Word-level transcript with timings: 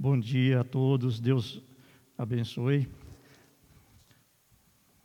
Bom 0.00 0.16
dia 0.16 0.60
a 0.60 0.64
todos, 0.64 1.18
Deus 1.18 1.60
abençoe. 2.16 2.88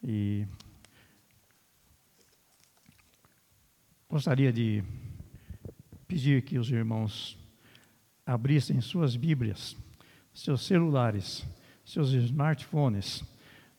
E 0.04 0.46
gostaria 4.08 4.54
de 4.54 4.84
pedir 6.08 6.44
que 6.44 6.60
os 6.60 6.70
irmãos 6.70 7.36
abrissem 8.24 8.80
suas 8.82 9.16
Bíblias, 9.16 9.76
seus 10.32 10.62
celulares, 10.62 11.44
seus 11.84 12.14
smartphones, 12.14 13.24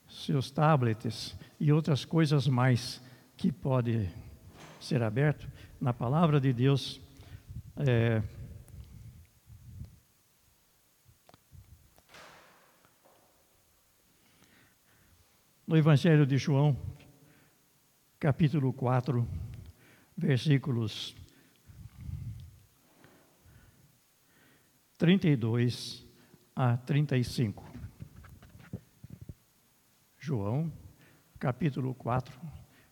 seus 0.08 0.50
tablets 0.50 1.36
e 1.60 1.70
outras 1.70 2.04
coisas 2.04 2.48
mais 2.48 3.00
que 3.36 3.52
pode 3.52 4.10
ser 4.80 5.00
aberto 5.00 5.48
na 5.80 5.92
palavra 5.92 6.40
de 6.40 6.52
Deus. 6.52 7.00
É, 7.76 8.20
no 15.66 15.76
Evangelho 15.78 16.26
de 16.26 16.36
João, 16.36 16.76
capítulo 18.18 18.70
4, 18.72 19.26
versículos 20.14 21.16
32 24.98 26.06
a 26.54 26.76
35. 26.76 27.64
João, 30.18 30.70
capítulo 31.38 31.94
4, 31.94 32.38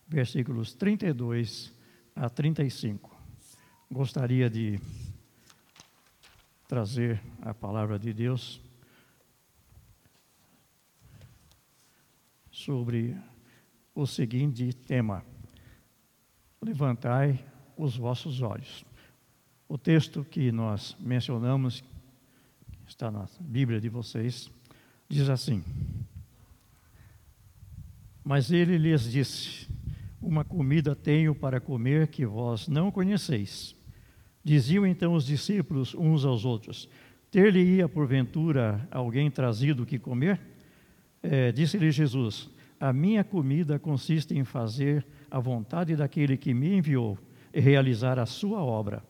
versículos 0.09 0.73
32 0.74 1.74
a 2.16 2.30
35. 2.30 3.14
Gostaria 3.90 4.48
de 4.48 4.80
trazer 6.66 7.20
a 7.42 7.52
palavra 7.52 7.98
de 7.98 8.14
Deus 8.14 8.62
sobre 12.65 13.16
o 13.95 14.07
seguinte 14.07 14.73
tema: 14.73 15.24
Levantai 16.60 17.45
os 17.77 17.96
vossos 17.96 18.41
olhos. 18.41 18.85
O 19.69 19.77
texto 19.77 20.24
que 20.24 20.52
nós 20.52 20.96
mencionamos, 21.01 21.82
está 22.87 23.10
na 23.10 23.27
Bíblia 23.41 23.80
de 23.80 23.88
vocês, 23.88 24.51
diz 25.09 25.29
assim: 25.29 25.65
Mas 28.23 28.52
ele 28.52 28.79
lhes 28.79 29.10
disse: 29.10 29.69
Uma 30.21 30.45
comida 30.45 30.95
tenho 30.95 31.35
para 31.35 31.60
comer 31.60 32.09
que 32.09 32.24
vós 32.24 32.69
não 32.69 32.93
conheceis. 32.93 33.74
Diziam 34.45 34.87
então 34.87 35.15
os 35.15 35.26
discípulos 35.26 35.95
uns 35.95 36.24
aos 36.24 36.45
outros: 36.45 36.88
Ter-lhe-ia 37.29 37.88
porventura 37.88 38.87
alguém 38.91 39.30
trazido 39.30 39.87
que 39.87 39.99
comer? 39.99 40.51
É, 41.23 41.52
Disse-lhe 41.52 41.90
Jesus: 41.90 42.51
A 42.80 42.92
minha 42.92 43.23
comida 43.23 43.78
consiste 43.78 44.37
em 44.37 44.45
fazer 44.45 45.06
a 45.30 45.38
vontade 45.38 45.95
daquele 45.95 46.37
que 46.37 46.52
me 46.52 46.76
enviou 46.76 47.18
e 47.54 47.60
realizar 47.60 48.18
a 48.18 48.26
sua 48.26 48.62
obra. 48.62 49.02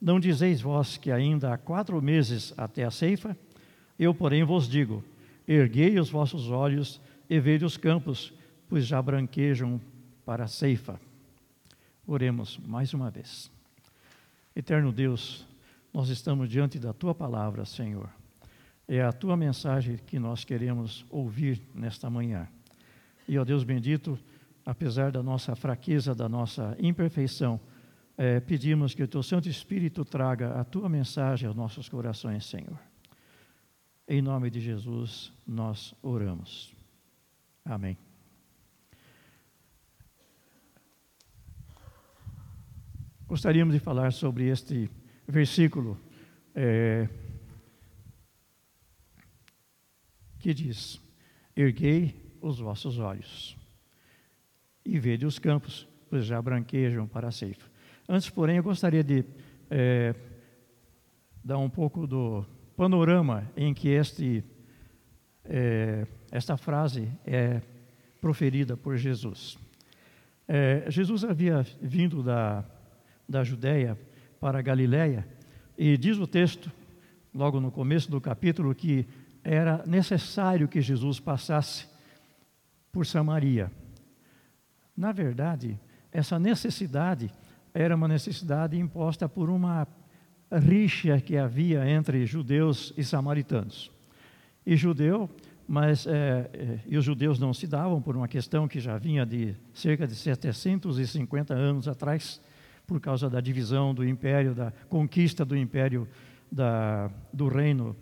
Não 0.00 0.18
dizeis 0.18 0.60
vós 0.60 0.96
que 0.96 1.12
ainda 1.12 1.52
há 1.52 1.58
quatro 1.58 2.00
meses 2.00 2.52
até 2.56 2.84
a 2.84 2.90
ceifa? 2.90 3.36
Eu, 3.98 4.14
porém, 4.14 4.42
vos 4.42 4.68
digo: 4.68 5.04
erguei 5.46 5.98
os 5.98 6.10
vossos 6.10 6.50
olhos 6.50 7.00
e 7.28 7.38
vede 7.38 7.64
os 7.64 7.76
campos, 7.76 8.32
pois 8.68 8.86
já 8.86 9.00
branquejam 9.00 9.80
para 10.24 10.44
a 10.44 10.48
ceifa. 10.48 11.00
Oremos 12.06 12.58
mais 12.66 12.92
uma 12.94 13.10
vez. 13.10 13.50
Eterno 14.56 14.90
Deus, 14.90 15.46
nós 15.92 16.08
estamos 16.08 16.48
diante 16.48 16.78
da 16.78 16.92
tua 16.92 17.14
palavra, 17.14 17.64
Senhor. 17.64 18.08
É 18.94 19.00
a 19.00 19.10
tua 19.10 19.38
mensagem 19.38 19.96
que 19.96 20.18
nós 20.18 20.44
queremos 20.44 21.06
ouvir 21.08 21.62
nesta 21.74 22.10
manhã. 22.10 22.46
E, 23.26 23.38
ó 23.38 23.44
Deus 23.44 23.64
bendito, 23.64 24.18
apesar 24.66 25.10
da 25.10 25.22
nossa 25.22 25.56
fraqueza, 25.56 26.14
da 26.14 26.28
nossa 26.28 26.76
imperfeição, 26.78 27.58
é, 28.18 28.38
pedimos 28.38 28.94
que 28.94 29.02
o 29.02 29.08
teu 29.08 29.22
Santo 29.22 29.48
Espírito 29.48 30.04
traga 30.04 30.60
a 30.60 30.62
tua 30.62 30.90
mensagem 30.90 31.48
aos 31.48 31.56
nossos 31.56 31.88
corações, 31.88 32.44
Senhor. 32.44 32.78
Em 34.06 34.20
nome 34.20 34.50
de 34.50 34.60
Jesus, 34.60 35.32
nós 35.46 35.94
oramos. 36.02 36.74
Amém. 37.64 37.96
Gostaríamos 43.26 43.72
de 43.72 43.80
falar 43.80 44.12
sobre 44.12 44.48
este 44.48 44.90
versículo 45.26 45.98
é, 46.54 47.08
que 50.42 50.52
diz: 50.52 51.00
Erguei 51.56 52.36
os 52.40 52.58
vossos 52.58 52.98
olhos 52.98 53.56
e 54.84 54.98
vede 54.98 55.24
os 55.24 55.38
campos, 55.38 55.86
pois 56.10 56.26
já 56.26 56.42
branquejam 56.42 57.06
para 57.06 57.28
a 57.28 57.30
ceifa. 57.30 57.70
Antes, 58.08 58.28
porém, 58.28 58.56
eu 58.56 58.62
gostaria 58.62 59.04
de 59.04 59.24
é, 59.70 60.14
dar 61.44 61.58
um 61.58 61.70
pouco 61.70 62.06
do 62.06 62.44
panorama 62.76 63.48
em 63.56 63.72
que 63.72 63.88
este, 63.88 64.42
é, 65.44 66.06
esta 66.32 66.56
frase 66.56 67.08
é 67.24 67.62
proferida 68.20 68.76
por 68.76 68.96
Jesus. 68.96 69.56
É, 70.48 70.90
Jesus 70.90 71.22
havia 71.22 71.64
vindo 71.80 72.22
da, 72.22 72.64
da 73.28 73.44
Judéia 73.44 73.96
para 74.40 74.58
a 74.58 74.62
Galiléia 74.62 75.26
e 75.78 75.96
diz 75.96 76.18
o 76.18 76.26
texto, 76.26 76.70
logo 77.32 77.60
no 77.60 77.70
começo 77.70 78.10
do 78.10 78.20
capítulo, 78.20 78.74
que 78.74 79.06
era 79.44 79.82
necessário 79.86 80.68
que 80.68 80.80
Jesus 80.80 81.18
passasse 81.18 81.86
por 82.92 83.06
Samaria. 83.06 83.70
Na 84.96 85.12
verdade, 85.12 85.78
essa 86.12 86.38
necessidade 86.38 87.32
era 87.74 87.96
uma 87.96 88.06
necessidade 88.06 88.78
imposta 88.78 89.28
por 89.28 89.48
uma 89.48 89.86
rixa 90.50 91.18
que 91.20 91.36
havia 91.36 91.88
entre 91.88 92.26
judeus 92.26 92.92
e 92.96 93.02
samaritanos. 93.02 93.90
E 94.64 94.76
judeu, 94.76 95.28
mas 95.66 96.06
é, 96.06 96.50
é, 96.52 96.78
e 96.86 96.96
os 96.96 97.04
judeus 97.04 97.38
não 97.38 97.54
se 97.54 97.66
davam 97.66 98.00
por 98.00 98.14
uma 98.14 98.28
questão 98.28 98.68
que 98.68 98.78
já 98.78 98.98
vinha 98.98 99.24
de 99.24 99.56
cerca 99.72 100.06
de 100.06 100.14
750 100.14 101.54
anos 101.54 101.88
atrás, 101.88 102.40
por 102.86 103.00
causa 103.00 103.30
da 103.30 103.40
divisão 103.40 103.94
do 103.94 104.06
império, 104.06 104.54
da 104.54 104.72
conquista 104.88 105.44
do 105.44 105.56
império 105.56 106.06
da, 106.50 107.10
do 107.32 107.48
reino 107.48 107.96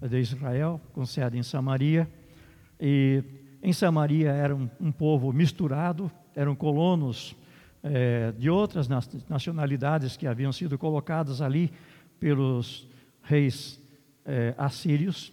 de 0.00 0.18
Israel, 0.18 0.80
com 0.92 1.04
sede 1.06 1.38
em 1.38 1.42
Samaria. 1.42 2.08
E 2.80 3.22
em 3.62 3.72
Samaria 3.72 4.30
era 4.30 4.54
um, 4.54 4.68
um 4.80 4.92
povo 4.92 5.32
misturado, 5.32 6.10
eram 6.34 6.54
colonos 6.54 7.34
é, 7.82 8.32
de 8.32 8.50
outras 8.50 8.88
nacionalidades 9.28 10.16
que 10.16 10.26
haviam 10.26 10.52
sido 10.52 10.76
colocadas 10.76 11.40
ali 11.40 11.72
pelos 12.18 12.88
reis 13.22 13.80
é, 14.24 14.54
assírios. 14.58 15.32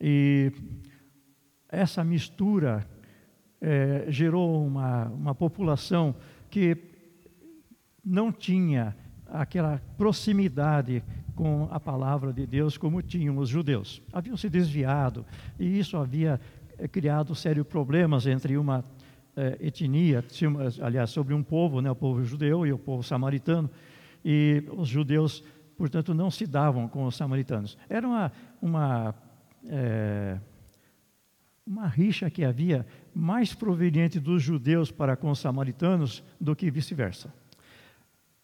E 0.00 0.52
essa 1.68 2.04
mistura 2.04 2.86
é, 3.60 4.06
gerou 4.08 4.66
uma, 4.66 5.06
uma 5.06 5.34
população 5.34 6.14
que 6.50 6.76
não 8.04 8.30
tinha 8.30 8.96
aquela 9.26 9.82
proximidade 9.98 11.02
com 11.36 11.68
a 11.70 11.78
palavra 11.78 12.32
de 12.32 12.46
Deus 12.46 12.76
como 12.78 13.02
tinham 13.02 13.36
os 13.36 13.48
judeus. 13.48 14.02
Haviam 14.12 14.36
se 14.36 14.48
desviado 14.48 15.24
e 15.60 15.78
isso 15.78 15.96
havia 15.96 16.40
é, 16.78 16.88
criado 16.88 17.34
sérios 17.34 17.66
problemas 17.66 18.26
entre 18.26 18.56
uma 18.56 18.84
é, 19.36 19.58
etnia, 19.60 20.24
aliás, 20.80 21.10
sobre 21.10 21.34
um 21.34 21.42
povo, 21.42 21.82
né, 21.82 21.90
o 21.90 21.94
povo 21.94 22.24
judeu 22.24 22.66
e 22.66 22.72
o 22.72 22.78
povo 22.78 23.02
samaritano, 23.02 23.70
e 24.24 24.64
os 24.76 24.88
judeus, 24.88 25.44
portanto, 25.76 26.14
não 26.14 26.30
se 26.30 26.46
davam 26.46 26.88
com 26.88 27.04
os 27.04 27.14
samaritanos. 27.14 27.76
Era 27.88 28.08
uma, 28.08 28.32
uma, 28.62 29.14
é, 29.66 30.38
uma 31.66 31.86
rixa 31.86 32.30
que 32.30 32.44
havia 32.44 32.86
mais 33.14 33.54
proveniente 33.54 34.18
dos 34.18 34.42
judeus 34.42 34.90
para 34.90 35.16
com 35.16 35.30
os 35.30 35.38
samaritanos 35.38 36.24
do 36.40 36.56
que 36.56 36.70
vice-versa. 36.70 37.32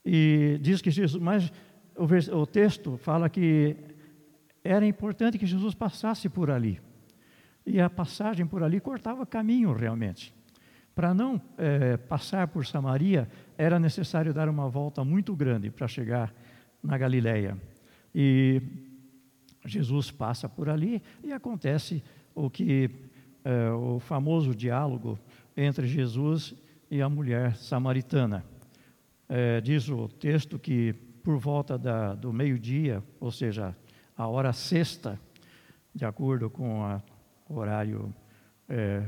E 0.04 0.58
diz 0.60 0.82
que 0.82 0.90
Jesus, 0.90 1.22
mas 1.22 1.50
o, 1.96 2.36
o 2.36 2.46
texto 2.46 2.96
fala 2.96 3.28
que 3.28 3.76
era 4.64 4.86
importante 4.86 5.38
que 5.38 5.46
Jesus 5.46 5.74
passasse 5.74 6.28
por 6.28 6.50
ali. 6.50 6.80
E 7.66 7.80
a 7.80 7.88
passagem 7.88 8.46
por 8.46 8.62
ali 8.62 8.80
cortava 8.80 9.26
caminho 9.26 9.72
realmente. 9.72 10.34
Para 10.94 11.14
não 11.14 11.40
é, 11.56 11.96
passar 11.96 12.48
por 12.48 12.66
Samaria, 12.66 13.28
era 13.56 13.78
necessário 13.78 14.34
dar 14.34 14.48
uma 14.48 14.68
volta 14.68 15.04
muito 15.04 15.34
grande 15.34 15.70
para 15.70 15.88
chegar 15.88 16.32
na 16.82 16.98
Galileia. 16.98 17.56
E 18.14 18.60
Jesus 19.64 20.10
passa 20.10 20.48
por 20.48 20.68
ali 20.68 21.02
e 21.22 21.32
acontece 21.32 22.02
o 22.34 22.50
que 22.50 22.90
é, 23.44 23.70
o 23.70 23.98
famoso 23.98 24.54
diálogo 24.54 25.18
entre 25.56 25.86
Jesus 25.86 26.54
e 26.90 27.00
a 27.00 27.08
mulher 27.08 27.56
samaritana. 27.56 28.44
É, 29.28 29.60
diz 29.60 29.88
o 29.88 30.08
texto 30.08 30.58
que 30.58 30.94
por 31.22 31.38
volta 31.38 31.78
da, 31.78 32.14
do 32.14 32.32
meio-dia, 32.32 33.02
ou 33.20 33.30
seja, 33.30 33.76
a 34.16 34.26
hora 34.26 34.52
sexta, 34.52 35.18
de 35.94 36.04
acordo 36.04 36.50
com 36.50 36.84
a, 36.84 37.02
o 37.48 37.56
horário 37.56 38.14
é, 38.68 39.06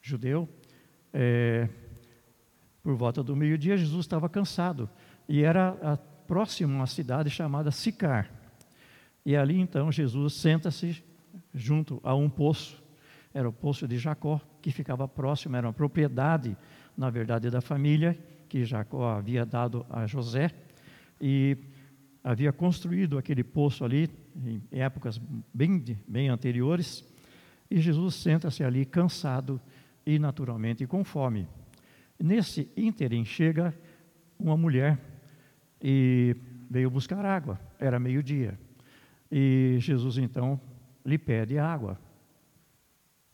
judeu. 0.00 0.48
É, 1.12 1.68
por 2.82 2.96
volta 2.96 3.22
do 3.22 3.36
meio-dia, 3.36 3.76
Jesus 3.76 4.04
estava 4.04 4.28
cansado 4.28 4.90
e 5.28 5.42
era 5.42 5.96
próximo 6.26 6.72
a 6.72 6.76
uma 6.78 6.86
cidade 6.86 7.30
chamada 7.30 7.70
Sicar. 7.70 8.30
E 9.24 9.36
ali 9.36 9.60
então 9.60 9.92
Jesus 9.92 10.34
senta-se 10.34 11.04
junto 11.54 12.00
a 12.02 12.14
um 12.14 12.28
poço, 12.28 12.82
era 13.32 13.48
o 13.48 13.52
poço 13.52 13.86
de 13.86 13.98
Jacó, 13.98 14.40
que 14.60 14.72
ficava 14.72 15.06
próximo, 15.06 15.56
era 15.56 15.66
uma 15.66 15.72
propriedade, 15.72 16.56
na 16.96 17.08
verdade, 17.08 17.50
da 17.50 17.60
família 17.60 18.18
que 18.48 18.64
Jacó 18.64 19.08
havia 19.08 19.46
dado 19.46 19.86
a 19.88 20.06
José. 20.06 20.50
E 21.24 21.56
havia 22.24 22.52
construído 22.52 23.16
aquele 23.16 23.44
poço 23.44 23.84
ali 23.84 24.10
em 24.44 24.60
épocas 24.72 25.20
bem, 25.54 25.80
bem 26.08 26.28
anteriores, 26.28 27.08
e 27.70 27.80
Jesus 27.80 28.16
senta-se 28.16 28.64
ali 28.64 28.84
cansado 28.84 29.60
e 30.04 30.18
naturalmente 30.18 30.84
com 30.84 31.04
fome. 31.04 31.46
Nesse 32.18 32.68
ínterim 32.76 33.24
chega 33.24 33.72
uma 34.36 34.56
mulher 34.56 34.98
e 35.80 36.36
veio 36.68 36.90
buscar 36.90 37.24
água, 37.24 37.60
era 37.78 38.00
meio-dia. 38.00 38.58
E 39.30 39.76
Jesus 39.78 40.18
então 40.18 40.60
lhe 41.06 41.16
pede 41.16 41.56
água. 41.56 41.98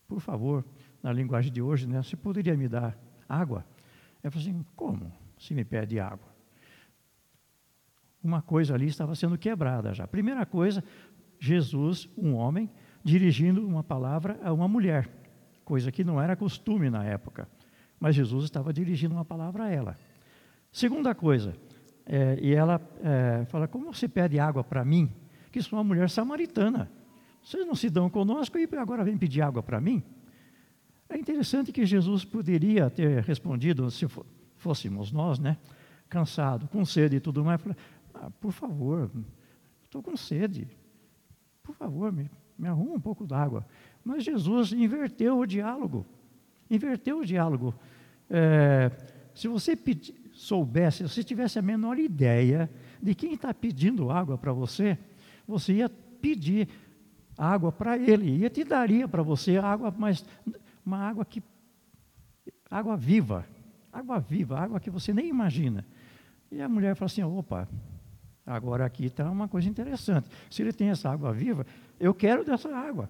Por 0.07 0.19
favor, 0.19 0.63
na 1.01 1.11
linguagem 1.11 1.51
de 1.51 1.61
hoje, 1.61 1.87
né, 1.87 2.03
você 2.03 2.15
poderia 2.15 2.55
me 2.55 2.67
dar 2.67 2.95
água? 3.27 3.65
Eu 4.23 4.31
falei 4.31 4.47
assim: 4.47 4.65
como 4.75 5.11
se 5.39 5.53
me 5.55 5.65
pede 5.65 5.99
água? 5.99 6.28
Uma 8.23 8.41
coisa 8.41 8.73
ali 8.73 8.87
estava 8.87 9.15
sendo 9.15 9.37
quebrada 9.37 9.93
já. 9.93 10.07
Primeira 10.07 10.45
coisa, 10.45 10.83
Jesus, 11.39 12.09
um 12.17 12.33
homem, 12.33 12.69
dirigindo 13.03 13.65
uma 13.65 13.83
palavra 13.83 14.39
a 14.43 14.51
uma 14.51 14.67
mulher, 14.67 15.09
coisa 15.63 15.91
que 15.91 16.03
não 16.03 16.21
era 16.21 16.35
costume 16.35 16.89
na 16.89 17.03
época, 17.05 17.47
mas 17.99 18.15
Jesus 18.15 18.45
estava 18.45 18.73
dirigindo 18.73 19.15
uma 19.15 19.25
palavra 19.25 19.65
a 19.65 19.69
ela. 19.69 19.97
Segunda 20.71 21.15
coisa, 21.15 21.55
é, 22.05 22.37
e 22.41 22.53
ela 22.53 22.81
é, 23.01 23.45
fala: 23.45 23.67
Como 23.67 23.93
você 23.93 24.07
pede 24.07 24.39
água 24.39 24.63
para 24.63 24.83
mim, 24.83 25.11
que 25.51 25.61
sou 25.61 25.77
uma 25.77 25.83
mulher 25.83 26.09
samaritana? 26.09 26.91
Vocês 27.43 27.65
não 27.65 27.75
se 27.75 27.89
dão 27.89 28.09
conosco 28.09 28.57
e 28.57 28.67
agora 28.77 29.03
vem 29.03 29.17
pedir 29.17 29.41
água 29.41 29.63
para 29.63 29.79
mim? 29.79 30.03
É 31.09 31.17
interessante 31.17 31.71
que 31.71 31.85
Jesus 31.85 32.23
poderia 32.23 32.89
ter 32.89 33.23
respondido, 33.23 33.89
se 33.89 34.05
fôssemos 34.57 35.11
nós, 35.11 35.39
né? 35.39 35.57
Cansado, 36.07 36.67
com 36.67 36.85
sede 36.85 37.15
e 37.15 37.19
tudo 37.19 37.43
mais, 37.43 37.61
ah, 38.21 38.29
por 38.29 38.51
favor, 38.51 39.09
estou 39.85 40.03
com 40.03 40.15
sede. 40.17 40.67
Por 41.63 41.73
favor, 41.73 42.11
me, 42.11 42.29
me 42.57 42.67
arruma 42.67 42.95
um 42.95 42.99
pouco 42.99 43.25
d'água. 43.25 43.65
Mas 44.03 44.23
Jesus 44.23 44.73
inverteu 44.73 45.39
o 45.39 45.45
diálogo. 45.45 46.05
Inverteu 46.69 47.19
o 47.19 47.25
diálogo. 47.25 47.73
É, 48.29 48.91
se 49.33 49.47
você 49.47 49.77
soubesse, 50.33 51.07
se 51.07 51.23
tivesse 51.23 51.57
a 51.57 51.61
menor 51.61 51.97
ideia 51.97 52.69
de 53.01 53.15
quem 53.15 53.33
está 53.33 53.53
pedindo 53.53 54.11
água 54.11 54.37
para 54.37 54.51
você, 54.51 54.97
você 55.47 55.75
ia 55.75 55.89
pedir 55.89 56.67
água 57.37 57.71
para 57.71 57.97
ele, 57.97 58.43
e 58.43 58.49
te 58.49 58.65
daria 58.65 59.07
para 59.07 59.23
você 59.23 59.57
água, 59.57 59.93
mas 59.97 60.25
uma 60.85 60.97
água 60.97 61.23
que 61.23 61.41
água 62.69 62.97
viva, 62.97 63.45
água 63.91 64.19
viva, 64.19 64.59
água 64.59 64.79
que 64.79 64.89
você 64.89 65.13
nem 65.13 65.29
imagina. 65.29 65.85
E 66.51 66.61
a 66.61 66.67
mulher 66.67 66.95
fala 66.95 67.07
assim: 67.07 67.23
opa, 67.23 67.67
Agora 68.45 68.85
aqui 68.85 69.05
está 69.05 69.29
uma 69.29 69.47
coisa 69.47 69.69
interessante. 69.69 70.29
Se 70.49 70.61
ele 70.61 70.73
tem 70.73 70.89
essa 70.89 71.09
água 71.09 71.31
viva, 71.31 71.65
eu 71.99 72.13
quero 72.13 72.43
dessa 72.43 72.75
água. 72.75 73.09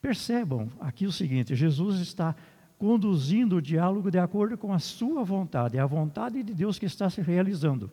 Percebam 0.00 0.68
aqui 0.80 1.06
o 1.06 1.12
seguinte: 1.12 1.54
Jesus 1.54 2.00
está 2.00 2.34
conduzindo 2.78 3.56
o 3.56 3.62
diálogo 3.62 4.10
de 4.10 4.18
acordo 4.18 4.56
com 4.56 4.72
a 4.72 4.78
sua 4.78 5.22
vontade, 5.22 5.76
é 5.76 5.80
a 5.80 5.86
vontade 5.86 6.42
de 6.42 6.54
Deus 6.54 6.78
que 6.78 6.86
está 6.86 7.10
se 7.10 7.20
realizando, 7.20 7.90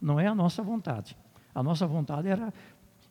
não 0.00 0.18
é 0.18 0.26
a 0.26 0.34
nossa 0.34 0.62
vontade. 0.62 1.14
A 1.54 1.62
nossa 1.62 1.86
vontade 1.86 2.26
era 2.28 2.52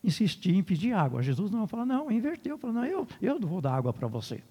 insistir 0.04 0.54
em 0.54 0.64
pedir 0.64 0.92
água. 0.92 1.22
Jesus 1.22 1.50
não 1.50 1.66
fala, 1.66 1.86
não, 1.86 2.12
inverteu, 2.12 2.58
falou, 2.58 2.76
não, 2.76 2.86
eu, 2.86 3.08
eu 3.22 3.40
vou 3.40 3.62
dar 3.62 3.76
água 3.76 3.94
para 3.94 4.08
você. 4.08 4.44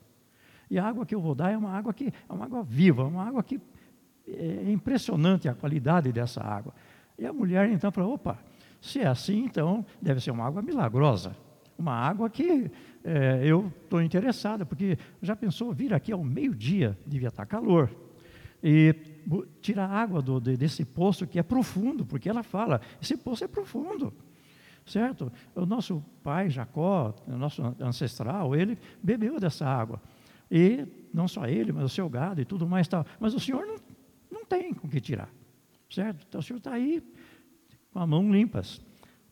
E 0.70 0.78
a 0.78 0.86
água 0.86 1.04
que 1.04 1.14
eu 1.14 1.20
vou 1.20 1.34
dar 1.34 1.50
é 1.50 1.58
uma 1.58 1.70
água 1.70 1.92
que 1.92 2.06
é 2.06 2.32
uma 2.32 2.46
água 2.46 2.62
viva, 2.62 3.04
uma 3.04 3.24
água 3.26 3.42
que 3.42 3.60
é 4.26 4.70
impressionante 4.70 5.48
a 5.48 5.54
qualidade 5.54 6.10
dessa 6.12 6.40
água. 6.40 6.72
E 7.18 7.26
a 7.26 7.32
mulher 7.32 7.68
então 7.70 7.90
falou: 7.90 8.14
opa, 8.14 8.38
se 8.80 9.00
é 9.00 9.06
assim, 9.06 9.44
então 9.44 9.84
deve 10.00 10.20
ser 10.20 10.30
uma 10.30 10.44
água 10.44 10.62
milagrosa. 10.62 11.36
Uma 11.78 11.94
água 11.94 12.28
que 12.28 12.70
é, 13.04 13.42
eu 13.44 13.72
estou 13.82 14.02
interessada, 14.02 14.64
porque 14.64 14.98
já 15.20 15.34
pensou 15.34 15.72
vir 15.72 15.92
aqui 15.94 16.12
ao 16.12 16.22
meio-dia, 16.22 16.96
devia 17.06 17.28
estar 17.28 17.46
calor, 17.46 17.90
e 18.62 18.94
tirar 19.60 19.88
água 19.88 20.20
do, 20.22 20.40
desse 20.40 20.84
poço 20.84 21.26
que 21.26 21.38
é 21.38 21.42
profundo, 21.42 22.04
porque 22.04 22.28
ela 22.28 22.42
fala: 22.42 22.80
esse 23.00 23.16
poço 23.16 23.44
é 23.44 23.48
profundo 23.48 24.12
certo? 24.84 25.32
O 25.54 25.64
nosso 25.64 26.04
pai 26.24 26.50
Jacó, 26.50 27.14
o 27.26 27.36
nosso 27.36 27.62
ancestral, 27.80 28.54
ele 28.54 28.76
bebeu 29.02 29.38
dessa 29.38 29.64
água. 29.64 30.00
E 30.50 30.86
não 31.14 31.28
só 31.28 31.46
ele, 31.46 31.72
mas 31.72 31.84
o 31.84 31.88
seu 31.88 32.08
gado 32.08 32.40
e 32.40 32.44
tudo 32.44 32.66
mais 32.66 32.88
tal. 32.88 33.06
Mas 33.18 33.32
o 33.32 33.40
senhor 33.40 33.64
não, 33.64 33.76
não 34.30 34.44
tem 34.44 34.74
com 34.74 34.88
que 34.88 35.00
tirar 35.00 35.28
certo? 35.92 36.24
Então 36.28 36.40
o 36.40 36.42
senhor 36.42 36.58
está 36.58 36.72
aí 36.72 37.02
com 37.92 37.98
a 37.98 38.06
mão 38.06 38.32
limpas. 38.32 38.80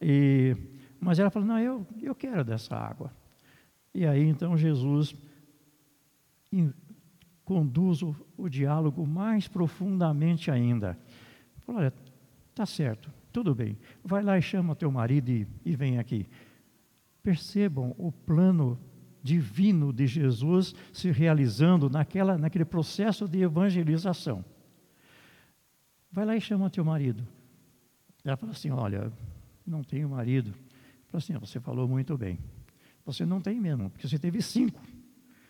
E, 0.01 0.57
mas 1.01 1.19
ela 1.19 1.31
falou, 1.31 1.49
não, 1.49 1.59
eu, 1.59 1.87
eu 2.01 2.15
quero 2.15 2.45
dessa 2.45 2.77
água. 2.77 3.13
E 3.95 4.07
aí 4.07 4.25
então 4.25 4.57
Jesus 4.57 5.15
in, 6.53 6.73
conduz 7.45 8.03
o, 8.03 8.15
o, 8.37 8.49
diálogo 8.49 9.07
mais 9.07 9.49
profundamente 9.49 10.51
ainda. 10.51 10.99
Falou, 11.67 11.81
olha, 11.81 11.93
tá 12.55 12.67
certo, 12.67 13.11
tudo 13.33 13.55
bem, 13.55 13.77
vai 14.05 14.23
lá 14.23 14.39
e 14.39 14.43
chama 14.43 14.77
teu 14.77 14.91
marido 14.91 15.31
e, 15.31 15.47
e 15.65 15.75
vem 15.75 15.99
aqui. 15.99 16.29
Percebam 17.23 17.95
o 17.99 18.13
plano 18.13 18.79
divino 19.23 19.93
de 19.93 20.07
Jesus 20.07 20.75
se 20.93 21.11
realizando 21.11 21.91
naquela, 21.91 22.39
naquele 22.39 22.65
processo 22.65 23.29
de 23.29 23.43
evangelização. 23.43 24.45
Vai 26.11 26.25
lá 26.25 26.37
e 26.37 26.41
chama 26.41 26.69
teu 26.69 26.85
marido. 26.85 27.27
Ela 28.25 28.37
fala 28.37 28.53
assim: 28.53 28.71
Olha, 28.71 29.13
não 29.67 29.83
tenho 29.83 30.09
marido. 30.09 30.53
Fala 31.09 31.19
assim: 31.19 31.33
Você 31.39 31.61
falou 31.61 31.87
muito 31.87 32.17
bem. 32.17 32.39
Você 33.05 33.25
não 33.25 33.41
tem 33.41 33.61
mesmo, 33.61 33.91
porque 33.91 34.09
você 34.09 34.19
teve 34.19 34.43
cinco. 34.43 34.81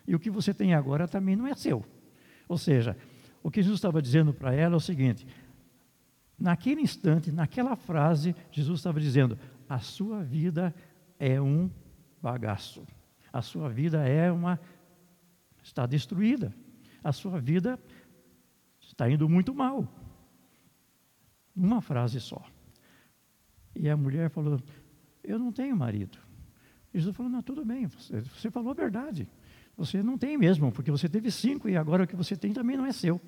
E 0.07 0.15
o 0.15 0.19
que 0.19 0.29
você 0.29 0.53
tem 0.53 0.73
agora 0.73 1.07
também 1.07 1.35
não 1.35 1.47
é 1.47 1.55
seu. 1.55 1.85
Ou 2.47 2.57
seja, 2.57 2.97
o 3.43 3.49
que 3.49 3.61
Jesus 3.61 3.77
estava 3.77 4.01
dizendo 4.01 4.33
para 4.33 4.53
ela 4.53 4.75
é 4.75 4.77
o 4.77 4.79
seguinte: 4.79 5.25
naquele 6.39 6.81
instante, 6.81 7.31
naquela 7.31 7.75
frase, 7.75 8.35
Jesus 8.51 8.79
estava 8.79 8.99
dizendo: 8.99 9.37
a 9.67 9.79
sua 9.79 10.23
vida 10.23 10.73
é 11.19 11.41
um 11.41 11.69
bagaço. 12.21 12.85
A 13.31 13.41
sua 13.41 13.69
vida 13.69 14.07
é 14.07 14.31
uma. 14.31 14.59
está 15.63 15.85
destruída. 15.85 16.53
A 17.03 17.11
sua 17.11 17.39
vida 17.39 17.79
está 18.79 19.09
indo 19.09 19.27
muito 19.27 19.53
mal. 19.53 19.87
Uma 21.55 21.81
frase 21.81 22.19
só. 22.19 22.43
E 23.75 23.89
a 23.89 23.97
mulher 23.97 24.29
falou: 24.29 24.59
Eu 25.23 25.37
não 25.37 25.51
tenho 25.51 25.75
marido. 25.75 26.17
Jesus 26.93 27.15
falou: 27.15 27.31
Não, 27.31 27.41
tudo 27.41 27.65
bem, 27.65 27.87
você, 27.87 28.21
você 28.21 28.49
falou 28.49 28.71
a 28.71 28.75
verdade. 28.75 29.27
Você 29.77 30.03
não 30.03 30.17
tem 30.17 30.37
mesmo, 30.37 30.71
porque 30.71 30.91
você 30.91 31.07
teve 31.07 31.31
cinco 31.31 31.69
e 31.69 31.77
agora 31.77 32.03
o 32.03 32.07
que 32.07 32.15
você 32.15 32.35
tem 32.35 32.53
também 32.53 32.77
não 32.77 32.85
é 32.85 32.91
seu. 32.91 33.19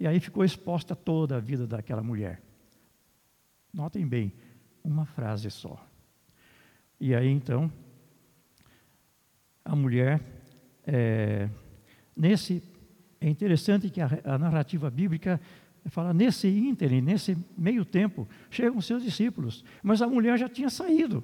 E 0.00 0.06
aí 0.06 0.20
ficou 0.20 0.44
exposta 0.44 0.94
toda 0.94 1.36
a 1.36 1.40
vida 1.40 1.66
daquela 1.66 2.02
mulher. 2.02 2.42
Notem 3.72 4.06
bem, 4.06 4.32
uma 4.82 5.04
frase 5.04 5.50
só. 5.50 5.86
E 6.98 7.14
aí 7.14 7.28
então, 7.28 7.70
a 9.64 9.76
mulher, 9.76 10.20
é, 10.86 11.48
nesse, 12.16 12.62
é 13.20 13.28
interessante 13.28 13.90
que 13.90 14.00
a, 14.00 14.08
a 14.24 14.38
narrativa 14.38 14.90
bíblica 14.90 15.40
fala, 15.90 16.12
nesse 16.12 16.48
ínterim, 16.48 17.00
nesse 17.00 17.38
meio 17.56 17.84
tempo, 17.84 18.26
chegam 18.50 18.80
seus 18.80 19.04
discípulos. 19.04 19.64
Mas 19.82 20.02
a 20.02 20.08
mulher 20.08 20.36
já 20.36 20.48
tinha 20.48 20.68
saído. 20.68 21.22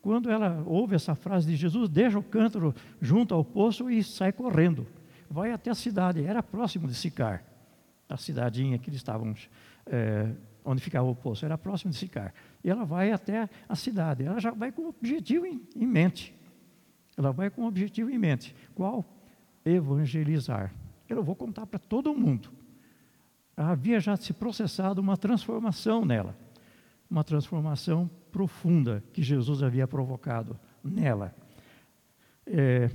Quando 0.00 0.30
ela 0.30 0.62
ouve 0.66 0.94
essa 0.94 1.14
frase 1.14 1.46
de 1.46 1.54
Jesus, 1.54 1.88
deixa 1.88 2.18
o 2.18 2.22
cântaro 2.22 2.74
junto 3.00 3.34
ao 3.34 3.44
poço 3.44 3.90
e 3.90 4.02
sai 4.02 4.32
correndo. 4.32 4.86
Vai 5.28 5.52
até 5.52 5.70
a 5.70 5.74
cidade, 5.74 6.24
era 6.24 6.42
próximo 6.42 6.86
de 6.86 6.94
Sicar, 6.94 7.44
a 8.08 8.16
cidadinha 8.16 8.78
que 8.78 8.88
eles 8.88 9.00
estavam, 9.00 9.34
é, 9.86 10.30
onde 10.64 10.80
ficava 10.82 11.08
o 11.08 11.14
poço, 11.14 11.44
era 11.44 11.58
próximo 11.58 11.90
de 11.90 11.98
Sicar. 11.98 12.32
E 12.62 12.70
ela 12.70 12.84
vai 12.84 13.12
até 13.12 13.48
a 13.68 13.74
cidade, 13.74 14.24
ela 14.24 14.40
já 14.40 14.50
vai 14.50 14.72
com 14.72 14.82
o 14.82 14.88
objetivo 14.88 15.46
em, 15.46 15.60
em 15.74 15.86
mente. 15.86 16.34
Ela 17.16 17.32
vai 17.32 17.50
com 17.50 17.62
o 17.62 17.66
objetivo 17.66 18.10
em 18.10 18.18
mente. 18.18 18.54
Qual? 18.74 19.04
Evangelizar. 19.64 20.72
Eu 21.08 21.22
vou 21.22 21.34
contar 21.34 21.66
para 21.66 21.78
todo 21.78 22.14
mundo 22.14 22.50
havia 23.56 24.00
já 24.00 24.16
se 24.16 24.32
processado 24.32 25.00
uma 25.00 25.16
transformação 25.16 26.04
nela, 26.04 26.36
uma 27.08 27.22
transformação 27.22 28.10
profunda 28.30 29.02
que 29.12 29.22
Jesus 29.22 29.62
havia 29.62 29.86
provocado 29.86 30.58
nela. 30.82 31.34
É, 32.46 32.90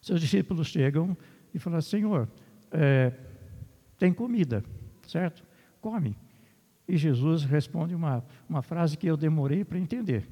seus 0.00 0.20
discípulos 0.20 0.68
chegam 0.68 1.16
e 1.52 1.58
falam: 1.58 1.80
Senhor, 1.80 2.28
é, 2.70 3.12
tem 3.98 4.12
comida, 4.12 4.62
certo? 5.06 5.42
Come. 5.80 6.16
E 6.86 6.96
Jesus 6.96 7.44
responde 7.44 7.94
uma, 7.94 8.24
uma 8.48 8.62
frase 8.62 8.96
que 8.96 9.06
eu 9.06 9.16
demorei 9.16 9.64
para 9.64 9.78
entender. 9.78 10.26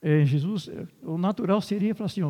É, 0.00 0.24
Jesus, 0.24 0.68
o 1.02 1.16
natural 1.16 1.60
seria 1.60 1.94
falar 1.94 2.06
assim: 2.06 2.22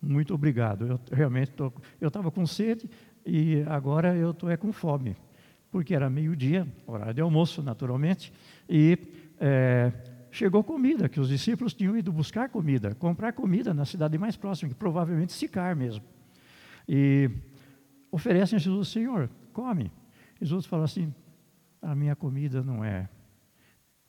muito 0.00 0.34
obrigado, 0.34 0.86
eu 0.86 1.00
realmente 1.12 1.52
tô, 1.52 1.72
eu 2.00 2.08
estava 2.08 2.30
com 2.30 2.44
sede 2.46 2.88
e 3.24 3.62
agora 3.66 4.16
eu 4.16 4.32
estou 4.32 4.50
é 4.50 4.56
com 4.56 4.72
fome, 4.72 5.16
porque 5.70 5.94
era 5.94 6.10
meio-dia, 6.10 6.66
horário 6.86 7.14
de 7.14 7.20
almoço, 7.20 7.62
naturalmente, 7.62 8.32
e 8.68 8.98
é, 9.38 9.92
chegou 10.30 10.64
comida, 10.64 11.08
que 11.08 11.20
os 11.20 11.28
discípulos 11.28 11.74
tinham 11.74 11.96
ido 11.96 12.12
buscar 12.12 12.48
comida, 12.48 12.94
comprar 12.94 13.32
comida 13.32 13.72
na 13.72 13.84
cidade 13.84 14.18
mais 14.18 14.36
próxima, 14.36 14.68
que 14.68 14.74
provavelmente 14.74 15.32
Sicar 15.32 15.76
mesmo. 15.76 16.04
E 16.88 17.30
oferecem 18.10 18.56
a 18.56 18.58
Jesus, 18.58 18.88
Senhor, 18.88 19.30
come. 19.52 19.92
Jesus 20.40 20.66
fala 20.66 20.84
assim, 20.84 21.14
a 21.80 21.94
minha 21.94 22.16
comida 22.16 22.62
não 22.62 22.84
é, 22.84 23.08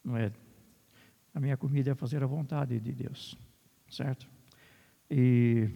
não 0.04 0.18
é, 0.18 0.32
a 1.34 1.40
minha 1.40 1.58
comida 1.58 1.92
é 1.92 1.96
fazer 1.96 2.24
a 2.24 2.28
vontade 2.28 2.80
de 2.80 2.92
Deus, 2.92 3.38
certo? 3.90 4.28
E 5.10 5.70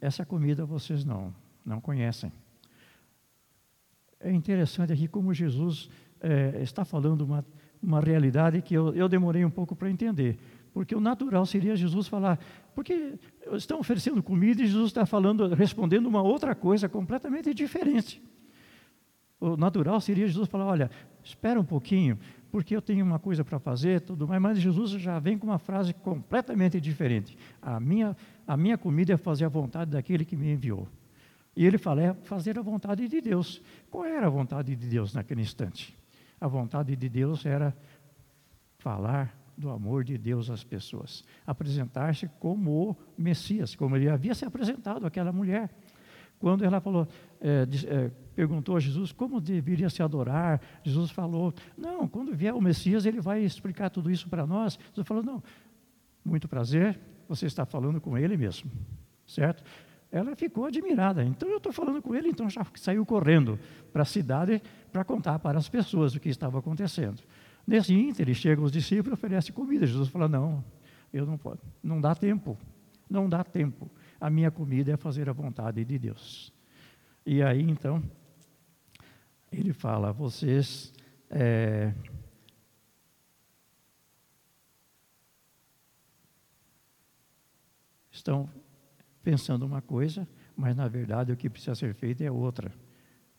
essa 0.00 0.24
comida 0.24 0.64
vocês 0.64 1.04
não, 1.04 1.34
não 1.64 1.80
conhecem. 1.80 2.32
É 4.20 4.30
interessante 4.30 4.92
aqui 4.92 5.08
como 5.08 5.32
Jesus 5.32 5.88
é, 6.20 6.60
está 6.62 6.84
falando 6.84 7.22
uma, 7.22 7.44
uma 7.82 8.00
realidade 8.00 8.60
que 8.60 8.74
eu, 8.74 8.94
eu 8.94 9.08
demorei 9.08 9.44
um 9.44 9.50
pouco 9.50 9.74
para 9.74 9.90
entender. 9.90 10.38
Porque 10.72 10.94
o 10.94 11.00
natural 11.00 11.44
seria 11.46 11.74
Jesus 11.74 12.06
falar, 12.06 12.38
porque 12.74 13.14
estão 13.52 13.80
oferecendo 13.80 14.22
comida 14.22 14.62
e 14.62 14.66
Jesus 14.66 14.88
está 14.88 15.04
falando, 15.04 15.48
respondendo 15.54 16.06
uma 16.06 16.22
outra 16.22 16.54
coisa 16.54 16.88
completamente 16.88 17.52
diferente. 17.52 18.22
O 19.40 19.56
natural 19.56 20.00
seria 20.00 20.26
Jesus 20.26 20.48
falar, 20.48 20.66
olha, 20.66 20.90
espera 21.24 21.58
um 21.58 21.64
pouquinho, 21.64 22.18
porque 22.52 22.76
eu 22.76 22.82
tenho 22.82 23.04
uma 23.04 23.18
coisa 23.18 23.42
para 23.42 23.58
fazer, 23.58 24.02
tudo 24.02 24.28
mais, 24.28 24.40
mas 24.40 24.58
Jesus 24.58 24.90
já 24.90 25.18
vem 25.18 25.38
com 25.38 25.46
uma 25.46 25.58
frase 25.58 25.94
completamente 25.94 26.80
diferente. 26.80 27.36
A 27.60 27.80
minha, 27.80 28.16
a 28.46 28.56
minha 28.56 28.76
comida 28.76 29.14
é 29.14 29.16
fazer 29.16 29.46
a 29.46 29.48
vontade 29.48 29.92
daquele 29.92 30.24
que 30.24 30.36
me 30.36 30.52
enviou. 30.52 30.86
E 31.60 31.66
ele 31.66 31.76
fala, 31.76 32.02
é 32.02 32.14
fazer 32.14 32.58
a 32.58 32.62
vontade 32.62 33.06
de 33.06 33.20
Deus. 33.20 33.60
Qual 33.90 34.06
era 34.06 34.26
a 34.26 34.30
vontade 34.30 34.74
de 34.74 34.88
Deus 34.88 35.12
naquele 35.12 35.42
instante? 35.42 35.94
A 36.40 36.48
vontade 36.48 36.96
de 36.96 37.06
Deus 37.06 37.44
era 37.44 37.76
falar 38.78 39.38
do 39.58 39.68
amor 39.68 40.02
de 40.02 40.16
Deus 40.16 40.48
às 40.48 40.64
pessoas, 40.64 41.22
apresentar-se 41.46 42.26
como 42.40 42.92
o 42.92 42.96
Messias, 43.14 43.76
como 43.76 43.94
ele 43.94 44.08
havia 44.08 44.34
se 44.34 44.46
apresentado 44.46 45.04
àquela 45.04 45.32
mulher. 45.32 45.68
Quando 46.38 46.64
ela 46.64 46.80
falou, 46.80 47.06
é, 47.42 47.66
é, 47.88 48.10
perguntou 48.34 48.74
a 48.78 48.80
Jesus 48.80 49.12
como 49.12 49.38
deveria 49.38 49.90
se 49.90 50.02
adorar, 50.02 50.62
Jesus 50.82 51.10
falou: 51.10 51.52
Não, 51.76 52.08
quando 52.08 52.34
vier 52.34 52.54
o 52.54 52.60
Messias, 52.62 53.04
ele 53.04 53.20
vai 53.20 53.42
explicar 53.42 53.90
tudo 53.90 54.10
isso 54.10 54.30
para 54.30 54.46
nós. 54.46 54.78
Jesus 54.94 55.06
falou: 55.06 55.22
Não, 55.22 55.42
muito 56.24 56.48
prazer, 56.48 56.98
você 57.28 57.44
está 57.44 57.66
falando 57.66 58.00
com 58.00 58.16
ele 58.16 58.38
mesmo, 58.38 58.70
certo? 59.26 59.62
Ela 60.12 60.34
ficou 60.34 60.64
admirada. 60.64 61.24
Então 61.24 61.48
eu 61.48 61.58
estou 61.58 61.72
falando 61.72 62.02
com 62.02 62.14
ele, 62.14 62.28
então 62.28 62.50
já 62.50 62.66
saiu 62.74 63.06
correndo 63.06 63.58
para 63.92 64.02
a 64.02 64.04
cidade 64.04 64.60
para 64.92 65.04
contar 65.04 65.38
para 65.38 65.58
as 65.58 65.68
pessoas 65.68 66.14
o 66.14 66.20
que 66.20 66.28
estava 66.28 66.58
acontecendo. 66.58 67.22
Nesse 67.66 67.94
ínter, 67.94 68.32
chegam 68.34 68.64
os 68.64 68.72
discípulos 68.72 69.12
e 69.12 69.14
oferecem 69.14 69.54
comida. 69.54 69.86
Jesus 69.86 70.08
fala: 70.08 70.28
Não, 70.28 70.64
eu 71.12 71.24
não 71.24 71.38
posso, 71.38 71.62
não 71.82 72.00
dá 72.00 72.14
tempo, 72.14 72.58
não 73.08 73.28
dá 73.28 73.44
tempo. 73.44 73.88
A 74.20 74.28
minha 74.28 74.50
comida 74.50 74.92
é 74.92 74.96
fazer 74.96 75.28
a 75.28 75.32
vontade 75.32 75.84
de 75.84 75.98
Deus. 75.98 76.52
E 77.24 77.42
aí 77.42 77.62
então, 77.62 78.02
ele 79.52 79.72
fala: 79.72 80.12
Vocês. 80.12 80.92
É, 81.32 81.94
estão 88.10 88.50
pensando 89.22 89.64
uma 89.66 89.80
coisa, 89.80 90.26
mas 90.56 90.76
na 90.76 90.88
verdade 90.88 91.32
o 91.32 91.36
que 91.36 91.50
precisa 91.50 91.74
ser 91.74 91.94
feito 91.94 92.22
é 92.22 92.30
outra 92.30 92.72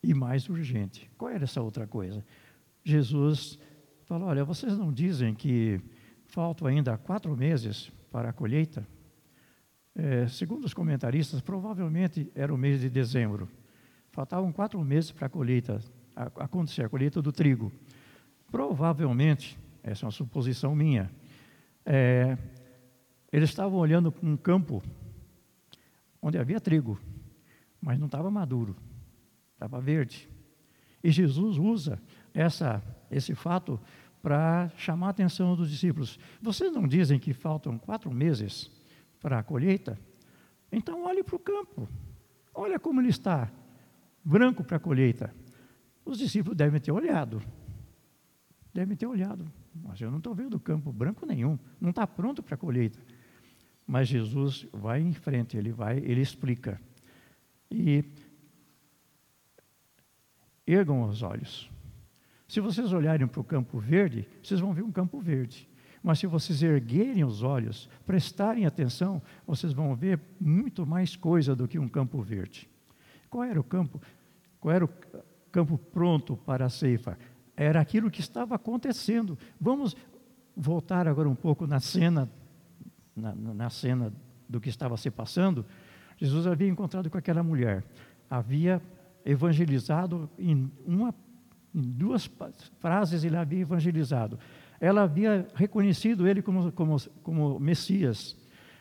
e 0.04 0.14
mais 0.14 0.50
urgente. 0.50 1.10
Qual 1.18 1.30
era 1.32 1.44
essa 1.44 1.62
outra 1.62 1.88
coisa? 1.88 2.24
Jesus 2.84 3.60
falou: 4.06 4.30
Olha, 4.30 4.44
vocês 4.44 4.78
não 4.78 4.92
dizem 4.92 5.34
que 5.34 5.80
faltam 6.26 6.68
ainda 6.68 6.98
quatro 6.98 7.36
meses 7.36 7.92
para 8.12 8.30
a 8.30 8.34
colheita? 8.34 8.86
É, 9.94 10.28
segundo 10.28 10.66
os 10.66 10.74
comentaristas, 10.74 11.42
provavelmente 11.42 12.32
era 12.34 12.54
o 12.54 12.58
mês 12.58 12.82
de 12.82 12.90
dezembro. 12.90 13.50
Faltavam 14.12 14.52
quatro 14.52 14.82
meses 14.84 15.12
para 15.12 15.28
a 15.28 15.30
colheita 15.30 15.80
acontecer, 16.16 16.84
a 16.84 16.90
colheita 16.90 17.22
do 17.22 17.32
trigo. 17.32 17.72
Provavelmente, 18.50 19.58
essa 19.84 20.06
é 20.06 20.08
uma 20.08 20.12
suposição 20.12 20.76
minha, 20.76 21.10
é, 21.86 22.38
eles 23.32 23.50
estavam 23.50 23.80
olhando 23.80 24.14
um 24.22 24.36
campo 24.36 24.84
onde 26.22 26.38
havia 26.38 26.60
trigo, 26.60 27.00
mas 27.82 27.98
não 27.98 28.06
estava 28.06 28.30
maduro, 28.30 28.76
estava 29.54 29.82
verde. 29.82 30.30
E 31.04 31.12
Jesus 31.12 31.58
usa 31.58 32.00
essa, 32.34 32.82
esse 33.10 33.34
fato 33.34 33.80
para 34.22 34.70
chamar 34.78 35.08
a 35.08 35.10
atenção 35.10 35.56
dos 35.56 35.70
discípulos. 35.70 36.20
Vocês 36.42 36.72
não 36.72 36.88
dizem 36.88 37.20
que 37.20 37.34
faltam 37.34 37.78
quatro 37.78 38.12
meses 38.12 38.70
para 39.20 39.40
a 39.40 39.44
colheita? 39.44 39.98
Então 40.72 41.04
olhe 41.04 41.24
para 41.24 41.36
o 41.36 41.40
campo, 41.40 41.90
olha 42.54 42.80
como 42.80 43.02
ele 43.02 43.10
está, 43.10 43.52
branco 44.24 44.64
para 44.64 44.78
a 44.78 44.80
colheita. 44.80 45.34
Os 46.06 46.18
discípulos 46.18 46.58
devem 46.58 46.80
ter 46.80 46.92
olhado, 46.92 47.42
devem 48.74 48.96
ter 48.96 49.08
olhado, 49.08 49.52
mas 49.74 50.00
eu 50.00 50.10
não 50.10 50.20
estou 50.20 50.34
vendo 50.34 50.60
campo 50.60 50.92
branco 50.92 51.26
nenhum, 51.26 51.58
não 51.80 51.90
está 51.90 52.06
pronto 52.06 52.42
para 52.42 52.56
a 52.56 52.58
colheita. 52.58 53.00
Mas 53.92 54.08
Jesus 54.08 54.66
vai 54.72 55.02
em 55.02 55.12
frente, 55.12 55.58
ele 55.58 55.74
vai, 55.74 55.98
ele 55.98 56.22
explica. 56.22 56.80
E 57.70 58.06
ergam 60.66 61.04
os 61.04 61.22
olhos. 61.22 61.70
Se 62.48 62.62
vocês 62.62 62.94
olharem 62.94 63.28
para 63.28 63.42
o 63.42 63.44
campo 63.44 63.80
verde, 63.80 64.26
vocês 64.42 64.62
vão 64.62 64.74
ver 64.74 64.84
um 64.84 64.94
campo 64.94 65.20
verde. 65.20 65.68
Mas 66.02 66.20
se 66.20 66.26
vocês 66.26 66.64
erguerem 66.64 67.26
os 67.26 67.44
olhos, 67.44 67.90
prestarem 68.06 68.66
atenção, 68.66 69.22
vocês 69.46 69.74
vão 69.74 69.94
ver 69.94 70.22
muito 70.40 70.86
mais 70.86 71.18
coisa 71.18 71.54
do 71.54 71.68
que 71.68 71.78
um 71.78 71.90
campo 71.90 72.22
verde. 72.22 72.70
Qual 73.30 73.44
era 73.44 73.60
o 73.60 73.64
campo? 73.64 74.02
Qual 74.62 74.74
era 74.74 74.86
o 74.86 74.90
campo 75.52 75.78
pronto 75.78 76.38
para 76.38 76.64
a 76.64 76.70
ceifa? 76.70 77.20
Era 77.58 77.82
aquilo 77.82 78.10
que 78.10 78.22
estava 78.22 78.56
acontecendo. 78.56 79.38
Vamos 79.60 79.98
voltar 80.56 81.10
agora 81.10 81.28
um 81.28 81.36
pouco 81.36 81.68
na 81.68 81.82
cena 81.82 82.32
na, 83.16 83.34
na 83.36 83.70
cena 83.70 84.14
do 84.48 84.60
que 84.60 84.70
estava 84.70 84.98
se 84.98 85.10
passando, 85.10 85.66
Jesus 86.18 86.46
havia 86.46 86.68
encontrado 86.68 87.10
com 87.10 87.18
aquela 87.18 87.42
mulher, 87.42 87.84
havia 88.30 88.82
evangelizado 89.26 90.30
em 90.38 90.72
uma 90.86 91.14
em 91.74 91.82
duas 91.82 92.30
frases 92.80 93.24
ele 93.24 93.38
havia 93.38 93.62
evangelizado. 93.62 94.38
Ela 94.78 95.04
havia 95.04 95.48
reconhecido 95.56 96.28
ele 96.28 96.42
como, 96.42 96.70
como, 96.74 96.98
como 97.24 97.60
Messias. 97.62 98.36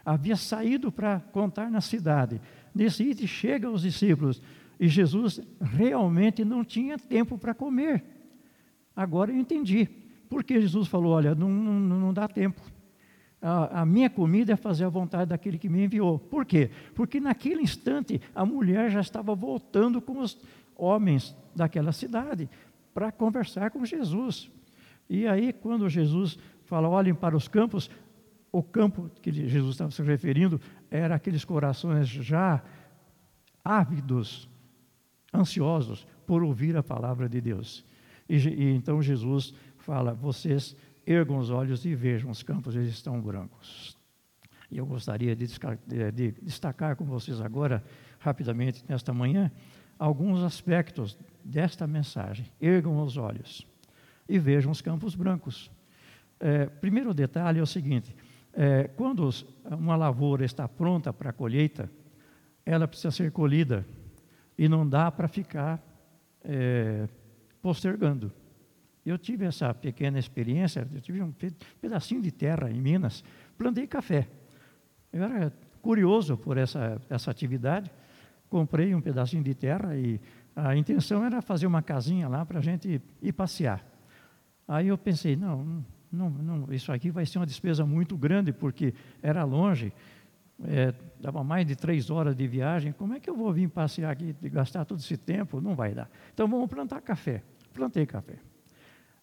Havia 0.04 0.34
saído 0.34 0.90
para 0.90 1.20
contar 1.20 1.70
na 1.70 1.80
cidade. 1.80 2.40
Nesse 2.74 3.04
item 3.04 3.28
chega 3.28 3.68
aos 3.68 3.82
discípulos 3.82 4.42
e 4.78 4.88
Jesus 4.88 5.40
realmente 5.60 6.44
não 6.44 6.64
tinha 6.64 6.98
tempo 6.98 7.38
para 7.38 7.54
comer. 7.54 8.02
Agora 8.96 9.30
eu 9.30 9.36
entendi. 9.36 9.88
Porque 10.28 10.60
Jesus 10.60 10.88
falou: 10.88 11.12
olha, 11.12 11.32
não, 11.32 11.48
não, 11.48 12.00
não 12.00 12.12
dá 12.12 12.26
tempo 12.26 12.60
a, 13.40 13.82
a, 13.82 13.86
minha 13.86 14.10
comida 14.10 14.52
é 14.52 14.56
fazer 14.56 14.84
a 14.84 14.88
vontade 14.88 15.30
daquele 15.30 15.58
que 15.58 15.68
me 15.68 15.84
enviou. 15.84 16.18
Por 16.18 16.44
quê? 16.44 16.70
Porque 16.94 17.20
naquele 17.20 17.62
instante 17.62 18.20
a 18.34 18.44
mulher 18.44 18.90
já 18.90 19.00
estava 19.00 19.34
voltando 19.34 20.00
com 20.00 20.18
os 20.18 20.38
homens 20.76 21.34
daquela 21.54 21.92
cidade 21.92 22.48
para 22.92 23.10
conversar 23.10 23.70
com 23.70 23.84
Jesus. 23.84 24.50
E 25.08 25.26
aí, 25.26 25.52
quando 25.52 25.88
Jesus 25.88 26.38
fala, 26.64 26.88
olhem 26.88 27.14
para 27.14 27.36
os 27.36 27.48
campos, 27.48 27.90
o 28.52 28.62
campo 28.62 29.10
que 29.22 29.32
Jesus 29.32 29.74
estava 29.74 29.90
se 29.90 30.02
referindo 30.02 30.60
era 30.90 31.14
aqueles 31.14 31.44
corações 31.44 32.08
já 32.08 32.62
ávidos, 33.64 34.48
ansiosos 35.32 36.06
por 36.26 36.42
ouvir 36.42 36.76
a 36.76 36.82
palavra 36.82 37.28
de 37.28 37.40
Deus. 37.40 37.84
E, 38.28 38.36
e 38.36 38.74
então 38.74 39.02
Jesus 39.02 39.54
fala: 39.78 40.14
vocês 40.14 40.76
ergam 41.06 41.38
os 41.38 41.50
olhos 41.50 41.84
e 41.84 41.94
vejam, 41.94 42.30
os 42.30 42.42
campos 42.42 42.76
eles 42.76 42.90
estão 42.90 43.20
brancos. 43.20 43.96
E 44.70 44.78
eu 44.78 44.86
gostaria 44.86 45.34
de, 45.34 45.46
de 46.12 46.32
destacar 46.42 46.94
com 46.94 47.04
vocês 47.04 47.40
agora, 47.40 47.82
rapidamente, 48.18 48.84
nesta 48.88 49.12
manhã, 49.12 49.50
alguns 49.98 50.42
aspectos 50.42 51.18
desta 51.44 51.86
mensagem. 51.86 52.46
Ergam 52.60 53.02
os 53.02 53.16
olhos 53.16 53.66
e 54.28 54.38
vejam 54.38 54.70
os 54.70 54.80
campos 54.80 55.14
brancos. 55.14 55.70
É, 56.38 56.66
primeiro 56.66 57.12
detalhe 57.12 57.58
é 57.58 57.62
o 57.62 57.66
seguinte: 57.66 58.14
É, 58.52 58.84
quando 58.96 59.28
uma 59.70 59.96
lavoura 59.96 60.44
está 60.44 60.68
pronta 60.68 61.12
para 61.12 61.30
a 61.30 61.32
colheita, 61.32 61.90
ela 62.64 62.86
precisa 62.86 63.10
ser 63.10 63.32
colhida 63.32 63.84
e 64.56 64.68
não 64.68 64.88
dá 64.88 65.10
para 65.10 65.26
ficar 65.26 65.82
é, 66.44 67.08
postergando. 67.60 68.32
Eu 69.04 69.16
tive 69.16 69.46
essa 69.46 69.72
pequena 69.72 70.18
experiência, 70.18 70.86
eu 70.92 71.00
tive 71.00 71.22
um 71.22 71.32
pedacinho 71.80 72.20
de 72.20 72.30
terra 72.30 72.70
em 72.70 72.80
Minas, 72.80 73.24
plantei 73.56 73.86
café. 73.86 74.28
Eu 75.12 75.22
era 75.24 75.52
curioso 75.80 76.36
por 76.36 76.58
essa, 76.58 77.00
essa 77.08 77.30
atividade, 77.30 77.90
comprei 78.48 78.94
um 78.94 79.00
pedacinho 79.00 79.42
de 79.42 79.54
terra 79.54 79.96
e 79.96 80.20
a 80.54 80.76
intenção 80.76 81.24
era 81.24 81.40
fazer 81.40 81.66
uma 81.66 81.82
casinha 81.82 82.28
lá 82.28 82.44
para 82.44 82.58
a 82.58 82.62
gente 82.62 83.00
ir 83.22 83.32
passear. 83.32 83.84
Aí 84.68 84.88
eu 84.88 84.98
pensei, 84.98 85.34
não, 85.34 85.84
não, 86.12 86.28
não, 86.30 86.72
isso 86.72 86.92
aqui 86.92 87.10
vai 87.10 87.24
ser 87.24 87.38
uma 87.38 87.46
despesa 87.46 87.86
muito 87.86 88.16
grande, 88.16 88.52
porque 88.52 88.94
era 89.22 89.44
longe, 89.44 89.92
é, 90.64 90.92
dava 91.18 91.42
mais 91.42 91.66
de 91.66 91.74
três 91.74 92.10
horas 92.10 92.36
de 92.36 92.46
viagem, 92.46 92.92
como 92.92 93.14
é 93.14 93.20
que 93.20 93.30
eu 93.30 93.36
vou 93.36 93.52
vir 93.52 93.68
passear 93.68 94.10
aqui 94.10 94.34
e 94.42 94.48
gastar 94.48 94.84
todo 94.84 94.98
esse 94.98 95.16
tempo? 95.16 95.60
Não 95.60 95.74
vai 95.74 95.94
dar. 95.94 96.10
Então 96.34 96.46
vamos 96.46 96.68
plantar 96.68 97.00
café. 97.00 97.42
Plantei 97.72 98.04
café. 98.04 98.36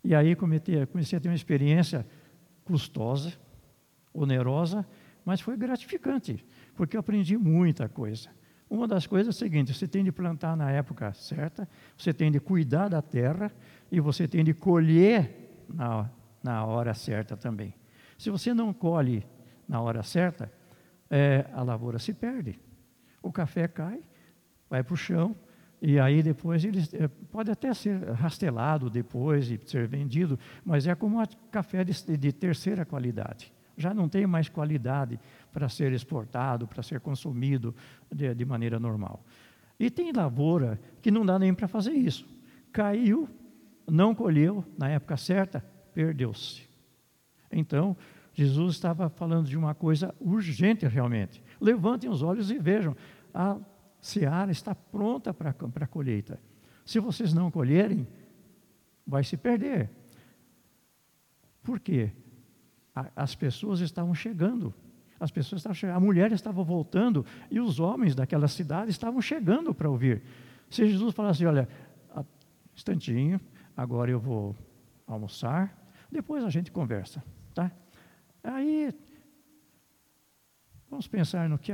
E 0.08 0.16
aí 0.16 0.38
comecei, 0.38 0.86
comecei 0.86 1.18
a 1.18 1.20
ter 1.20 1.28
uma 1.28 1.36
experiência 1.36 2.08
custosa, 2.64 3.34
onerosa, 4.14 4.88
mas 5.26 5.42
foi 5.42 5.58
gratificante, 5.58 6.46
porque 6.76 6.96
eu 6.96 7.02
aprendi 7.02 7.36
muita 7.36 7.90
coisa. 7.90 8.30
Uma 8.70 8.88
das 8.88 9.06
coisas 9.06 9.36
é 9.36 9.38
a 9.38 9.38
seguinte: 9.38 9.74
você 9.74 9.86
tem 9.86 10.06
de 10.06 10.12
plantar 10.14 10.56
na 10.56 10.72
época 10.72 11.12
certa, 11.12 11.68
você 11.98 12.14
tem 12.14 12.32
de 12.32 12.40
cuidar 12.40 12.88
da 12.88 13.02
terra 13.02 13.52
e 13.92 14.00
você 14.00 14.30
tem 14.30 14.46
de 14.46 14.54
colher 14.54 15.66
na, 15.68 16.10
na 16.42 16.64
hora 16.64 16.94
certa 16.94 17.36
também. 17.36 17.74
Se 18.18 18.30
você 18.30 18.54
não 18.54 18.72
colhe 18.72 19.28
na 19.68 19.82
hora 19.82 20.04
certa, 20.04 20.50
é, 21.10 21.50
a 21.52 21.62
lavoura 21.64 22.00
se 22.00 22.14
perde. 22.14 22.58
O 23.22 23.30
café 23.30 23.68
cai, 23.68 24.00
vai 24.70 24.82
para 24.82 24.94
o 24.94 24.98
chão, 24.98 25.36
e 25.82 26.00
aí 26.00 26.24
depois 26.24 26.64
ele 26.66 26.84
é, 26.94 27.08
pode 27.08 27.52
até 27.52 27.74
ser 27.74 28.04
rastelado 28.12 28.90
depois 28.90 29.50
e 29.52 29.60
ser 29.66 29.88
vendido, 29.88 30.40
mas 30.66 30.88
é 30.88 30.96
como 30.96 31.22
um 31.22 31.26
café 31.52 31.84
de, 31.84 32.18
de 32.18 32.32
terceira 32.32 32.86
qualidade. 32.86 33.54
Já 33.78 33.94
não 33.94 34.10
tem 34.10 34.26
mais 34.26 34.50
qualidade 34.50 35.20
para 35.54 35.70
ser 35.70 35.92
exportado, 35.94 36.68
para 36.68 36.82
ser 36.82 37.00
consumido 37.00 37.76
de, 38.12 38.34
de 38.34 38.46
maneira 38.46 38.80
normal. 38.80 39.24
E 39.80 39.92
tem 39.92 40.12
lavoura 40.12 40.80
que 41.00 41.12
não 41.12 41.24
dá 41.24 41.38
nem 41.38 41.54
para 41.54 41.68
fazer 41.68 41.92
isso. 41.92 42.28
Caiu, 42.72 43.30
não 43.88 44.16
colheu 44.16 44.66
na 44.78 44.90
época 44.90 45.16
certa, 45.16 45.64
perdeu-se. 45.94 46.64
Então, 47.52 47.96
Jesus 48.34 48.76
estava 48.76 49.10
falando 49.10 49.48
de 49.48 49.56
uma 49.56 49.76
coisa 49.76 50.14
urgente 50.20 50.88
realmente. 50.88 51.42
Levantem 51.62 52.10
os 52.10 52.24
olhos 52.24 52.50
e 52.50 52.58
vejam, 52.58 52.96
a 53.32 53.58
seara 54.00 54.52
está 54.52 54.74
pronta 54.74 55.34
para 55.34 55.50
a 55.52 55.88
colheita. 55.88 56.40
Se 56.86 57.00
vocês 57.00 57.34
não 57.34 57.52
colherem, 57.52 58.08
vai 59.06 59.24
se 59.24 59.36
perder. 59.38 59.90
Por 61.64 61.80
quê? 61.80 62.12
as 63.16 63.36
pessoas 63.36 63.80
estavam 63.80 64.14
chegando. 64.14 64.74
As 65.20 65.32
pessoas 65.32 65.60
estavam 65.60 65.76
chegando, 65.76 65.98
a 65.98 66.00
mulher 66.00 66.32
estava 66.32 66.64
voltando 66.64 67.26
e 67.50 67.60
os 67.60 67.80
homens 67.80 68.14
daquela 68.14 68.48
cidade 68.48 68.92
estavam 68.92 69.22
chegando 69.22 69.74
para 69.74 69.90
ouvir. 69.90 70.22
Se 70.70 70.88
Jesus 70.88 71.14
falasse, 71.14 71.46
olha, 71.46 71.68
instantinho, 72.76 73.40
agora 73.76 74.12
eu 74.12 74.20
vou 74.20 74.56
almoçar, 75.08 75.76
depois 76.12 76.44
a 76.44 76.50
gente 76.50 76.72
conversa, 76.72 77.24
tá? 77.54 77.72
Aí, 78.44 78.94
vamos 80.90 81.08
pensar 81.08 81.50
no 81.50 81.58
que, 81.58 81.72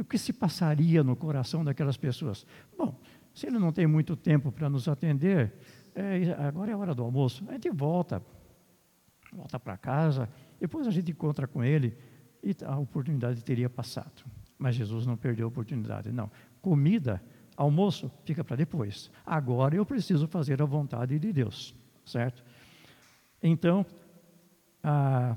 o 0.00 0.04
que 0.04 0.18
se 0.18 0.32
passaria 0.32 1.02
no 1.02 1.16
coração 1.16 1.64
daquelas 1.64 1.96
pessoas. 1.96 2.46
Bom, 2.76 3.00
se 3.34 3.46
ele 3.46 3.58
não 3.58 3.72
tem 3.72 3.86
muito 3.86 4.14
tempo 4.16 4.52
para 4.52 4.68
nos 4.68 4.88
atender, 4.88 5.52
é, 5.94 6.32
agora 6.38 6.70
é 6.70 6.74
a 6.74 6.78
hora 6.78 6.94
do 6.94 7.02
almoço, 7.02 7.44
a 7.48 7.52
gente 7.52 7.70
volta, 7.70 8.22
volta 9.32 9.58
para 9.58 9.76
casa, 9.76 10.28
depois 10.60 10.86
a 10.86 10.90
gente 10.90 11.10
encontra 11.10 11.46
com 11.46 11.64
ele 11.64 11.96
e 12.42 12.54
a 12.64 12.78
oportunidade 12.78 13.42
teria 13.42 13.70
passado. 13.70 14.24
Mas 14.58 14.74
Jesus 14.74 15.06
não 15.06 15.16
perdeu 15.16 15.46
a 15.46 15.48
oportunidade, 15.48 16.12
não. 16.12 16.30
Comida, 16.60 17.22
almoço, 17.56 18.10
fica 18.24 18.44
para 18.44 18.56
depois. 18.56 19.10
Agora 19.24 19.74
eu 19.74 19.84
preciso 19.84 20.26
fazer 20.26 20.60
a 20.62 20.64
vontade 20.64 21.18
de 21.18 21.32
Deus, 21.32 21.74
certo? 22.04 22.44
Então, 23.42 23.84
a 24.82 25.36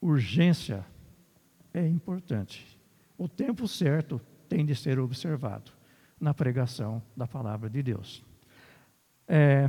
urgência 0.00 0.84
é 1.72 1.86
importante. 1.86 2.75
O 3.18 3.28
tempo 3.28 3.66
certo 3.66 4.20
tem 4.48 4.64
de 4.64 4.74
ser 4.74 4.98
observado 4.98 5.72
na 6.20 6.34
pregação 6.34 7.02
da 7.16 7.26
palavra 7.26 7.68
de 7.68 7.82
Deus. 7.82 8.24
É, 9.28 9.68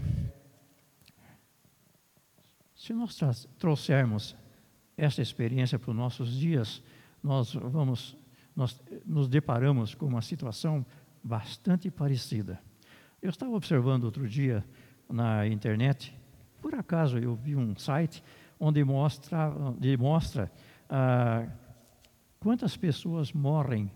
se 2.76 2.94
nós 2.94 3.48
trouxermos 3.58 4.36
essa 4.96 5.22
experiência 5.22 5.80
para 5.80 5.92
os 5.92 5.98
nossos 5.98 6.32
dias, 6.32 6.82
nós 7.24 7.54
vamos, 7.54 8.18
nós 8.56 8.82
nos 9.06 9.28
deparamos 9.28 9.96
com 9.96 10.06
uma 10.06 10.22
situação 10.22 10.86
bastante 11.24 11.90
parecida. 11.90 12.60
Eu 13.22 13.30
estava 13.30 13.52
observando 13.52 14.04
outro 14.04 14.28
dia 14.28 14.64
na 15.10 15.48
internet, 15.48 16.16
por 16.62 16.76
acaso 16.76 17.18
eu 17.18 17.36
vi 17.36 17.56
um 17.56 17.76
site 17.76 18.24
onde 18.60 18.84
mostra, 18.84 19.50
onde 19.50 19.98
mostra 19.98 20.52
ah, 20.90 21.48
quantas 22.39 22.78
pessoas 22.78 23.34
morrem 23.34 23.91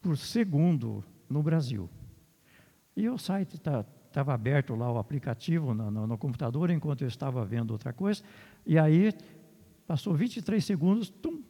por 0.00 0.16
segundo 0.16 1.04
no 1.28 1.42
Brasil. 1.42 1.88
E 2.96 3.08
o 3.08 3.18
site 3.18 3.56
estava 3.56 4.34
aberto 4.34 4.74
lá 4.74 4.90
o 4.90 4.98
aplicativo 4.98 5.74
no, 5.74 5.90
no, 5.90 6.06
no, 6.06 6.18
computador 6.18 6.70
enquanto 6.70 7.02
eu 7.02 7.08
estava 7.08 7.44
vendo 7.44 7.72
outra 7.72 7.92
coisa, 7.92 8.22
e 8.64 8.78
aí 8.78 9.12
passou 9.86 10.14
23 10.14 10.64
segundos, 10.64 11.08
tum, 11.08 11.42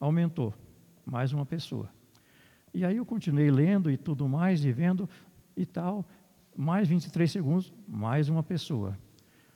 aumentou, 0.00 0.52
mais 1.06 1.32
uma 1.32 1.46
pessoa. 1.46 1.88
E 2.74 2.84
aí 2.84 2.96
eu 2.96 3.06
continuei 3.06 3.50
lendo 3.50 3.90
e 3.90 3.96
tudo 3.96 4.28
mais, 4.28 4.64
e 4.64 4.72
vendo 4.72 5.08
e 5.56 5.64
tal, 5.64 6.04
mais 6.56 6.88
23 6.88 7.30
segundos, 7.30 7.72
mais 7.86 8.28
uma 8.28 8.42
pessoa. 8.42 8.98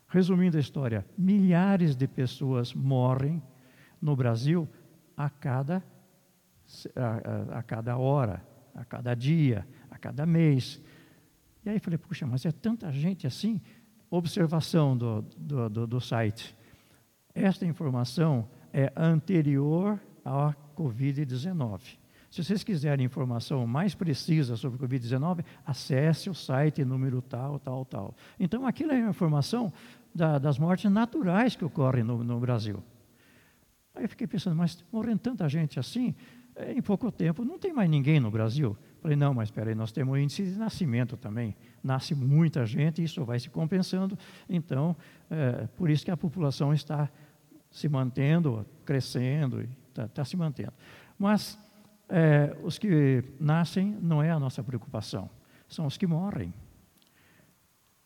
Resumindo 0.08 0.56
a 0.56 0.60
história, 0.60 1.06
milhares 1.16 1.96
de 1.96 2.06
pessoas 2.06 2.74
morrem 2.74 3.42
no 4.00 4.14
Brasil 4.14 4.68
a 5.16 5.28
cada, 5.28 5.82
a, 6.94 7.56
a, 7.56 7.58
a 7.58 7.62
cada 7.62 7.96
hora, 7.96 8.42
a 8.74 8.84
cada 8.84 9.14
dia, 9.14 9.66
a 9.90 9.98
cada 9.98 10.26
mês. 10.26 10.80
E 11.64 11.70
aí 11.70 11.78
falei, 11.78 11.98
puxa, 11.98 12.26
mas 12.26 12.44
é 12.44 12.52
tanta 12.52 12.90
gente 12.92 13.26
assim? 13.26 13.60
Observação 14.10 14.96
do, 14.96 15.22
do, 15.36 15.70
do, 15.70 15.86
do 15.86 16.00
site. 16.00 16.56
Esta 17.34 17.64
informação 17.64 18.48
é 18.72 18.92
anterior 18.96 20.00
à 20.24 20.54
Covid-19. 20.76 21.98
Se 22.32 22.42
vocês 22.42 22.64
quiserem 22.64 23.04
informação 23.04 23.66
mais 23.66 23.94
precisa 23.94 24.56
sobre 24.56 24.82
o 24.82 24.88
Covid-19, 24.88 25.44
acesse 25.66 26.30
o 26.30 26.34
site 26.34 26.82
número 26.82 27.20
tal, 27.20 27.58
tal, 27.58 27.84
tal. 27.84 28.14
Então, 28.40 28.66
aquilo 28.66 28.92
é 28.92 29.02
a 29.02 29.10
informação 29.10 29.70
da, 30.14 30.38
das 30.38 30.58
mortes 30.58 30.90
naturais 30.90 31.54
que 31.54 31.62
ocorrem 31.64 32.02
no, 32.02 32.24
no, 32.24 32.40
Brasil. 32.40 32.82
Aí 33.94 34.04
eu 34.04 34.08
fiquei 34.08 34.26
pensando, 34.26 34.56
mas 34.56 34.82
morrendo 34.90 35.18
tanta 35.18 35.46
gente 35.46 35.78
assim, 35.78 36.14
em 36.68 36.82
pouco 36.82 37.10
tempo, 37.10 37.44
não 37.44 37.58
tem 37.58 37.72
mais 37.72 37.88
ninguém 37.88 38.20
no 38.20 38.30
Brasil. 38.30 38.76
Falei, 39.00 39.16
não, 39.16 39.34
mas 39.34 39.48
espera 39.48 39.70
aí, 39.70 39.74
nós 39.74 39.90
temos 39.90 40.18
índice 40.18 40.44
de 40.44 40.58
nascimento 40.58 41.16
também. 41.16 41.56
Nasce 41.82 42.14
muita 42.14 42.64
gente, 42.64 43.02
isso 43.02 43.24
vai 43.24 43.40
se 43.40 43.50
compensando. 43.50 44.16
Então, 44.48 44.96
é, 45.30 45.66
por 45.76 45.90
isso 45.90 46.04
que 46.04 46.10
a 46.10 46.16
população 46.16 46.72
está 46.72 47.10
se 47.70 47.88
mantendo, 47.88 48.66
crescendo, 48.84 49.66
está 49.88 50.06
tá 50.06 50.24
se 50.24 50.36
mantendo. 50.36 50.72
Mas 51.18 51.58
é, 52.08 52.56
os 52.62 52.78
que 52.78 53.24
nascem 53.40 53.96
não 54.00 54.22
é 54.22 54.30
a 54.30 54.38
nossa 54.38 54.62
preocupação, 54.62 55.28
são 55.66 55.86
os 55.86 55.96
que 55.96 56.06
morrem. 56.06 56.52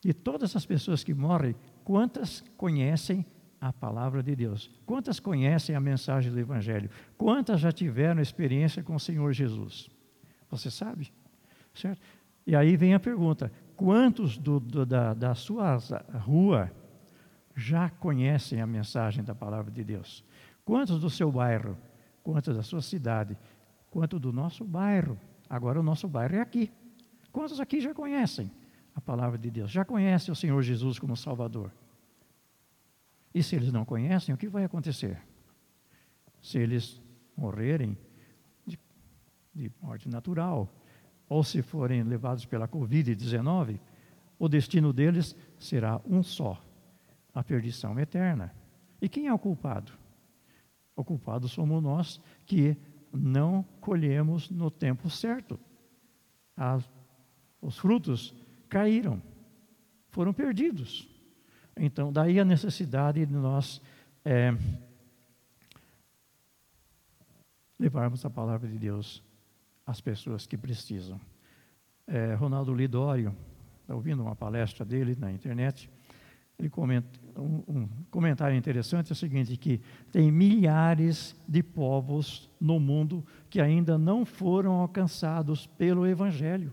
E 0.05 0.15
todas 0.15 0.55
as 0.55 0.65
pessoas 0.65 1.03
que 1.03 1.13
morrem, 1.13 1.57
quantas 1.83 2.43
conhecem 2.57 3.27
a 3.69 3.73
palavra 3.73 4.23
de 4.23 4.35
Deus? 4.35 4.71
Quantas 4.85 5.21
conhecem 5.21 5.75
a 5.75 5.81
mensagem 5.81 6.33
do 6.33 6.39
Evangelho? 6.39 6.91
Quantas 7.17 7.61
já 7.61 7.73
tiveram 7.73 8.21
experiência 8.21 8.83
com 8.83 8.95
o 8.95 9.01
Senhor 9.01 9.33
Jesus? 9.33 9.89
Você 10.51 10.71
sabe? 10.71 11.13
Certo? 11.75 12.01
E 12.47 12.55
aí 12.55 12.77
vem 12.77 12.95
a 12.95 13.01
pergunta: 13.01 13.51
quantos 13.77 14.39
do, 14.39 14.61
do, 14.61 14.87
da, 14.87 15.15
da 15.15 15.35
sua 15.35 15.79
rua 16.25 16.71
já 17.55 17.91
conhecem 17.91 18.61
a 18.61 18.67
mensagem 18.67 19.25
da 19.25 19.35
palavra 19.35 19.71
de 19.71 19.83
Deus? 19.83 20.25
Quantos 20.65 21.01
do 21.01 21.11
seu 21.11 21.31
bairro? 21.31 21.77
Quantos 22.23 22.57
da 22.57 22.63
sua 22.63 22.83
cidade? 22.83 23.37
Quanto 23.91 24.19
do 24.19 24.33
nosso 24.33 24.65
bairro? 24.65 25.19
Agora 25.49 25.81
o 25.81 25.83
nosso 25.83 26.09
bairro 26.09 26.37
é 26.37 26.41
aqui. 26.41 26.71
Quantos 27.33 27.61
aqui 27.61 27.81
já 27.81 27.95
conhecem 27.95 28.51
a 28.95 29.01
palavra 29.01 29.39
de 29.39 29.51
Deus? 29.51 29.71
Já 29.71 29.85
conhecem 29.85 30.33
o 30.33 30.37
Senhor 30.37 30.61
Jesus 30.63 30.99
como 30.99 31.17
Salvador? 31.17 31.71
E 33.37 33.43
se 33.43 33.55
eles 33.55 33.71
não 33.71 33.85
conhecem, 33.85 34.35
o 34.35 34.39
que 34.39 34.49
vai 34.49 34.65
acontecer? 34.65 35.21
se 36.47 36.59
eles 36.59 37.03
morrerem 37.37 37.99
de, 38.65 38.79
de 39.53 39.73
morte 39.83 40.09
natural, 40.09 40.73
ou 41.29 41.43
se 41.43 41.61
forem 41.61 42.05
levados 42.05 42.47
pela 42.47 42.69
Covid-19, 42.69 43.81
o 44.39 44.49
destino 44.49 44.93
deles 44.93 45.35
será 45.59 46.01
um 46.07 46.23
só: 46.23 46.63
a 47.35 47.43
perdição 47.43 47.99
eterna. 47.99 48.55
E 49.03 49.09
quem 49.09 49.27
é 49.27 49.35
o 49.35 49.39
culpado? 49.41 49.91
O 50.95 51.05
culpado 51.05 51.49
somos 51.49 51.83
nós 51.83 52.21
que 52.47 52.77
não 53.13 53.65
colhemos 53.81 54.49
no 54.49 54.71
tempo 54.71 55.11
certo. 55.11 55.59
As, 56.57 56.89
os 57.61 57.77
frutos 57.77 58.33
caíram, 58.69 59.21
foram 60.11 60.33
perdidos. 60.33 61.16
Então, 61.79 62.13
daí 62.13 62.41
a 62.41 62.45
necessidade 62.45 63.25
de 63.25 63.35
nós 63.35 63.83
é, 64.25 64.57
levarmos 67.79 68.25
a 68.25 68.31
palavra 68.31 68.69
de 68.69 68.79
Deus 68.79 69.23
às 69.87 70.01
pessoas 70.01 70.47
que 70.47 70.57
precisam. 70.57 71.21
É, 72.07 72.35
Ronaldo 72.35 72.75
Lidório, 72.75 73.35
está 73.83 73.95
ouvindo 73.95 74.23
uma 74.23 74.35
palestra 74.35 74.85
dele 74.85 75.17
na 75.19 75.31
internet, 75.31 75.91
ele 76.59 76.71
comenta, 76.71 77.09
um, 77.37 77.63
um, 77.69 77.89
comentário 78.11 78.57
interessante 78.57 79.11
é 79.11 79.13
o 79.13 79.17
seguinte, 79.17 79.57
que 79.59 79.81
tem 80.11 80.33
milhares 80.33 81.37
de 81.47 81.63
povos 81.63 82.51
no 82.59 82.81
mundo 82.81 83.25
que 83.51 83.61
ainda 83.61 83.99
não 83.99 84.25
foram 84.25 84.73
alcançados 84.73 85.67
pelo 85.67 86.07
Evangelho. 86.07 86.73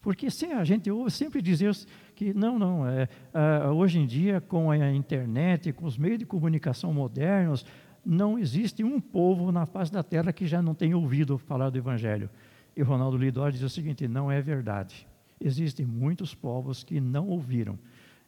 Porque 0.00 0.30
sim, 0.30 0.52
a 0.52 0.62
gente 0.62 0.90
ouve 0.90 1.10
sempre 1.10 1.42
dizer 1.42 1.74
que 2.22 2.32
não, 2.32 2.56
não, 2.56 2.86
é, 2.86 3.08
é, 3.34 3.68
hoje 3.68 3.98
em 3.98 4.06
dia 4.06 4.40
com 4.40 4.70
a 4.70 4.92
internet, 4.92 5.72
com 5.72 5.84
os 5.84 5.98
meios 5.98 6.20
de 6.20 6.24
comunicação 6.24 6.94
modernos, 6.94 7.66
não 8.04 8.38
existe 8.38 8.84
um 8.84 9.00
povo 9.00 9.50
na 9.50 9.66
face 9.66 9.90
da 9.90 10.04
terra 10.04 10.32
que 10.32 10.46
já 10.46 10.62
não 10.62 10.74
tenha 10.74 10.96
ouvido 10.96 11.36
falar 11.36 11.70
do 11.70 11.78
Evangelho. 11.78 12.30
E 12.76 12.82
Ronaldo 12.82 13.16
Lidor 13.16 13.50
diz 13.50 13.62
o 13.62 13.68
seguinte: 13.68 14.06
não 14.06 14.30
é 14.30 14.40
verdade. 14.40 15.06
Existem 15.40 15.84
muitos 15.84 16.32
povos 16.34 16.84
que 16.84 17.00
não 17.00 17.28
ouviram. 17.28 17.76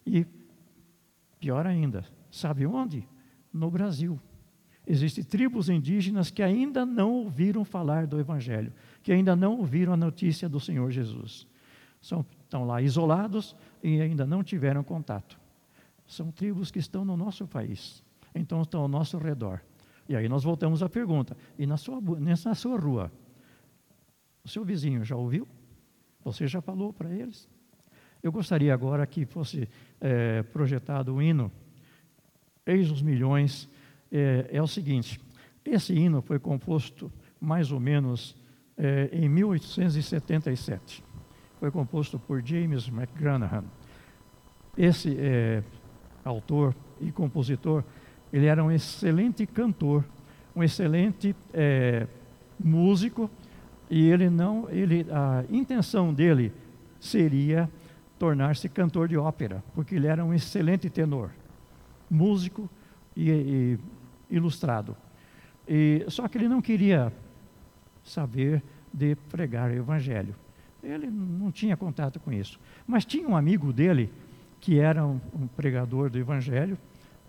E, 0.05 0.27
pior 1.39 1.65
ainda, 1.67 2.05
sabe 2.31 2.67
onde? 2.67 3.07
No 3.53 3.71
Brasil. 3.71 4.19
Existem 4.87 5.25
tribos 5.25 5.69
indígenas 5.69 6.31
que 6.31 6.43
ainda 6.43 6.85
não 6.85 7.13
ouviram 7.13 7.65
falar 7.65 8.07
do 8.07 8.19
Evangelho, 8.19 8.73
que 9.03 9.13
ainda 9.13 9.35
não 9.35 9.57
ouviram 9.57 9.93
a 9.93 9.97
notícia 9.97 10.49
do 10.49 10.59
Senhor 10.59 10.91
Jesus. 10.91 11.47
São, 12.03 12.27
estão 12.55 12.65
lá 12.65 12.81
isolados 12.81 13.57
e 13.83 14.01
ainda 14.01 14.25
não 14.25 14.45
tiveram 14.45 14.85
contato. 14.85 15.37
São 16.07 16.31
tribos 16.31 16.71
que 16.71 16.79
estão 16.79 17.05
no 17.05 17.17
nosso 17.17 17.49
país, 17.49 18.05
então 18.33 18.63
estão 18.63 18.83
ao 18.83 18.89
nosso 18.89 19.19
redor. 19.19 19.61
E 20.09 20.15
aí 20.15 20.29
nós 20.29 20.45
voltamos 20.45 20.81
à 20.81 20.89
pergunta: 20.89 21.37
e 21.59 21.67
na 21.67 21.77
sua, 21.77 22.01
sua 22.55 22.79
rua, 22.79 23.11
o 24.45 24.49
seu 24.49 24.65
vizinho 24.65 25.05
já 25.05 25.17
ouviu? 25.17 25.49
Você 26.23 26.47
já 26.47 26.61
falou 26.61 26.93
para 26.93 27.13
eles? 27.13 27.49
Eu 28.23 28.31
gostaria 28.31 28.73
agora 28.73 29.05
que 29.05 29.27
fosse 29.27 29.69
é, 30.01 30.43
projetado 30.45 31.15
o 31.15 31.21
hino 31.21 31.51
Eis 32.65 32.91
os 32.91 33.03
Milhões. 33.03 33.69
É, 34.13 34.49
é, 34.53 34.63
o 34.63 34.67
seguinte: 34.69 35.21
esse 35.65 35.93
hino 35.93 36.23
foi 36.23 36.39
composto 36.39 37.11
mais 37.41 37.73
ou 37.73 37.81
menos 37.81 38.37
é, 38.77 39.11
em 39.13 39.29
1877. 39.29 41.14
Foi 41.61 41.71
composto 41.71 42.19
por 42.19 42.45
James 42.45 42.89
McGranahan. 42.89 43.65
Esse 44.77 45.17
é, 45.19 45.63
autor 46.25 46.75
e 47.01 47.13
compositor, 47.13 47.85
ele 48.33 48.47
era 48.47 48.63
um 48.63 48.71
excelente 48.71 49.47
cantor, 49.47 50.05
um 50.55 50.63
excelente 50.63 51.35
é, 51.53 52.07
músico, 52.59 53.31
e 53.89 54.09
ele 54.09 54.29
não, 54.31 54.69
ele, 54.71 55.07
a 55.11 55.45
intenção 55.51 56.13
dele 56.13 56.53
seria 56.99 57.71
tornar-se 58.19 58.69
cantor 58.69 59.09
de 59.09 59.17
ópera, 59.17 59.63
porque 59.75 59.95
ele 59.95 60.07
era 60.07 60.25
um 60.25 60.33
excelente 60.33 60.89
tenor, 60.89 61.31
músico 62.11 62.69
e, 63.17 63.31
e 63.31 63.79
ilustrado. 64.31 64.97
E, 65.69 66.05
só 66.09 66.27
que 66.29 66.39
ele 66.39 66.49
não 66.49 66.61
queria 66.61 67.13
saber 68.03 68.63
de 68.93 69.15
pregar 69.15 69.71
o 69.71 69.75
evangelho. 69.75 70.35
Ele 70.85 71.11
não 71.11 71.51
tinha 71.51 71.77
contato 71.77 72.21
com 72.21 72.33
isso. 72.33 72.61
Mas 72.87 73.05
tinha 73.05 73.29
um 73.29 73.37
amigo 73.37 73.73
dele 73.73 74.13
que 74.61 74.79
era 74.79 75.07
um, 75.07 75.21
um 75.35 75.47
pregador 75.47 76.11
do 76.11 76.19
evangelho 76.19 76.79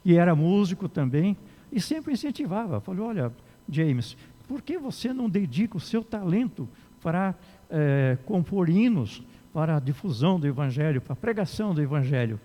e 0.03 0.15
era 0.15 0.35
músico 0.35 0.87
também 0.87 1.37
e 1.71 1.79
sempre 1.79 2.13
incentivava. 2.13 2.79
Falou: 2.79 3.07
olha, 3.07 3.31
James, 3.69 4.17
por 4.47 4.61
que 4.61 4.77
você 4.77 5.13
não 5.13 5.29
dedica 5.29 5.77
o 5.77 5.79
seu 5.79 6.03
talento 6.03 6.67
para 7.01 7.33
é, 7.69 8.17
compor 8.25 8.69
hinos? 8.69 9.23
para 9.55 9.77
a 9.77 9.79
difusão 9.79 10.37
do 10.37 10.45
Evangelho, 10.45 10.99
para 10.99 11.13
a 11.13 11.15
pregação 11.15 11.73
do 11.73 11.81
Evangelho. 11.81 12.37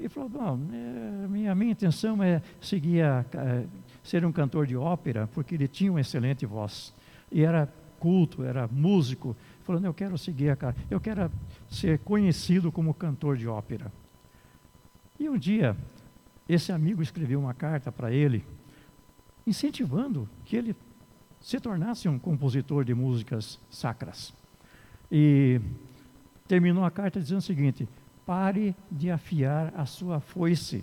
E 0.00 0.08
falou: 0.08 0.28
Bom, 0.28 0.58
é, 0.72 1.28
minha, 1.28 1.54
minha 1.54 1.70
intenção 1.70 2.20
é 2.20 2.42
seguir 2.60 3.02
a, 3.02 3.20
a, 3.20 3.62
ser 4.02 4.24
um 4.24 4.32
cantor 4.32 4.66
de 4.66 4.76
ópera, 4.76 5.28
porque 5.32 5.54
ele 5.54 5.68
tinha 5.68 5.92
uma 5.92 6.00
excelente 6.00 6.44
voz. 6.44 6.92
E 7.30 7.44
era 7.44 7.72
culto, 8.00 8.42
era 8.42 8.66
músico. 8.66 9.36
Falando: 9.68 9.84
Eu 9.84 9.92
quero 9.92 10.16
seguir 10.16 10.48
a 10.48 10.56
cara, 10.56 10.74
eu 10.90 10.98
quero 10.98 11.30
ser 11.68 11.98
conhecido 11.98 12.72
como 12.72 12.94
cantor 12.94 13.36
de 13.36 13.46
ópera. 13.46 13.92
E 15.20 15.28
um 15.28 15.36
dia, 15.36 15.76
esse 16.48 16.72
amigo 16.72 17.02
escreveu 17.02 17.38
uma 17.38 17.52
carta 17.52 17.92
para 17.92 18.10
ele, 18.10 18.42
incentivando 19.46 20.26
que 20.46 20.56
ele 20.56 20.74
se 21.38 21.60
tornasse 21.60 22.08
um 22.08 22.18
compositor 22.18 22.82
de 22.82 22.94
músicas 22.94 23.60
sacras. 23.68 24.32
E 25.12 25.60
terminou 26.46 26.82
a 26.82 26.90
carta 26.90 27.20
dizendo 27.20 27.40
o 27.40 27.42
seguinte: 27.42 27.86
pare 28.24 28.74
de 28.90 29.10
afiar 29.10 29.74
a 29.76 29.84
sua 29.84 30.18
foice 30.18 30.82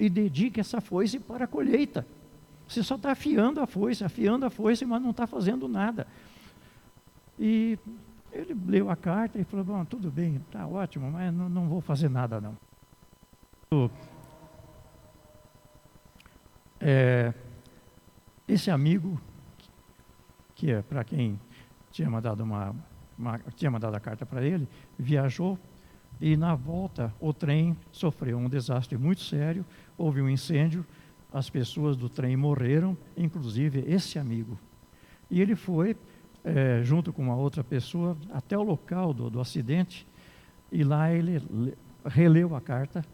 e 0.00 0.08
dedique 0.08 0.60
essa 0.60 0.80
foice 0.80 1.18
para 1.18 1.44
a 1.44 1.46
colheita. 1.46 2.06
Você 2.66 2.82
só 2.82 2.94
está 2.94 3.12
afiando 3.12 3.60
a 3.60 3.66
foice, 3.66 4.02
afiando 4.02 4.46
a 4.46 4.50
foice, 4.50 4.86
mas 4.86 5.02
não 5.02 5.10
está 5.10 5.26
fazendo 5.26 5.68
nada. 5.68 6.06
E 7.38 7.78
ele 8.32 8.54
leu 8.66 8.90
a 8.90 8.96
carta 8.96 9.38
e 9.38 9.44
falou: 9.44 9.64
Bom, 9.64 9.84
tudo 9.84 10.10
bem, 10.10 10.36
está 10.36 10.66
ótimo, 10.66 11.10
mas 11.10 11.32
não, 11.32 11.48
não 11.48 11.68
vou 11.68 11.80
fazer 11.80 12.08
nada 12.08 12.40
não. 12.40 12.56
É, 16.80 17.32
esse 18.46 18.70
amigo, 18.70 19.20
que 20.54 20.70
é 20.70 20.82
para 20.82 21.04
quem 21.04 21.38
tinha 21.90 22.08
mandado 22.08 22.42
uma 22.42 22.74
uma, 23.18 23.38
tinha 23.56 23.70
mandado 23.70 23.94
a 23.94 24.00
carta 24.00 24.24
para 24.24 24.44
ele, 24.44 24.68
viajou 24.96 25.58
e 26.20 26.36
na 26.36 26.54
volta 26.54 27.12
o 27.20 27.32
trem 27.32 27.76
sofreu 27.90 28.38
um 28.38 28.48
desastre 28.48 28.96
muito 28.96 29.22
sério, 29.22 29.66
houve 29.96 30.22
um 30.22 30.28
incêndio, 30.28 30.86
as 31.32 31.50
pessoas 31.50 31.96
do 31.96 32.08
trem 32.08 32.36
morreram, 32.36 32.96
inclusive 33.16 33.84
esse 33.86 34.18
amigo. 34.18 34.58
E 35.30 35.42
ele 35.42 35.54
foi, 35.54 35.96
é, 36.44 36.82
junto 36.82 37.12
com 37.12 37.22
uma 37.22 37.36
outra 37.36 37.62
pessoa, 37.62 38.16
até 38.32 38.56
o 38.56 38.62
local 38.62 39.12
do, 39.12 39.28
do 39.28 39.40
acidente, 39.40 40.06
e 40.70 40.84
lá 40.84 41.12
ele 41.12 41.42
releu 42.04 42.54
a 42.54 42.60
carta 42.60 43.04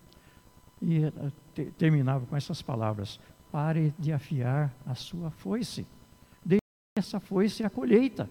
e 0.83 1.13
te, 1.55 1.67
terminava 1.79 2.27
com 2.27 2.37
essas 2.37 2.61
palavras: 2.61 3.21
pare 3.51 3.95
de 3.99 4.13
afiar 4.13 4.75
a 4.87 4.95
sua 4.95 5.31
foice. 5.31 5.87
Deixe 6.45 6.61
essa 6.97 7.21
foice 7.21 7.65
a 7.65 7.71
colheita. 7.71 8.29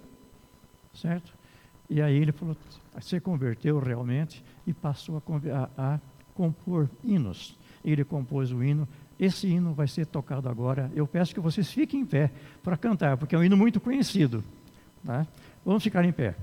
Certo? 0.94 1.34
E 1.90 2.02
aí 2.02 2.16
ele 2.16 2.32
falou, 2.32 2.56
se 3.02 3.20
converteu 3.20 3.80
realmente 3.80 4.44
e 4.66 4.74
passou 4.74 5.18
a, 5.18 5.22
a, 5.78 5.96
a 5.96 6.00
compor 6.34 6.90
hinos. 7.04 7.58
Ele 7.84 8.04
compôs 8.04 8.52
o 8.52 8.64
hino. 8.64 8.88
Esse 9.20 9.48
hino 9.48 9.74
vai 9.74 9.88
ser 9.88 10.06
tocado 10.06 10.50
agora. 10.50 10.92
Eu 10.96 11.06
peço 11.08 11.34
que 11.34 11.40
vocês 11.40 11.72
fiquem 11.72 12.02
em 12.02 12.06
pé 12.06 12.32
para 12.62 12.78
cantar, 12.78 13.18
porque 13.18 13.36
é 13.36 13.38
um 13.38 13.44
hino 13.44 13.58
muito 13.58 13.80
conhecido. 13.80 14.44
Tá? 15.06 15.28
Vamos 15.66 15.84
ficar 15.84 16.06
em 16.06 16.12
pé. 16.12 16.36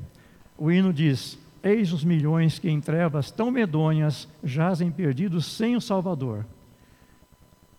O 0.57 0.71
hino 0.71 0.93
diz: 0.93 1.39
Eis 1.63 1.93
os 1.93 2.05
milhões 2.05 2.59
que 2.59 2.69
em 2.69 2.81
trevas 2.81 3.31
tão 3.31 3.51
medonhas 3.51 4.29
jazem 4.43 4.91
perdidos 4.91 5.47
sem 5.47 5.77
o 5.77 5.81
Salvador. 5.81 6.47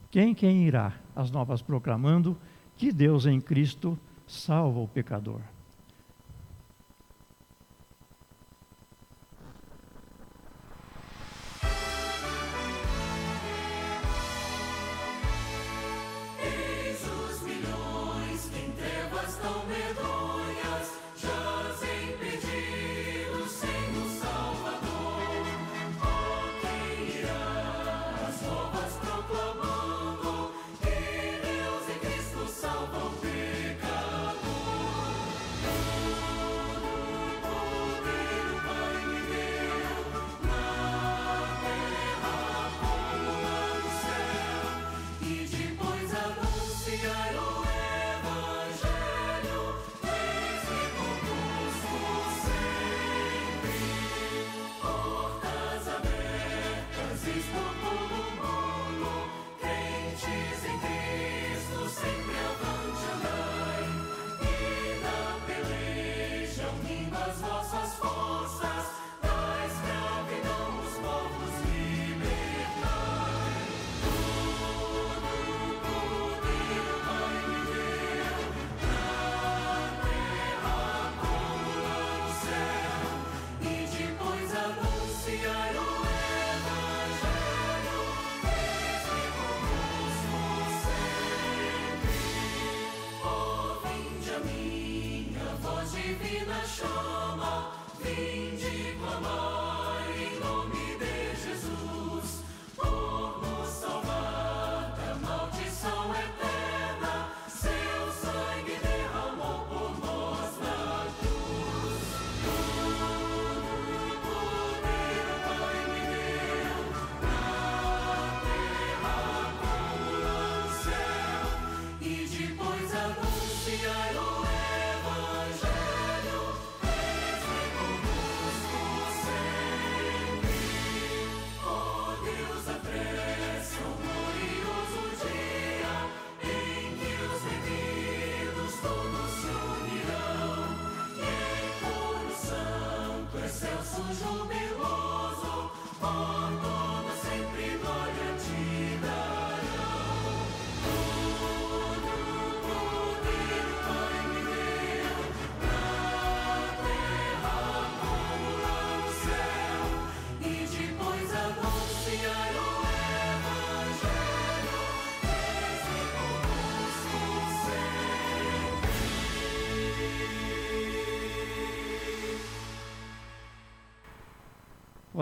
Quem 0.10 0.34
quem 0.34 0.66
irá? 0.68 0.94
As 1.16 1.32
novas 1.32 1.62
proclamando 1.62 2.38
que 2.76 2.92
Deus 2.92 3.26
em 3.26 3.40
Cristo 3.40 3.98
salva 4.28 4.80
o 4.80 4.88
pecador. 4.88 5.42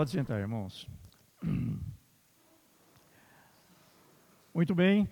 Pode 0.00 0.12
sentar, 0.12 0.40
irmãos. 0.40 0.88
Muito 4.54 4.74
bem, 4.74 5.06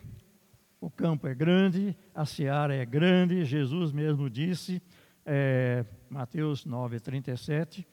o 0.81 0.88
campo 0.88 1.27
é 1.27 1.35
grande, 1.35 1.94
a 2.14 2.24
seara 2.24 2.74
é 2.74 2.87
grande, 2.87 3.44
Jesus 3.44 3.92
mesmo 3.92 4.31
disse, 4.31 4.81
é, 5.27 5.85
Mateus 6.09 6.64
9, 6.64 7.01
37, 7.01 7.87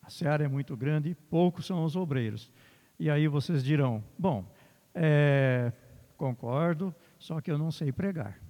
a 0.00 0.08
seara 0.08 0.44
é 0.44 0.48
muito 0.48 0.76
grande, 0.76 1.16
poucos 1.28 1.66
são 1.66 1.82
os 1.82 1.96
obreiros. 1.96 2.48
E 2.96 3.10
aí 3.10 3.26
vocês 3.26 3.64
dirão, 3.64 4.04
bom, 4.16 4.48
é, 4.94 5.72
concordo, 6.16 6.94
só 7.18 7.40
que 7.40 7.50
eu 7.50 7.58
não 7.58 7.72
sei 7.72 7.90
pregar, 7.90 8.40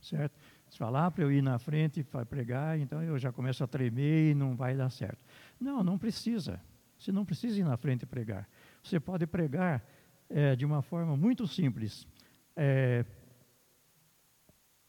certo? 0.00 0.40
Se 0.70 0.78
falar 0.78 1.10
para 1.10 1.22
eu 1.22 1.30
ir 1.30 1.42
na 1.42 1.58
frente 1.58 2.02
para 2.02 2.24
pregar, 2.24 2.78
então 2.78 3.02
eu 3.02 3.18
já 3.18 3.30
começo 3.30 3.62
a 3.62 3.66
tremer 3.66 4.30
e 4.30 4.34
não 4.34 4.56
vai 4.56 4.74
dar 4.74 4.88
certo. 4.88 5.22
Não, 5.64 5.82
não 5.82 5.98
precisa. 5.98 6.60
Você 6.98 7.10
não 7.10 7.24
precisa 7.24 7.58
ir 7.58 7.64
na 7.64 7.76
frente 7.76 8.04
pregar. 8.04 8.46
Você 8.82 9.00
pode 9.00 9.26
pregar 9.26 9.82
é, 10.28 10.54
de 10.54 10.66
uma 10.66 10.82
forma 10.82 11.16
muito 11.16 11.46
simples. 11.46 12.06
É, 12.54 13.04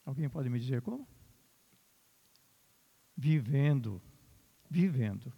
alguém 0.05 0.27
pode 0.27 0.49
me 0.49 0.59
dizer 0.59 0.81
como? 0.81 1.07
Vivendo. 3.15 4.01
Vivendo. 4.69 5.31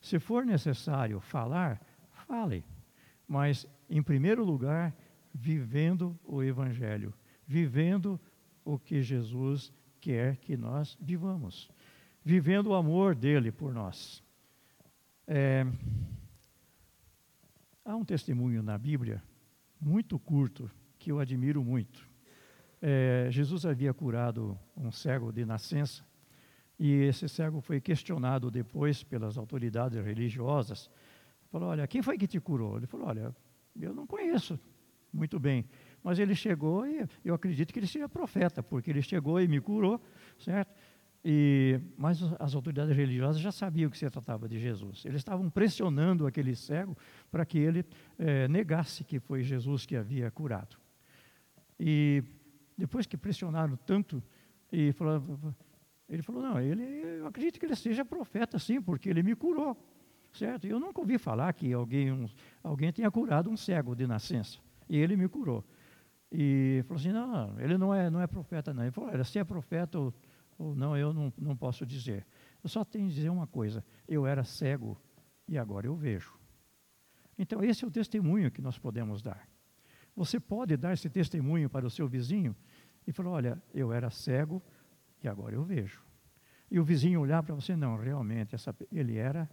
Se 0.00 0.18
for 0.18 0.44
necessário 0.44 1.20
falar, 1.20 1.80
fale. 2.26 2.64
Mas, 3.26 3.66
em 3.88 4.02
primeiro 4.02 4.44
lugar, 4.44 4.92
vivendo 5.32 6.18
o 6.24 6.42
Evangelho. 6.42 7.14
Vivendo 7.46 8.20
o 8.64 8.78
que 8.78 9.00
Jesus 9.00 9.72
quer 10.00 10.36
que 10.38 10.56
nós 10.56 10.98
vivamos, 11.00 11.70
vivendo 12.24 12.68
o 12.68 12.74
amor 12.74 13.14
dele 13.14 13.52
por 13.52 13.72
nós. 13.72 14.22
É, 15.34 15.64
há 17.86 17.96
um 17.96 18.04
testemunho 18.04 18.62
na 18.62 18.76
Bíblia, 18.76 19.22
muito 19.80 20.18
curto, 20.18 20.70
que 20.98 21.10
eu 21.10 21.18
admiro 21.18 21.64
muito. 21.64 22.06
É, 22.82 23.28
Jesus 23.30 23.64
havia 23.64 23.94
curado 23.94 24.58
um 24.76 24.92
cego 24.92 25.32
de 25.32 25.46
nascença, 25.46 26.04
e 26.78 26.92
esse 27.04 27.26
cego 27.30 27.62
foi 27.62 27.80
questionado 27.80 28.50
depois 28.50 29.02
pelas 29.02 29.38
autoridades 29.38 30.04
religiosas. 30.04 30.90
Falou: 31.50 31.70
Olha, 31.70 31.86
quem 31.86 32.02
foi 32.02 32.18
que 32.18 32.26
te 32.26 32.38
curou? 32.38 32.76
Ele 32.76 32.86
falou: 32.86 33.06
Olha, 33.06 33.34
eu 33.80 33.94
não 33.94 34.06
conheço 34.06 34.60
muito 35.10 35.40
bem. 35.40 35.64
Mas 36.02 36.18
ele 36.18 36.34
chegou 36.34 36.86
e 36.86 37.08
eu 37.24 37.34
acredito 37.34 37.72
que 37.72 37.78
ele 37.78 37.86
seja 37.86 38.06
profeta, 38.06 38.62
porque 38.62 38.90
ele 38.90 39.00
chegou 39.00 39.40
e 39.40 39.48
me 39.48 39.62
curou, 39.62 39.98
certo? 40.38 40.74
E, 41.24 41.80
mas 41.96 42.20
as 42.40 42.54
autoridades 42.54 42.96
religiosas 42.96 43.40
já 43.40 43.52
sabiam 43.52 43.88
que 43.88 43.96
se 43.96 44.08
tratava 44.10 44.48
de 44.48 44.58
Jesus. 44.58 45.04
Eles 45.04 45.18
estavam 45.18 45.48
pressionando 45.48 46.26
aquele 46.26 46.56
cego 46.56 46.96
para 47.30 47.46
que 47.46 47.58
ele 47.58 47.84
é, 48.18 48.48
negasse 48.48 49.04
que 49.04 49.20
foi 49.20 49.42
Jesus 49.42 49.86
que 49.86 49.94
havia 49.94 50.30
curado. 50.30 50.76
E 51.78 52.24
depois 52.76 53.06
que 53.06 53.16
pressionaram 53.16 53.76
tanto, 53.86 54.22
e 54.72 54.92
ele 56.08 56.22
falou: 56.22 56.42
Não, 56.42 56.60
ele, 56.60 56.82
eu 56.82 57.26
acredito 57.26 57.60
que 57.60 57.66
ele 57.66 57.76
seja 57.76 58.04
profeta, 58.04 58.58
sim, 58.58 58.80
porque 58.80 59.08
ele 59.08 59.22
me 59.22 59.36
curou. 59.36 59.76
Certo? 60.32 60.66
Eu 60.66 60.80
nunca 60.80 60.98
ouvi 61.00 61.18
falar 61.18 61.52
que 61.52 61.72
alguém, 61.72 62.10
um, 62.10 62.26
alguém 62.64 62.90
tenha 62.90 63.10
curado 63.10 63.50
um 63.50 63.56
cego 63.56 63.94
de 63.94 64.06
nascença. 64.06 64.58
E 64.88 64.96
ele 64.96 65.14
me 65.14 65.28
curou. 65.28 65.64
E 66.30 66.82
falou 66.88 67.00
assim: 67.00 67.12
não, 67.12 67.60
ele 67.60 67.76
não 67.76 67.94
é, 67.94 68.10
não 68.10 68.20
é 68.20 68.26
profeta, 68.26 68.72
não. 68.72 68.82
Ele 68.82 68.90
falou: 68.90 69.24
se 69.24 69.38
é 69.38 69.44
profeta 69.44 69.98
ou, 69.98 70.14
ou 70.62 70.74
não, 70.76 70.96
eu 70.96 71.12
não, 71.12 71.32
não 71.36 71.56
posso 71.56 71.84
dizer. 71.84 72.26
Eu 72.62 72.68
só 72.68 72.84
tenho 72.84 73.08
que 73.08 73.14
dizer 73.14 73.30
uma 73.30 73.46
coisa: 73.46 73.84
eu 74.06 74.26
era 74.26 74.44
cego 74.44 74.96
e 75.48 75.58
agora 75.58 75.86
eu 75.86 75.94
vejo. 75.94 76.32
Então, 77.36 77.62
esse 77.62 77.84
é 77.84 77.88
o 77.88 77.90
testemunho 77.90 78.50
que 78.50 78.62
nós 78.62 78.78
podemos 78.78 79.20
dar. 79.20 79.48
Você 80.14 80.38
pode 80.38 80.76
dar 80.76 80.92
esse 80.92 81.08
testemunho 81.08 81.68
para 81.68 81.86
o 81.86 81.90
seu 81.90 82.06
vizinho 82.06 82.54
e 83.06 83.12
falar: 83.12 83.30
olha, 83.30 83.62
eu 83.74 83.92
era 83.92 84.10
cego 84.10 84.62
e 85.22 85.28
agora 85.28 85.54
eu 85.54 85.64
vejo. 85.64 86.02
E 86.70 86.78
o 86.78 86.84
vizinho 86.84 87.20
olhar 87.20 87.42
para 87.42 87.54
você: 87.54 87.74
não, 87.74 87.96
realmente, 87.96 88.54
essa, 88.54 88.74
ele 88.90 89.16
era. 89.16 89.50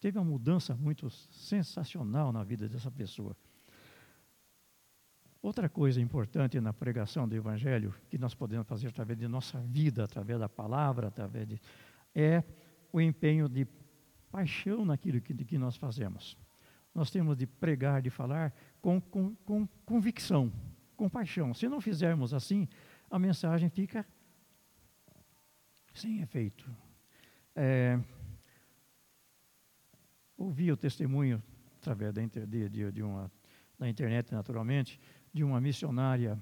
Teve 0.00 0.18
uma 0.18 0.24
mudança 0.24 0.74
muito 0.74 1.08
sensacional 1.08 2.32
na 2.32 2.44
vida 2.44 2.68
dessa 2.68 2.90
pessoa. 2.90 3.36
Outra 5.42 5.68
coisa 5.68 6.00
importante 6.00 6.60
na 6.60 6.72
pregação 6.72 7.28
do 7.28 7.36
Evangelho, 7.36 7.94
que 8.08 8.18
nós 8.18 8.34
podemos 8.34 8.66
fazer 8.66 8.88
através 8.88 9.18
de 9.18 9.28
nossa 9.28 9.60
vida, 9.60 10.04
através 10.04 10.38
da 10.38 10.48
palavra, 10.48 11.08
através 11.08 11.46
de. 11.46 11.60
é 12.14 12.42
o 12.92 13.00
empenho 13.00 13.48
de 13.48 13.66
paixão 14.30 14.84
naquilo 14.84 15.20
que, 15.20 15.34
que 15.34 15.58
nós 15.58 15.76
fazemos. 15.76 16.36
Nós 16.94 17.10
temos 17.10 17.36
de 17.36 17.46
pregar, 17.46 18.00
de 18.00 18.10
falar 18.10 18.54
com, 18.80 19.00
com, 19.00 19.34
com 19.44 19.66
convicção, 19.84 20.52
com 20.96 21.08
paixão. 21.08 21.52
Se 21.52 21.68
não 21.68 21.80
fizermos 21.80 22.32
assim, 22.32 22.66
a 23.10 23.18
mensagem 23.18 23.68
fica 23.68 24.06
sem 25.94 26.20
efeito. 26.20 26.68
É, 27.54 27.98
ouvi 30.36 30.70
o 30.70 30.76
testemunho 30.76 31.42
através 31.80 32.12
da, 32.12 32.22
de, 32.22 32.68
de, 32.68 32.92
de 32.92 33.02
uma, 33.02 33.30
da 33.78 33.88
internet, 33.88 34.32
naturalmente, 34.32 35.00
de 35.36 35.44
uma 35.44 35.60
missionária 35.60 36.40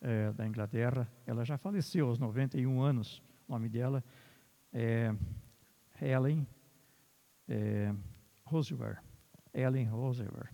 é, 0.00 0.32
da 0.32 0.44
Inglaterra. 0.44 1.06
Ela 1.24 1.44
já 1.44 1.56
faleceu 1.56 2.08
aos 2.08 2.18
91 2.18 2.82
anos. 2.82 3.22
O 3.46 3.52
nome 3.52 3.68
dela 3.68 4.02
é 4.72 5.14
Helen 6.00 6.44
é, 7.46 7.94
Roosevelt. 8.44 8.98
Ellen 9.54 9.86
Roosevelt. 9.86 10.50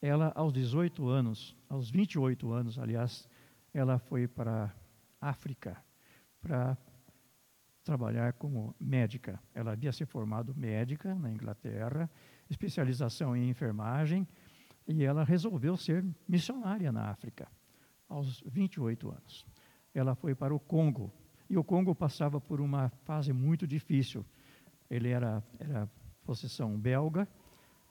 Ela, 0.00 0.32
aos 0.34 0.52
18 0.52 1.08
anos, 1.08 1.56
aos 1.68 1.88
28 1.88 2.50
anos, 2.50 2.76
aliás, 2.76 3.28
ela 3.72 4.00
foi 4.00 4.26
para 4.26 4.74
África 5.20 5.80
para 6.40 6.76
trabalhar 7.84 8.32
como 8.32 8.74
médica. 8.80 9.38
Ela 9.54 9.74
havia 9.74 9.92
se 9.92 10.04
formado 10.04 10.56
médica 10.56 11.14
na 11.14 11.30
Inglaterra, 11.30 12.10
especialização 12.50 13.36
em 13.36 13.48
enfermagem, 13.48 14.26
e 14.86 15.04
ela 15.04 15.24
resolveu 15.24 15.76
ser 15.76 16.04
missionária 16.28 16.90
na 16.90 17.10
África, 17.10 17.48
aos 18.08 18.42
28 18.46 19.10
anos. 19.10 19.46
Ela 19.94 20.14
foi 20.14 20.34
para 20.34 20.54
o 20.54 20.60
Congo, 20.60 21.12
e 21.48 21.56
o 21.56 21.64
Congo 21.64 21.94
passava 21.94 22.40
por 22.40 22.60
uma 22.60 22.88
fase 23.04 23.32
muito 23.32 23.66
difícil. 23.66 24.24
Ele 24.90 25.08
era, 25.08 25.42
era 25.58 25.88
possessão 26.24 26.78
belga, 26.78 27.28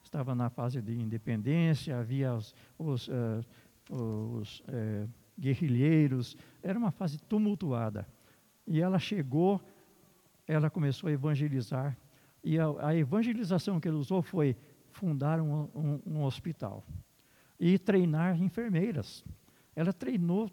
estava 0.02 0.34
na 0.34 0.50
fase 0.50 0.82
de 0.82 0.92
independência, 0.92 1.98
havia 1.98 2.34
os, 2.34 2.54
os, 2.78 3.08
uh, 3.08 3.44
os 3.88 4.60
uh, 4.60 5.08
guerrilheiros, 5.38 6.36
era 6.62 6.78
uma 6.78 6.90
fase 6.90 7.18
tumultuada. 7.18 8.06
E 8.66 8.80
ela 8.80 8.98
chegou, 8.98 9.60
ela 10.46 10.68
começou 10.68 11.08
a 11.08 11.12
evangelizar, 11.12 11.96
e 12.44 12.58
a, 12.58 12.66
a 12.80 12.96
evangelização 12.96 13.78
que 13.78 13.88
ele 13.88 13.96
usou 13.96 14.22
foi 14.22 14.56
fundar 14.92 15.40
um, 15.40 15.68
um, 15.74 16.00
um 16.06 16.22
hospital 16.24 16.84
e 17.58 17.78
treinar 17.78 18.40
enfermeiras. 18.40 19.24
Ela 19.74 19.92
treinou, 19.92 20.50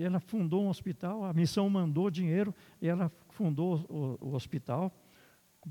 ela 0.00 0.20
fundou 0.20 0.64
um 0.64 0.68
hospital, 0.68 1.24
a 1.24 1.32
missão 1.32 1.68
mandou 1.68 2.10
dinheiro 2.10 2.54
e 2.80 2.88
ela 2.88 3.10
fundou 3.30 3.84
o, 3.88 4.28
o 4.28 4.34
hospital 4.34 4.92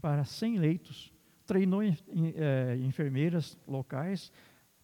para 0.02 0.24
100 0.24 0.58
leitos. 0.60 1.14
Treinou 1.46 1.84
em, 1.84 1.96
é, 2.36 2.78
enfermeiras 2.78 3.58
locais 3.68 4.32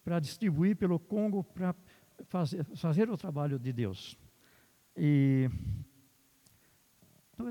para 0.03 0.19
distribuir 0.19 0.75
pelo 0.75 0.99
Congo 0.99 1.43
para 1.43 1.75
fazer, 2.25 2.63
fazer 2.75 3.10
o 3.10 3.17
trabalho 3.17 3.60
de 3.60 3.71
Deus. 3.71 4.17
E 4.95 5.49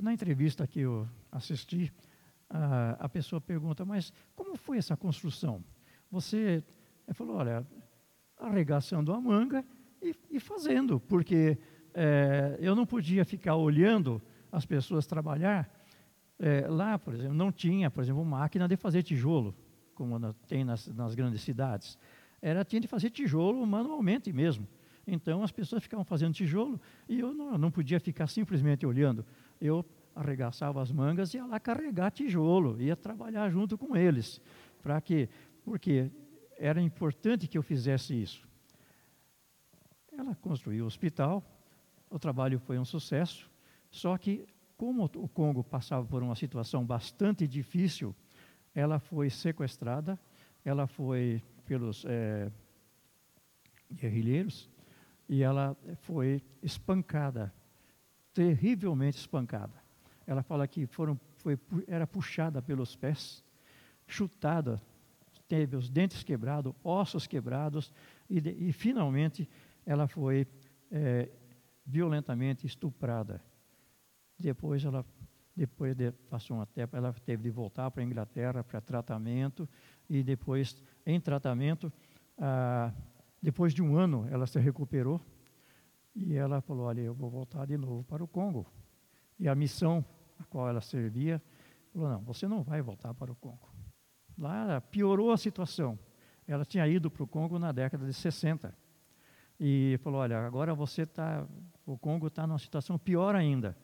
na 0.03 0.13
entrevista 0.13 0.67
que 0.67 0.81
eu 0.81 1.09
assisti, 1.33 1.93
a, 2.51 3.09
pessoa 3.09 3.41
pergunta, 3.41 3.85
mas 3.85 4.13
como 4.35 4.57
foi 4.57 4.79
essa 4.79 4.97
construção? 4.97 5.65
Você 6.11 6.65
falou, 7.15 7.37
olha, 7.37 7.65
arregaçando 8.37 9.13
a 9.13 9.21
manga 9.21 9.65
e, 10.03 10.15
e 10.31 10.41
fazendo, 10.41 10.99
porque 10.99 11.57
é, 11.95 12.59
eu 12.61 12.75
não 12.75 12.85
podia 12.85 13.25
ficar 13.25 13.55
olhando 13.55 14.21
as 14.51 14.67
pessoas 14.67 15.07
trabalhar. 15.07 15.71
É, 16.39 16.67
lá, 16.67 16.99
por 16.99 17.15
exemplo, 17.15 17.35
não 17.35 17.53
tinha, 17.53 17.91
por 17.91 18.03
exemplo, 18.03 18.25
máquina 18.25 18.67
de 18.67 18.77
fazer 18.77 19.03
tijolo, 19.03 19.55
como 19.95 20.33
tem 20.49 20.65
nas, 20.65 20.89
nas 20.89 21.15
grandes 21.15 21.43
cidades. 21.43 21.99
Era 22.43 22.65
tinha 22.65 22.81
de 22.81 22.89
fazer 22.89 23.11
tijolo 23.11 23.65
manualmente 23.67 24.33
mesmo. 24.33 24.67
Então 25.07 25.43
as 25.43 25.53
pessoas 25.53 25.83
ficavam 25.83 26.05
fazendo 26.05 26.35
tijolo 26.35 26.81
e 27.09 27.21
eu 27.21 27.35
não, 27.35 27.59
não 27.59 27.71
podia 27.71 28.01
ficar 28.01 28.27
simplesmente 28.27 28.87
olhando. 28.87 29.25
Eu 29.61 29.85
arregaçava 30.15 30.83
as 30.83 30.91
mangas 30.91 31.33
e 31.33 31.37
ia 31.37 31.47
lá 31.47 31.61
carregar 31.61 32.11
tijolo, 32.11 32.81
ia 32.81 32.97
trabalhar 32.97 33.51
junto 33.51 33.79
com 33.79 33.97
eles, 33.97 34.41
para 34.83 35.01
que, 35.01 35.29
porque 35.65 36.11
era 36.59 36.81
importante 36.81 37.47
que 37.47 37.57
eu 37.57 37.63
fizesse 37.63 38.21
isso. 38.21 38.49
Ela 40.13 40.35
construiu 40.35 40.85
o 40.85 40.87
hospital, 40.87 41.43
o 42.11 42.19
trabalho 42.19 42.59
foi 42.59 42.79
um 42.79 42.85
sucesso, 42.85 43.51
só 43.91 44.17
que 44.19 44.47
como 44.77 45.05
o 45.05 45.29
Congo 45.29 45.63
passava 45.63 46.07
por 46.07 46.23
uma 46.23 46.35
situação 46.35 46.85
bastante 46.85 47.47
difícil, 47.47 48.15
ela 48.75 48.99
foi 48.99 49.31
sequestrada, 49.31 50.19
ela 50.65 50.87
foi 50.87 51.43
pelos 51.67 52.05
é, 52.07 52.51
guerrilheiros 53.93 54.69
e 55.29 55.43
ela 55.43 55.77
foi 56.03 56.43
espancada, 56.63 57.55
terrivelmente 58.33 59.19
espancada. 59.19 59.80
Ela 60.31 60.45
fala 60.45 60.69
que 60.69 60.87
foram, 60.87 61.19
foi, 61.39 61.59
era 61.89 62.07
puxada 62.07 62.63
pelos 62.63 62.95
pés, 62.95 63.43
chutada, 64.07 64.81
teve 65.49 65.75
os 65.75 65.91
dentes 65.91 66.23
quebrados, 66.23 66.73
ossos 66.85 67.27
quebrados 67.27 67.93
e, 68.29 68.41
de, 68.41 68.51
e 68.51 68.73
finalmente 68.73 69.51
ela 69.85 70.07
foi 70.07 70.47
é, 70.89 71.29
violentamente 71.85 72.65
estuprada. 72.65 73.43
Depois 74.39 74.85
ela 74.85 75.05
depois 75.57 75.97
de, 75.97 76.13
passou 76.13 76.57
um 76.57 76.65
tempo, 76.65 76.97
ela 76.97 77.13
teve 77.13 77.43
de 77.43 77.51
voltar 77.51 77.91
para 77.91 78.01
a 78.01 78.07
Inglaterra 78.07 78.63
para 78.63 78.81
tratamento 78.81 79.69
e 80.09 80.23
depois, 80.23 80.81
em 81.05 81.21
tratamento, 81.21 81.93
ah, 82.39 82.95
depois 83.43 83.75
de 83.75 83.83
um 83.83 83.97
ano, 83.97 84.29
ela 84.31 84.47
se 84.47 84.61
recuperou 84.61 85.21
e 86.15 86.37
ela 86.37 86.61
falou: 86.61 86.87
Olha, 86.87 87.01
eu 87.01 87.13
vou 87.13 87.29
voltar 87.29 87.67
de 87.67 87.77
novo 87.77 88.05
para 88.05 88.23
o 88.23 88.29
Congo. 88.29 88.73
E 89.41 89.49
a 89.49 89.57
missão 89.57 90.05
a 90.41 90.45
qual 90.45 90.69
ela 90.69 90.81
servia 90.81 91.43
falou: 91.93 92.09
Não, 92.09 92.21
você 92.21 92.49
não 92.49 92.63
vai 92.63 92.81
voltar 92.83 93.15
para 93.15 93.31
o 93.31 93.37
Congo. 93.37 93.69
Lá 94.37 94.81
piorou 94.81 95.33
a 95.33 95.37
situação. 95.37 95.99
Ela 96.47 96.65
tinha 96.65 96.87
ido 96.89 97.11
para 97.11 97.23
o 97.23 97.27
Congo 97.27 97.59
na 97.59 97.71
década 97.71 98.07
de 98.07 98.15
60 98.15 98.75
e 99.59 99.99
falou: 100.03 100.21
Olha, 100.21 100.39
agora 100.45 100.75
você 100.75 101.03
está, 101.03 101.47
o 101.87 101.97
Congo 101.99 102.29
está 102.29 102.47
numa 102.47 102.59
situação 102.59 102.99
pior 102.99 103.35
ainda 103.35 103.77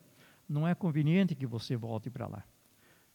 não 0.47 0.67
é 0.67 0.73
conveniente 0.73 1.35
que 1.35 1.45
você 1.45 1.75
volte 1.75 2.09
para 2.09 2.27
lá. 2.27 2.43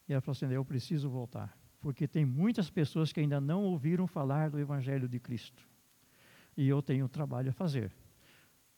E 0.08 0.12
ela 0.12 0.20
falou 0.20 0.32
assim: 0.32 0.52
eu 0.52 0.64
preciso 0.64 1.08
voltar, 1.08 1.56
porque 1.80 2.06
tem 2.06 2.24
muitas 2.24 2.70
pessoas 2.70 3.12
que 3.12 3.20
ainda 3.20 3.40
não 3.40 3.64
ouviram 3.64 4.06
falar 4.06 4.50
do 4.50 4.58
Evangelho 4.58 5.08
de 5.08 5.18
Cristo. 5.18 5.66
E 6.56 6.68
eu 6.68 6.82
tenho 6.82 7.08
trabalho 7.08 7.50
a 7.50 7.52
fazer. 7.52 7.92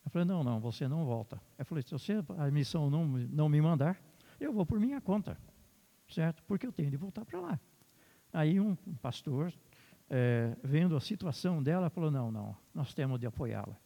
Eu 0.05 0.11
falei: 0.11 0.27
não, 0.27 0.45
não, 0.45 0.61
você 0.61 0.87
não 0.87 1.05
volta. 1.05 1.41
Eu 1.59 1.65
falei: 1.65 1.83
se 1.83 1.91
você, 1.91 2.23
a 2.39 2.51
missão 2.51 2.89
não, 2.89 3.07
não 3.07 3.49
me 3.49 3.61
mandar, 3.61 4.01
eu 4.45 4.53
vou 4.53 4.67
por 4.67 4.79
minha 4.79 5.01
conta, 5.01 5.39
certo? 6.09 6.43
Porque 6.45 6.67
eu 6.67 6.73
tenho 6.73 6.91
de 6.91 6.97
voltar 6.97 7.25
para 7.25 7.41
lá. 7.41 7.61
Aí 8.33 8.61
um 8.61 8.77
pastor, 9.01 9.53
é, 10.11 10.57
vendo 10.63 10.97
a 10.97 11.01
situação 11.01 11.63
dela, 11.63 11.89
falou: 11.91 12.11
não, 12.11 12.31
não, 12.31 12.57
nós 12.75 12.93
temos 12.95 13.19
de 13.19 13.27
apoiá-la. 13.27 13.77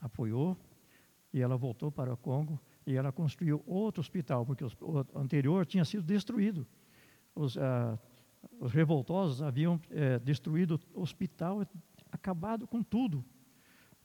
Apoiou 0.00 0.56
e 1.32 1.40
ela 1.40 1.56
voltou 1.56 1.90
para 1.90 2.12
o 2.12 2.16
Congo 2.16 2.60
e 2.86 2.94
ela 2.96 3.12
construiu 3.12 3.62
outro 3.66 4.00
hospital, 4.00 4.44
porque 4.44 4.64
o 4.64 5.06
anterior 5.14 5.64
tinha 5.64 5.84
sido 5.84 6.02
destruído. 6.02 6.66
Os, 7.34 7.56
ah, 7.56 7.98
os 8.58 8.72
revoltosos 8.72 9.40
haviam 9.40 9.80
eh, 9.90 10.18
destruído 10.18 10.78
o 10.92 11.00
hospital, 11.00 11.66
acabado 12.10 12.66
com 12.66 12.82
tudo. 12.82 13.24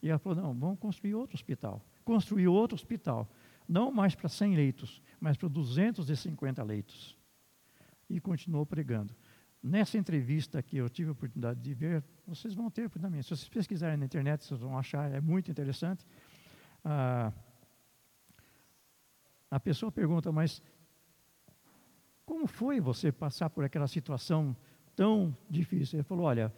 E 0.02 0.10
ela 0.10 0.20
falou: 0.20 0.42
não, 0.42 0.54
vamos 0.54 0.80
construir 0.80 1.16
outro 1.16 1.36
hospital. 1.36 1.82
Construiu 2.06 2.54
outro 2.54 2.76
hospital, 2.76 3.28
não 3.68 3.92
mais 3.92 4.16
para 4.16 4.30
100 4.30 4.56
leitos, 4.56 5.02
mas 5.20 5.38
para 5.38 5.50
250 5.50 6.64
leitos. 6.64 7.18
E 8.10 8.20
continuou 8.20 8.66
pregando. 8.66 9.16
Nessa 9.62 9.98
entrevista 9.98 10.62
que 10.62 10.78
eu 10.78 10.88
tive 10.88 11.10
a 11.10 11.12
oportunidade 11.12 11.60
de 11.60 11.74
ver, 11.74 12.04
vocês 12.26 12.54
vão 12.54 12.70
ter 12.70 12.86
oportunidade. 12.86 13.24
Se 13.24 13.30
vocês 13.30 13.50
pesquisarem 13.50 13.98
na 13.98 14.06
internet, 14.06 14.46
vocês 14.46 14.60
vão 14.60 14.78
achar, 14.78 15.12
é 15.12 15.20
muito 15.20 15.52
interessante. 15.52 16.06
Ah, 16.86 17.34
a 19.50 19.60
pessoa 19.60 19.92
pergunta, 19.92 20.32
mas 20.32 20.62
como 22.26 22.46
foi 22.48 22.80
você 22.80 23.12
passar 23.12 23.50
por 23.50 23.64
aquela 23.64 23.88
situação 23.88 24.56
tão 24.96 25.36
difícil? 25.50 25.98
Ele 25.98 26.04
falou, 26.04 26.26
olha, 26.26 26.54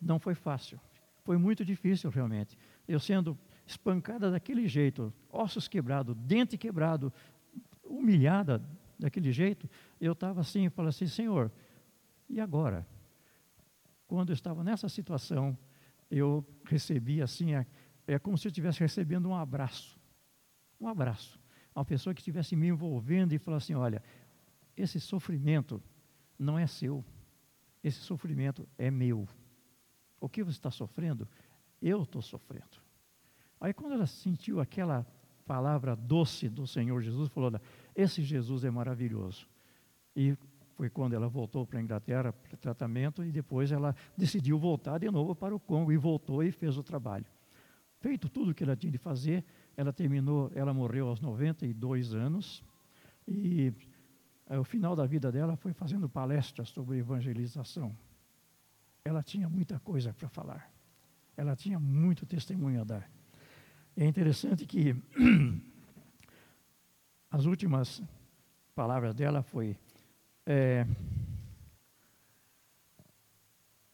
não 0.00 0.18
foi 0.18 0.34
fácil. 0.34 0.80
Foi 1.24 1.36
muito 1.36 1.64
difícil 1.64 2.10
realmente. 2.10 2.58
Eu 2.88 2.98
sendo 2.98 3.38
espancada 3.70 4.30
daquele 4.30 4.66
jeito, 4.68 5.12
ossos 5.30 5.68
quebrados, 5.68 6.16
dente 6.16 6.56
quebrado, 6.58 7.12
humilhada 7.84 8.62
daquele 8.98 9.32
jeito, 9.32 9.68
eu 10.00 10.12
estava 10.12 10.40
assim, 10.40 10.66
e 10.66 10.70
falei 10.70 10.90
assim, 10.90 11.06
Senhor, 11.06 11.50
e 12.28 12.40
agora? 12.40 12.86
Quando 14.06 14.30
eu 14.30 14.34
estava 14.34 14.62
nessa 14.62 14.88
situação, 14.88 15.56
eu 16.10 16.44
recebi 16.64 17.22
assim, 17.22 17.54
é, 17.54 17.66
é 18.06 18.18
como 18.18 18.36
se 18.36 18.46
eu 18.46 18.50
estivesse 18.50 18.80
recebendo 18.80 19.28
um 19.28 19.34
abraço. 19.34 19.98
Um 20.80 20.88
abraço 20.88 21.40
uma 21.74 21.84
pessoa 21.84 22.14
que 22.14 22.20
estivesse 22.20 22.54
me 22.56 22.68
envolvendo 22.68 23.32
e 23.32 23.38
falasse 23.38 23.72
assim: 23.72 23.80
olha, 23.80 24.02
esse 24.76 25.00
sofrimento 25.00 25.82
não 26.38 26.58
é 26.58 26.66
seu, 26.66 27.04
esse 27.82 27.98
sofrimento 28.00 28.68
é 28.76 28.90
meu. 28.90 29.28
O 30.20 30.28
que 30.28 30.42
você 30.42 30.58
está 30.58 30.70
sofrendo, 30.70 31.28
eu 31.80 32.02
estou 32.02 32.20
sofrendo. 32.20 32.78
Aí, 33.60 33.74
quando 33.74 33.92
ela 33.92 34.06
sentiu 34.06 34.60
aquela 34.60 35.06
palavra 35.46 35.94
doce 35.96 36.48
do 36.48 36.66
Senhor 36.66 37.00
Jesus, 37.02 37.28
falou: 37.28 37.52
esse 37.94 38.22
Jesus 38.22 38.64
é 38.64 38.70
maravilhoso. 38.70 39.46
E 40.16 40.36
foi 40.76 40.88
quando 40.88 41.12
ela 41.12 41.28
voltou 41.28 41.66
para 41.66 41.78
a 41.78 41.82
Inglaterra 41.82 42.32
para 42.32 42.56
tratamento 42.56 43.22
e 43.22 43.30
depois 43.30 43.70
ela 43.70 43.94
decidiu 44.16 44.58
voltar 44.58 44.98
de 44.98 45.10
novo 45.10 45.34
para 45.34 45.54
o 45.54 45.60
Congo 45.60 45.92
e 45.92 45.96
voltou 45.96 46.42
e 46.42 46.50
fez 46.50 46.78
o 46.78 46.82
trabalho. 46.82 47.26
Feito 48.00 48.30
tudo 48.30 48.52
o 48.52 48.54
que 48.54 48.64
ela 48.64 48.74
tinha 48.74 48.90
de 48.90 48.96
fazer, 48.96 49.44
ela 49.76 49.92
terminou, 49.92 50.50
ela 50.54 50.72
morreu 50.72 51.08
aos 51.08 51.20
92 51.20 52.14
anos 52.14 52.64
e 53.28 53.74
é, 54.48 54.58
o 54.58 54.64
final 54.64 54.96
da 54.96 55.04
vida 55.04 55.30
dela 55.30 55.54
foi 55.54 55.74
fazendo 55.74 56.08
palestras 56.08 56.70
sobre 56.70 56.96
evangelização. 56.96 57.94
Ela 59.04 59.22
tinha 59.22 59.48
muita 59.48 59.78
coisa 59.80 60.14
para 60.14 60.28
falar. 60.28 60.72
Ela 61.36 61.54
tinha 61.54 61.78
muito 61.78 62.24
testemunho 62.24 62.80
a 62.80 62.84
dar. 62.84 63.10
É 64.00 64.06
interessante 64.06 64.64
que 64.64 64.96
as 67.30 67.44
últimas 67.44 68.02
palavras 68.74 69.14
dela 69.14 69.42
foi 69.42 69.76
é, 70.46 70.86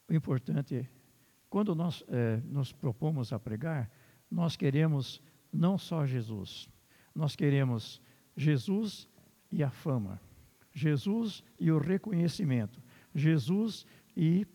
o 0.09 0.15
importante 0.15 0.89
quando 1.51 1.75
nós 1.75 2.05
é, 2.07 2.37
nos 2.45 2.71
propomos 2.71 3.33
a 3.33 3.39
pregar, 3.41 3.91
nós 4.31 4.55
queremos 4.55 5.21
não 5.53 5.77
só 5.77 6.07
Jesus, 6.07 6.69
nós 7.13 7.35
queremos 7.35 8.01
Jesus 8.37 9.09
e 9.51 9.61
a 9.65 9.71
fama, 9.71 10.21
Jesus 10.73 11.43
e 11.59 11.69
o 11.73 11.79
reconhecimento, 11.81 12.81
Jesus 13.13 13.85
e 14.17 14.47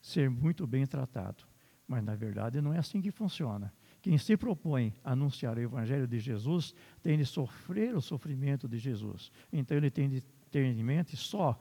ser 0.00 0.30
muito 0.30 0.66
bem 0.66 0.86
tratado. 0.86 1.44
Mas 1.86 2.02
na 2.02 2.14
verdade 2.14 2.62
não 2.62 2.72
é 2.72 2.78
assim 2.78 3.02
que 3.02 3.10
funciona. 3.10 3.70
Quem 4.02 4.18
se 4.18 4.36
propõe 4.36 4.92
a 5.04 5.12
anunciar 5.12 5.56
o 5.56 5.60
Evangelho 5.60 6.08
de 6.08 6.18
Jesus 6.18 6.74
tem 7.00 7.16
de 7.16 7.24
sofrer 7.24 7.94
o 7.94 8.02
sofrimento 8.02 8.68
de 8.68 8.76
Jesus. 8.76 9.30
Então 9.52 9.76
ele 9.76 9.90
tem 9.90 10.08
de 10.08 10.20
ter 10.50 10.64
em 10.64 10.82
mente 10.82 11.16
só 11.16 11.58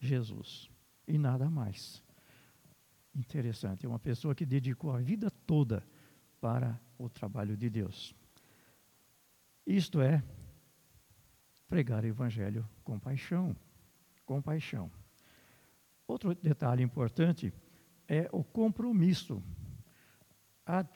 Jesus 0.00 0.70
e 1.06 1.18
nada 1.18 1.50
mais. 1.50 2.02
Interessante, 3.12 3.84
é 3.84 3.88
uma 3.88 3.98
pessoa 3.98 4.34
que 4.34 4.46
dedicou 4.46 4.92
a 4.92 5.00
vida 5.00 5.30
toda 5.30 5.84
para 6.40 6.80
o 6.96 7.08
trabalho 7.08 7.56
de 7.56 7.68
Deus. 7.68 8.14
Isto 9.66 10.00
é 10.00 10.22
pregar 11.68 12.04
o 12.04 12.06
evangelho 12.06 12.66
com 12.84 13.00
paixão, 13.00 13.56
com 14.24 14.40
paixão. 14.40 14.90
Outro 16.06 16.34
detalhe 16.34 16.82
importante 16.84 17.52
é 18.06 18.28
o 18.32 18.44
compromisso. 18.44 19.42
Há, 20.64 20.86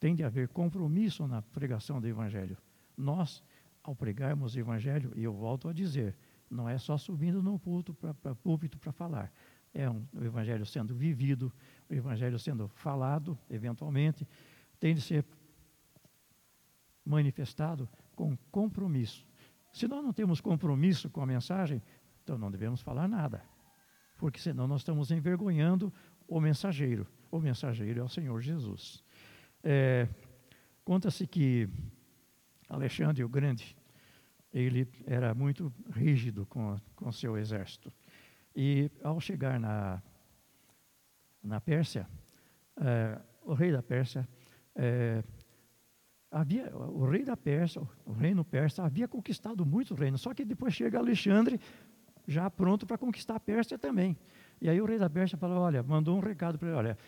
tem 0.00 0.14
de 0.14 0.24
haver 0.24 0.48
compromisso 0.48 1.28
na 1.28 1.42
pregação 1.42 2.00
do 2.00 2.08
evangelho. 2.08 2.56
Nós, 2.96 3.44
ao 3.82 3.94
pregarmos 3.94 4.54
o 4.54 4.58
evangelho, 4.58 5.12
e 5.14 5.22
eu 5.22 5.32
volto 5.32 5.68
a 5.68 5.72
dizer, 5.72 6.16
não 6.50 6.68
é 6.68 6.78
só 6.78 6.96
subindo 6.96 7.42
no 7.42 7.58
púlpito 7.58 7.94
para 7.94 8.34
púlpito 8.34 8.78
falar. 8.92 9.30
É 9.72 9.88
um, 9.88 10.04
o 10.12 10.24
evangelho 10.24 10.66
sendo 10.66 10.96
vivido, 10.96 11.52
o 11.88 11.94
evangelho 11.94 12.38
sendo 12.38 12.66
falado, 12.66 13.38
eventualmente, 13.48 14.26
tem 14.80 14.94
de 14.94 15.02
ser 15.02 15.24
manifestado 17.04 17.88
com 18.16 18.36
compromisso. 18.50 19.24
Se 19.72 19.86
nós 19.86 20.02
não 20.02 20.12
temos 20.12 20.40
compromisso 20.40 21.08
com 21.10 21.20
a 21.20 21.26
mensagem, 21.26 21.82
então 22.22 22.36
não 22.36 22.50
devemos 22.50 22.80
falar 22.80 23.06
nada, 23.06 23.44
porque 24.18 24.40
senão 24.40 24.66
nós 24.66 24.80
estamos 24.80 25.10
envergonhando 25.10 25.92
o 26.26 26.40
mensageiro. 26.40 27.06
O 27.30 27.38
mensageiro 27.38 28.00
é 28.00 28.02
o 28.02 28.08
Senhor 28.08 28.40
Jesus. 28.40 29.04
É, 29.62 30.08
Conta-se 30.90 31.24
que 31.24 31.68
Alexandre 32.68 33.22
o 33.22 33.28
Grande, 33.28 33.76
ele 34.52 34.88
era 35.06 35.32
muito 35.32 35.72
rígido 35.92 36.44
com, 36.46 36.80
com 36.96 37.12
seu 37.12 37.38
exército. 37.38 37.92
E 38.56 38.90
ao 39.00 39.20
chegar 39.20 39.60
na, 39.60 40.02
na 41.40 41.60
Pérsia, 41.60 42.08
é, 42.76 43.20
o 43.44 43.54
rei 43.54 43.70
da 43.70 43.80
Pérsia 43.80 44.28
é, 44.74 45.22
havia, 46.28 46.74
o 46.76 47.08
rei 47.08 47.24
da 47.24 47.36
Pérsia, 47.36 47.80
o 48.04 48.12
reino 48.12 48.44
persa, 48.44 48.82
havia 48.82 49.06
conquistado 49.06 49.64
muitos 49.64 49.96
reinos, 49.96 50.20
só 50.20 50.34
que 50.34 50.44
depois 50.44 50.74
chega 50.74 50.98
Alexandre, 50.98 51.60
já 52.26 52.50
pronto 52.50 52.84
para 52.84 52.98
conquistar 52.98 53.36
a 53.36 53.40
Pérsia 53.40 53.78
também. 53.78 54.18
E 54.60 54.68
aí 54.68 54.80
o 54.80 54.86
rei 54.86 54.98
da 54.98 55.08
Pérsia 55.08 55.38
falou: 55.38 55.58
olha, 55.58 55.82
mandou 55.82 56.16
um 56.16 56.20
recado 56.20 56.58
para 56.58 56.68
ele: 56.68 56.76
olha, 56.76 56.98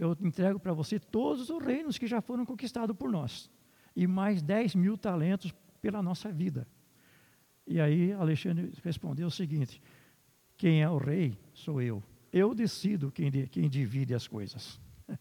eu 0.00 0.16
entrego 0.22 0.58
para 0.58 0.72
você 0.72 0.98
todos 0.98 1.50
os 1.50 1.62
reinos 1.62 1.98
que 1.98 2.06
já 2.06 2.22
foram 2.22 2.46
conquistados 2.46 2.96
por 2.96 3.10
nós, 3.10 3.50
e 3.94 4.06
mais 4.06 4.40
10 4.40 4.74
mil 4.74 4.96
talentos 4.96 5.54
pela 5.82 6.02
nossa 6.02 6.32
vida. 6.32 6.66
E 7.66 7.78
aí 7.78 8.10
Alexandre 8.14 8.72
respondeu 8.82 9.26
o 9.26 9.30
seguinte: 9.30 9.80
quem 10.56 10.82
é 10.82 10.88
o 10.88 10.96
rei 10.96 11.38
sou 11.52 11.82
eu. 11.82 12.02
Eu 12.32 12.54
decido 12.54 13.12
quem, 13.12 13.30
quem 13.48 13.68
divide 13.68 14.14
as 14.14 14.26
coisas. 14.26 14.80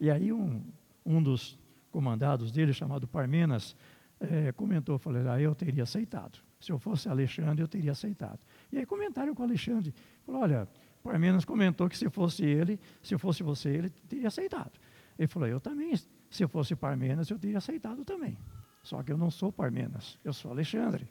E 0.00 0.10
aí 0.10 0.32
um, 0.32 0.60
um 1.06 1.22
dos 1.22 1.56
comandados 1.92 2.50
dele, 2.50 2.72
chamado 2.72 3.06
Parmenas, 3.06 3.76
é, 4.18 4.50
comentou, 4.50 4.98
falou, 4.98 5.30
ah, 5.30 5.40
eu 5.40 5.54
teria 5.54 5.84
aceitado. 5.84 6.40
Se 6.58 6.72
eu 6.72 6.80
fosse 6.80 7.08
Alexandre, 7.08 7.62
eu 7.62 7.68
teria 7.68 7.92
aceitado. 7.92 8.40
E 8.72 8.78
aí 8.78 8.84
comentaram 8.84 9.32
com 9.36 9.44
Alexandre, 9.44 9.94
falou, 10.26 10.42
olha, 10.42 10.68
Parmenas 11.04 11.44
comentou 11.44 11.86
que 11.86 11.98
se 11.98 12.08
fosse 12.08 12.42
ele, 12.42 12.80
se 13.02 13.18
fosse 13.18 13.42
você, 13.42 13.68
ele 13.68 13.90
teria 13.90 14.28
aceitado. 14.28 14.72
Ele 15.18 15.28
falou, 15.28 15.46
eu 15.46 15.60
também, 15.60 15.92
se 16.30 16.46
fosse 16.48 16.74
Parmenas, 16.74 17.28
eu 17.28 17.38
teria 17.38 17.58
aceitado 17.58 18.06
também. 18.06 18.38
Só 18.82 19.02
que 19.02 19.12
eu 19.12 19.18
não 19.18 19.30
sou 19.30 19.52
Parmenas, 19.52 20.18
eu 20.24 20.32
sou 20.32 20.50
Alexandre. 20.50 21.06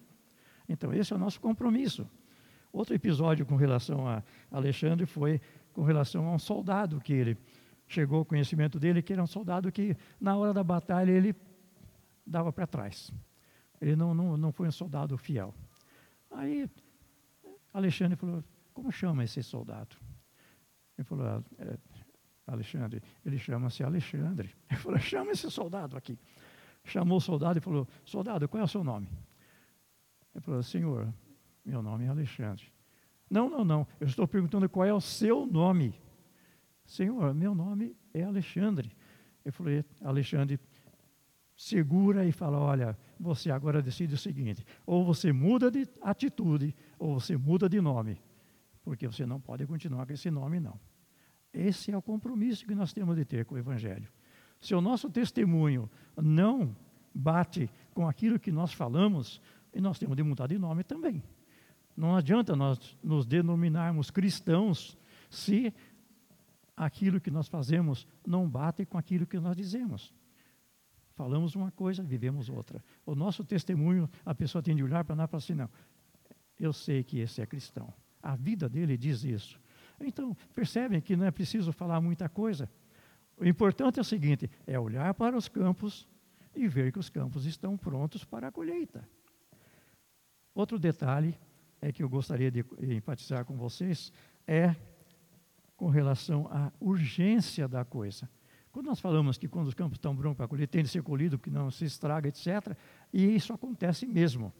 Então 0.67 0.91
esse 0.91 1.13
é 1.13 1.15
o 1.15 1.19
nosso 1.19 1.39
compromisso. 1.39 2.09
Outro 2.71 2.95
episódio 2.95 3.45
com 3.45 3.55
relação 3.55 4.07
a 4.07 4.23
Alexandre 4.49 5.05
foi 5.05 5.39
com 5.73 5.83
relação 5.83 6.27
a 6.27 6.33
um 6.33 6.39
soldado 6.39 6.99
que 6.99 7.13
ele 7.13 7.37
chegou 7.87 8.17
ao 8.17 8.25
conhecimento 8.25 8.79
dele, 8.79 8.99
que 8.99 9.13
era 9.13 9.21
um 9.21 9.27
soldado 9.27 9.71
que 9.71 9.95
na 10.19 10.35
hora 10.35 10.53
da 10.55 10.63
batalha 10.63 11.11
ele 11.11 11.35
dava 12.25 12.51
para 12.51 12.65
trás. 12.65 13.11
Ele 13.79 13.95
não, 13.95 14.15
não, 14.15 14.35
não 14.37 14.51
foi 14.51 14.67
um 14.67 14.71
soldado 14.71 15.15
fiel. 15.19 15.53
Aí 16.31 16.67
Alexandre 17.71 18.15
falou: 18.15 18.43
Como 18.73 18.91
chama 18.91 19.23
esse 19.23 19.41
soldado? 19.43 19.95
Ele 20.97 21.05
falou: 21.05 21.25
ah, 21.25 21.43
é, 21.59 21.77
Alexandre, 22.47 23.01
ele 23.25 23.37
chama-se 23.37 23.83
Alexandre. 23.83 24.53
Ele 24.69 24.79
falou: 24.79 24.99
Chama 24.99 25.31
esse 25.31 25.49
soldado 25.49 25.95
aqui. 25.95 26.19
Chamou 26.83 27.17
o 27.17 27.21
soldado 27.21 27.57
e 27.57 27.61
falou: 27.61 27.87
Soldado, 28.03 28.47
qual 28.49 28.61
é 28.61 28.63
o 28.63 28.67
seu 28.67 28.83
nome? 28.83 29.09
Ele 30.35 30.43
falou: 30.43 30.61
Senhor, 30.61 31.13
meu 31.63 31.81
nome 31.81 32.05
é 32.05 32.09
Alexandre. 32.09 32.65
Não, 33.29 33.49
não, 33.49 33.63
não. 33.63 33.87
Eu 33.99 34.07
estou 34.07 34.27
perguntando 34.27 34.67
qual 34.67 34.85
é 34.85 34.93
o 34.93 34.99
seu 35.01 35.45
nome. 35.45 35.99
Senhor, 36.85 37.33
meu 37.33 37.55
nome 37.55 37.95
é 38.13 38.23
Alexandre. 38.23 38.91
Eu 39.45 39.53
falei: 39.53 39.85
Alexandre, 40.01 40.59
segura 41.55 42.25
e 42.25 42.31
fala: 42.31 42.59
olha, 42.59 42.97
você 43.17 43.49
agora 43.51 43.81
decide 43.81 44.13
o 44.15 44.17
seguinte: 44.17 44.65
ou 44.85 45.05
você 45.05 45.31
muda 45.31 45.71
de 45.71 45.87
atitude, 46.01 46.75
ou 46.99 47.19
você 47.19 47.37
muda 47.37 47.69
de 47.69 47.79
nome, 47.79 48.21
porque 48.83 49.07
você 49.07 49.25
não 49.25 49.39
pode 49.39 49.65
continuar 49.65 50.05
com 50.05 50.13
esse 50.13 50.29
nome, 50.29 50.59
não. 50.59 50.79
Esse 51.53 51.91
é 51.91 51.97
o 51.97 52.01
compromisso 52.01 52.65
que 52.65 52.75
nós 52.75 52.91
temos 52.91 53.15
de 53.15 53.25
ter 53.25 53.45
com 53.45 53.55
o 53.55 53.57
Evangelho. 53.57 54.11
Se 54.59 54.75
o 54.75 54.81
nosso 54.81 55.09
testemunho 55.09 55.89
não 56.17 56.75
bate 57.13 57.69
com 57.93 58.07
aquilo 58.07 58.39
que 58.39 58.51
nós 58.51 58.73
falamos, 58.73 59.41
nós 59.73 59.99
temos 59.99 60.15
de 60.15 60.23
mudar 60.23 60.47
de 60.47 60.57
nome 60.57 60.83
também. 60.83 61.23
Não 61.95 62.15
adianta 62.15 62.55
nós 62.55 62.97
nos 63.03 63.25
denominarmos 63.25 64.09
cristãos 64.09 64.97
se 65.29 65.73
aquilo 66.75 67.21
que 67.21 67.29
nós 67.29 67.47
fazemos 67.47 68.07
não 68.25 68.49
bate 68.49 68.85
com 68.85 68.97
aquilo 68.97 69.27
que 69.27 69.39
nós 69.39 69.55
dizemos. 69.55 70.13
Falamos 71.15 71.55
uma 71.55 71.71
coisa, 71.71 72.01
vivemos 72.01 72.49
outra. 72.49 72.83
O 73.05 73.13
nosso 73.13 73.43
testemunho, 73.43 74.09
a 74.25 74.33
pessoa 74.33 74.63
tem 74.63 74.75
de 74.75 74.83
olhar 74.83 75.03
para 75.03 75.15
nós 75.15 75.27
e 75.27 75.29
falar 75.29 75.37
assim: 75.37 75.53
não, 75.53 75.69
eu 76.59 76.73
sei 76.73 77.03
que 77.03 77.19
esse 77.19 77.41
é 77.41 77.45
cristão. 77.45 77.93
A 78.23 78.35
vida 78.35 78.69
dele 78.69 78.97
diz 78.97 79.23
isso. 79.23 79.61
Então, 79.99 80.35
percebem 80.55 81.01
que 81.01 81.15
não 81.15 81.25
é 81.25 81.31
preciso 81.31 81.71
falar 81.71 82.01
muita 82.01 82.27
coisa. 82.29 82.71
O 83.37 83.45
importante 83.45 83.99
é 83.99 84.01
o 84.01 84.05
seguinte: 84.05 84.49
é 84.65 84.79
olhar 84.79 85.13
para 85.13 85.37
os 85.37 85.47
campos 85.49 86.07
e 86.55 86.67
ver 86.67 86.91
que 86.91 86.99
os 86.99 87.09
campos 87.09 87.45
estão 87.45 87.77
prontos 87.77 88.23
para 88.23 88.47
a 88.47 88.51
colheita. 88.51 89.07
Outro 90.55 90.79
detalhe 90.79 91.37
é 91.81 91.91
que 91.91 92.01
eu 92.01 92.09
gostaria 92.09 92.49
de 92.49 92.63
enfatizar 92.79 93.43
com 93.43 93.57
vocês 93.57 94.11
é 94.47 94.75
com 95.75 95.89
relação 95.89 96.47
à 96.49 96.71
urgência 96.79 97.67
da 97.67 97.83
coisa. 97.83 98.29
Quando 98.71 98.87
nós 98.87 98.99
falamos 98.99 99.37
que 99.37 99.47
quando 99.47 99.67
os 99.67 99.73
campos 99.73 99.97
estão 99.97 100.15
brancos 100.15 100.37
para 100.37 100.47
colher, 100.47 100.67
tem 100.67 100.81
de 100.81 100.89
ser 100.89 101.03
colhido, 101.03 101.37
que 101.37 101.49
não 101.49 101.69
se 101.69 101.85
estraga, 101.85 102.27
etc., 102.27 102.75
e 103.11 103.35
isso 103.35 103.53
acontece 103.53 104.05
mesmo 104.05 104.53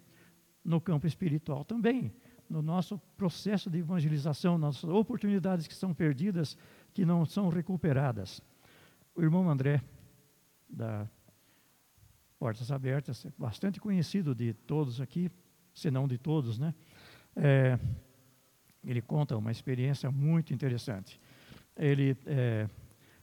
no 0.64 0.80
campo 0.80 1.07
espiritual 1.07 1.64
também, 1.64 2.14
no 2.49 2.61
nosso 2.61 2.99
processo 3.17 3.69
de 3.69 3.79
evangelização, 3.79 4.57
nas 4.57 4.83
oportunidades 4.83 5.67
que 5.67 5.75
são 5.75 5.93
perdidas, 5.93 6.57
que 6.93 7.05
não 7.05 7.25
são 7.25 7.49
recuperadas. 7.49 8.41
O 9.15 9.21
irmão 9.21 9.49
André, 9.49 9.81
da 10.69 11.07
Portas 12.37 12.71
Abertas, 12.71 13.25
é 13.25 13.31
bastante 13.37 13.79
conhecido 13.79 14.35
de 14.35 14.53
todos 14.53 14.99
aqui, 14.99 15.31
se 15.73 15.89
não 15.89 16.07
de 16.07 16.17
todos, 16.17 16.59
né? 16.59 16.73
É, 17.35 17.79
ele 18.83 19.01
conta 19.01 19.37
uma 19.37 19.51
experiência 19.51 20.11
muito 20.11 20.53
interessante. 20.53 21.19
Ele 21.75 22.15
é, 22.25 22.69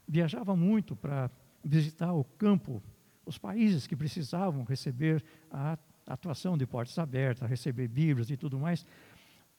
viajava 0.09 0.57
muito 0.57 0.97
para 0.97 1.31
visitar 1.63 2.13
o 2.13 2.25
campo, 2.25 2.83
os 3.25 3.39
países 3.39 3.87
que 3.87 3.95
precisavam 3.95 4.65
receber 4.65 5.23
a 5.51 5.79
atuação 6.07 6.57
de 6.57 6.67
portas 6.67 6.99
abertas, 6.99 7.49
receber 7.49 7.89
Bíblias 7.89 8.31
e 8.31 8.37
tudo 8.37 8.59
mais. 8.59 8.85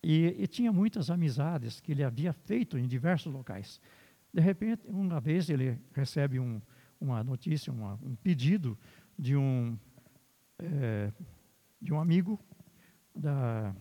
E, 0.04 0.36
e, 0.40 0.48
tinha 0.48 0.72
muitas 0.72 1.10
amizades 1.12 1.80
que 1.80 1.92
ele 1.92 2.04
havia 2.04 2.34
feito 2.34 2.78
em 2.78 2.88
diversos 2.88 3.32
locais. 3.32 3.80
De 4.34 4.42
repente, 4.42 4.82
uma 4.88 5.20
vez 5.20 5.50
ele 5.50 5.80
recebe 5.94 6.40
um, 6.40 6.60
uma 7.00 7.24
notícia, 7.24 7.72
uma, 7.72 8.00
um 8.02 8.16
pedido 8.16 8.78
de 9.18 9.36
um, 9.36 9.78
é, 10.58 11.12
de 11.80 11.94
um 11.94 12.00
amigo 12.00 12.40
da 13.16 13.76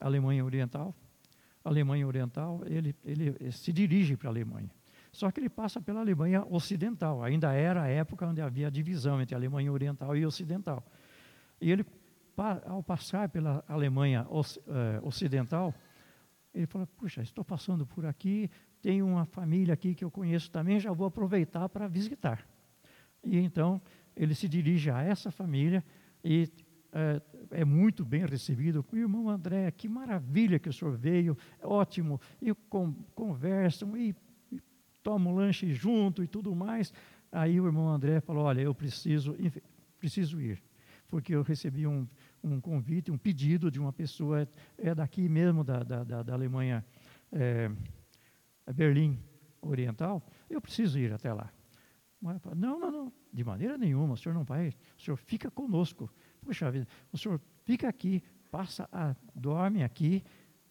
Alemanha 0.00 0.44
Oriental, 0.44 0.94
Alemanha 1.64 2.06
Oriental, 2.06 2.60
ele, 2.66 2.94
ele 3.04 3.52
se 3.52 3.72
dirige 3.72 4.16
para 4.16 4.28
a 4.28 4.32
Alemanha. 4.32 4.70
Só 5.12 5.30
que 5.30 5.38
ele 5.38 5.48
passa 5.48 5.80
pela 5.80 6.00
Alemanha 6.00 6.44
Ocidental. 6.48 7.22
Ainda 7.22 7.52
era 7.52 7.82
a 7.82 7.86
época 7.86 8.26
onde 8.26 8.40
havia 8.40 8.70
divisão 8.70 9.20
entre 9.20 9.34
a 9.34 9.38
Alemanha 9.38 9.70
Oriental 9.70 10.16
e 10.16 10.24
Ocidental. 10.24 10.84
E 11.60 11.70
ele, 11.70 11.84
ao 12.66 12.82
passar 12.82 13.28
pela 13.28 13.64
Alemanha 13.68 14.26
eh, 14.30 15.00
Ocidental, 15.02 15.74
ele 16.54 16.66
falou: 16.66 16.86
Puxa, 16.86 17.22
estou 17.22 17.44
passando 17.44 17.86
por 17.86 18.04
aqui, 18.06 18.50
tem 18.80 19.02
uma 19.02 19.24
família 19.24 19.74
aqui 19.74 19.94
que 19.94 20.04
eu 20.04 20.10
conheço 20.10 20.50
também, 20.50 20.80
já 20.80 20.92
vou 20.92 21.06
aproveitar 21.06 21.68
para 21.68 21.88
visitar. 21.88 22.46
E 23.24 23.38
então 23.38 23.80
ele 24.16 24.34
se 24.34 24.48
dirige 24.48 24.90
a 24.90 25.02
essa 25.02 25.30
família 25.30 25.84
e 26.24 26.48
é, 26.92 27.22
é, 27.50 27.64
muito 27.64 28.04
bem 28.04 28.26
recebido. 28.26 28.84
Irmão 28.92 29.28
André, 29.28 29.70
que 29.70 29.88
maravilha 29.88 30.58
que 30.58 30.68
o 30.68 30.72
senhor 30.72 30.96
veio, 30.96 31.36
é 31.60 31.66
ótimo. 31.66 32.20
E 32.40 32.52
com, 32.68 32.92
conversam 33.14 33.96
e, 33.96 34.14
e 34.50 34.60
tomam 35.02 35.34
lanche 35.34 35.72
junto 35.72 36.22
e 36.22 36.26
tudo 36.26 36.54
mais. 36.54 36.92
Aí 37.30 37.58
o 37.58 37.66
irmão 37.66 37.88
André 37.88 38.20
falou: 38.20 38.44
Olha, 38.44 38.60
eu 38.60 38.74
preciso, 38.74 39.34
preciso 39.98 40.40
ir, 40.40 40.62
porque 41.12 41.34
eu 41.34 41.42
recebi 41.42 41.86
um, 41.86 42.08
um 42.42 42.58
convite, 42.58 43.10
um 43.10 43.18
pedido 43.18 43.70
de 43.70 43.78
uma 43.78 43.92
pessoa, 43.92 44.48
é 44.78 44.94
daqui 44.94 45.28
mesmo 45.28 45.62
da, 45.62 45.82
da, 45.82 46.22
da, 46.22 46.32
Alemanha, 46.32 46.82
é, 47.30 47.70
Berlim 48.72 49.22
Oriental, 49.60 50.26
eu 50.48 50.58
preciso 50.58 50.98
ir 50.98 51.12
até 51.12 51.30
lá. 51.30 51.52
Não, 52.56 52.80
não, 52.80 52.90
não, 52.90 53.12
de 53.30 53.44
maneira 53.44 53.76
nenhuma, 53.76 54.14
o 54.14 54.16
senhor 54.16 54.34
não 54.34 54.42
vai, 54.42 54.68
o 54.96 55.02
senhor 55.02 55.18
fica 55.18 55.50
conosco. 55.50 56.10
Puxa 56.40 56.70
vida, 56.70 56.88
o 57.12 57.18
senhor 57.18 57.38
fica 57.62 57.90
aqui, 57.90 58.22
passa, 58.50 58.88
a, 58.90 59.14
dorme 59.34 59.84
aqui, 59.84 60.24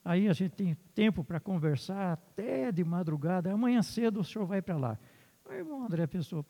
aí 0.04 0.28
a 0.28 0.34
gente 0.34 0.56
tem 0.56 0.74
tempo 0.96 1.24
para 1.24 1.40
conversar 1.40 2.14
até 2.14 2.72
de 2.72 2.84
madrugada, 2.84 3.54
amanhã 3.54 3.84
cedo 3.84 4.22
o 4.22 4.24
senhor 4.24 4.48
vai 4.48 4.60
para 4.60 4.76
lá. 4.76 5.00
O 5.46 5.54
irmão 5.54 5.86
André 5.86 6.08
pensou, 6.08 6.44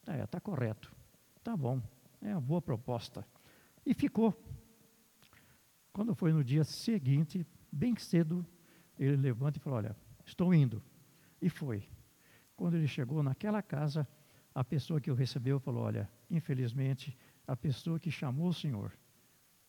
está 0.00 0.14
é, 0.14 0.24
tá 0.28 0.40
correto, 0.40 0.94
tá 1.42 1.56
bom, 1.56 1.82
é 2.20 2.32
uma 2.32 2.40
boa 2.40 2.60
proposta. 2.60 3.26
E 3.84 3.94
ficou. 3.94 4.34
Quando 5.92 6.14
foi 6.14 6.32
no 6.32 6.44
dia 6.44 6.64
seguinte, 6.64 7.46
bem 7.72 7.96
cedo, 7.96 8.46
ele 8.98 9.16
levanta 9.16 9.58
e 9.58 9.60
falou, 9.60 9.78
olha, 9.78 9.96
estou 10.24 10.54
indo. 10.54 10.82
E 11.40 11.48
foi. 11.48 11.88
Quando 12.56 12.76
ele 12.76 12.86
chegou 12.86 13.22
naquela 13.22 13.62
casa, 13.62 14.06
a 14.54 14.62
pessoa 14.62 15.00
que 15.00 15.10
o 15.10 15.14
recebeu 15.14 15.58
falou, 15.58 15.84
olha, 15.84 16.10
infelizmente, 16.30 17.16
a 17.46 17.56
pessoa 17.56 17.98
que 17.98 18.10
chamou 18.10 18.48
o 18.48 18.54
Senhor 18.54 18.92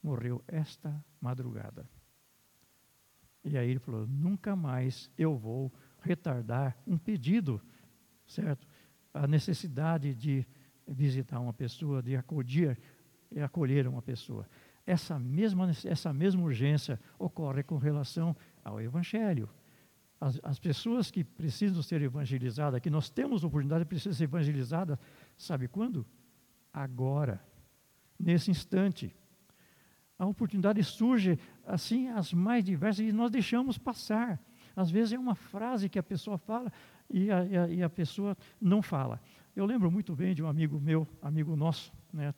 morreu 0.04 0.44
esta 0.48 1.04
madrugada. 1.20 1.88
E 3.44 3.58
aí 3.58 3.70
ele 3.70 3.80
falou: 3.80 4.06
nunca 4.08 4.56
mais 4.56 5.10
eu 5.18 5.38
vou 5.38 5.74
retardar 6.00 6.78
um 6.86 6.98
pedido, 6.98 7.62
certo? 8.26 8.68
A 9.14 9.28
necessidade 9.28 10.14
de 10.16 10.46
visitar 10.88 11.40
uma 11.40 11.54
pessoa, 11.54 12.02
de 12.02 12.16
acolher, 12.16 12.78
acolher 13.44 13.88
uma 13.88 14.02
pessoa. 14.02 14.48
Essa 14.86 15.20
mesma, 15.20 15.70
essa 15.86 16.12
mesma 16.12 16.44
urgência 16.44 17.00
ocorre 17.18 17.64
com 17.64 17.78
relação 17.78 18.36
ao 18.64 18.82
Evangelho. 18.82 19.50
As, 20.20 20.40
as, 20.44 20.60
pessoas 20.60 21.10
que 21.10 21.24
precisam 21.24 21.82
ser 21.82 22.02
evangelizadas, 22.02 22.80
que 22.80 22.90
nós 22.90 23.10
temos 23.10 23.44
oportunidade, 23.44 23.86
precisam 23.86 24.14
ser 24.14 24.26
evangelizadas, 24.26 24.98
sabe 25.38 25.68
quando? 25.68 26.06
Agora, 26.72 27.42
nesse 28.20 28.52
instante. 28.52 29.16
A 30.18 30.26
oportunidade 30.26 30.84
surge 30.84 31.40
assim, 31.66 32.08
as 32.10 32.32
mais 32.32 32.64
diversas, 32.64 33.08
e 33.08 33.12
nós 33.12 33.32
deixamos 33.32 33.78
passar. 33.78 34.40
Às 34.76 34.92
vezes 34.92 35.14
é 35.14 35.20
uma 35.20 35.36
frase 35.36 35.90
que 35.90 35.98
a 35.98 36.04
pessoa 36.04 36.38
fala 36.38 36.72
e 37.10 37.32
a, 37.32 37.46
e 37.46 37.58
a, 37.58 37.68
e 37.68 37.84
a 37.84 37.90
pessoa 37.90 38.38
não 38.60 38.82
fala. 38.82 39.20
Eu 39.54 39.66
lembro 39.66 39.92
muito 39.92 40.16
bem 40.16 40.34
de 40.34 40.42
um 40.42 40.48
amigo 40.48 40.80
meu, 40.80 41.06
amigo 41.22 41.56
nosso, 41.58 41.92
né, 42.14 42.34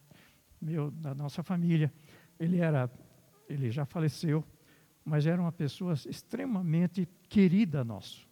meu, 0.59 0.89
da 0.89 1.13
nossa 1.13 1.43
família. 1.43 1.93
Ele 2.39 2.57
era, 2.57 2.89
ele 3.47 3.69
já 3.69 3.85
faleceu, 3.85 4.43
mas 5.05 5.27
era 5.27 5.39
uma 5.39 5.51
pessoa 5.51 5.93
extremamente 5.93 7.07
querida 7.29 7.83
nosso. 7.83 8.27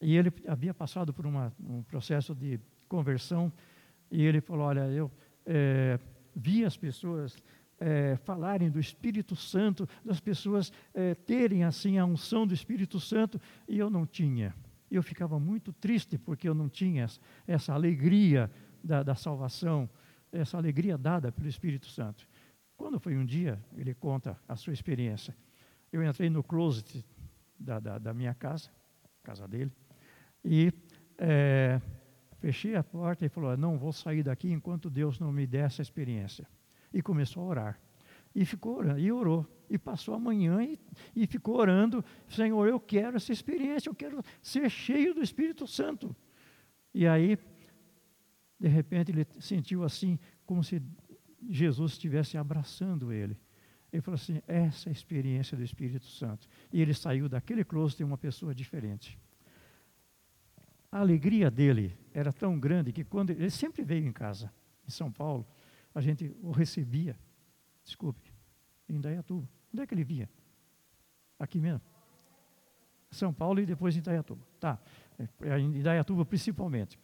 E 0.00 0.16
ele 0.16 0.32
havia 0.48 0.74
passado 0.74 1.12
por 1.12 1.24
uma, 1.24 1.52
um 1.60 1.82
processo 1.84 2.34
de 2.34 2.58
conversão 2.88 3.52
e 4.10 4.22
ele 4.24 4.40
falou: 4.40 4.66
Olha, 4.66 4.88
eu 4.88 5.10
é, 5.46 5.98
vi 6.34 6.64
as 6.64 6.76
pessoas 6.76 7.36
é, 7.78 8.16
falarem 8.16 8.70
do 8.70 8.80
Espírito 8.80 9.36
Santo, 9.36 9.88
das 10.04 10.18
pessoas 10.18 10.72
é, 10.92 11.14
terem 11.14 11.62
assim 11.62 11.98
a 11.98 12.04
unção 12.04 12.44
do 12.46 12.54
Espírito 12.54 12.98
Santo 12.98 13.40
e 13.68 13.78
eu 13.78 13.88
não 13.88 14.04
tinha. 14.04 14.52
Eu 14.90 15.02
ficava 15.02 15.38
muito 15.38 15.72
triste 15.72 16.18
porque 16.18 16.48
eu 16.48 16.54
não 16.54 16.68
tinha 16.68 17.06
essa 17.46 17.72
alegria 17.72 18.50
da, 18.82 19.02
da 19.02 19.14
salvação, 19.14 19.88
essa 20.32 20.56
alegria 20.56 20.98
dada 20.98 21.30
pelo 21.30 21.48
Espírito 21.48 21.86
Santo. 21.86 22.26
Quando 22.76 22.98
foi 22.98 23.16
um 23.16 23.24
dia, 23.24 23.62
ele 23.76 23.94
conta 23.94 24.38
a 24.48 24.56
sua 24.56 24.72
experiência. 24.72 25.36
Eu 25.92 26.02
entrei 26.02 26.30
no 26.30 26.42
closet 26.42 27.04
da, 27.58 27.78
da, 27.78 27.98
da 27.98 28.14
minha 28.14 28.34
casa, 28.34 28.70
casa 29.22 29.46
dele, 29.46 29.70
e 30.44 30.72
é, 31.18 31.80
fechei 32.38 32.74
a 32.74 32.82
porta 32.82 33.26
e 33.26 33.28
falou: 33.28 33.54
Não 33.56 33.78
vou 33.78 33.92
sair 33.92 34.22
daqui 34.22 34.50
enquanto 34.50 34.88
Deus 34.88 35.20
não 35.20 35.30
me 35.30 35.46
der 35.46 35.66
essa 35.66 35.82
experiência. 35.82 36.46
E 36.92 37.02
começou 37.02 37.42
a 37.44 37.46
orar. 37.46 37.80
E 38.34 38.44
ficou 38.44 38.78
orando, 38.78 39.00
e 39.00 39.10
orou. 39.10 39.46
E 39.68 39.78
passou 39.78 40.14
a 40.14 40.18
manhã 40.18 40.62
e, 40.62 40.78
e 41.14 41.26
ficou 41.26 41.56
orando: 41.56 42.04
Senhor, 42.28 42.66
eu 42.66 42.80
quero 42.80 43.16
essa 43.16 43.32
experiência, 43.32 43.88
eu 43.88 43.94
quero 43.94 44.22
ser 44.42 44.68
cheio 44.68 45.14
do 45.14 45.22
Espírito 45.22 45.66
Santo. 45.66 46.14
E 46.92 47.06
aí, 47.06 47.38
de 48.58 48.68
repente, 48.68 49.12
ele 49.12 49.26
sentiu 49.38 49.84
assim, 49.84 50.18
como 50.44 50.62
se 50.64 50.82
Jesus 51.48 51.92
estivesse 51.92 52.36
abraçando 52.36 53.12
ele. 53.12 53.36
Ele 53.92 54.02
falou 54.02 54.16
assim: 54.16 54.40
essa 54.46 54.88
é 54.88 54.90
a 54.90 54.92
experiência 54.92 55.56
do 55.56 55.62
Espírito 55.62 56.06
Santo. 56.06 56.48
E 56.72 56.80
ele 56.80 56.94
saiu 56.94 57.28
daquele 57.28 57.64
closet 57.64 58.02
uma 58.04 58.18
pessoa 58.18 58.54
diferente. 58.54 59.18
A 60.92 60.98
alegria 60.98 61.50
dele 61.50 61.96
era 62.12 62.32
tão 62.32 62.58
grande 62.58 62.92
que 62.92 63.04
quando 63.04 63.30
ele 63.30 63.50
sempre 63.50 63.82
veio 63.82 64.06
em 64.06 64.12
casa, 64.12 64.52
em 64.86 64.90
São 64.90 65.10
Paulo, 65.10 65.46
a 65.94 66.00
gente 66.00 66.34
o 66.42 66.50
recebia. 66.50 67.16
Desculpe, 67.90 68.32
em 68.88 69.00
Dayatuba. 69.00 69.48
Onde 69.74 69.82
é 69.82 69.86
que 69.86 69.92
ele 69.92 70.04
vinha? 70.04 70.30
Aqui 71.36 71.60
mesmo. 71.60 71.80
São 73.10 73.32
Paulo 73.32 73.58
e 73.58 73.66
depois 73.66 73.96
em 73.96 74.00
Dayatuba. 74.00 74.46
Tá. 74.60 74.78
É, 75.42 75.58
em 75.58 75.82
Dayatuba 75.82 76.24
principalmente. 76.24 76.96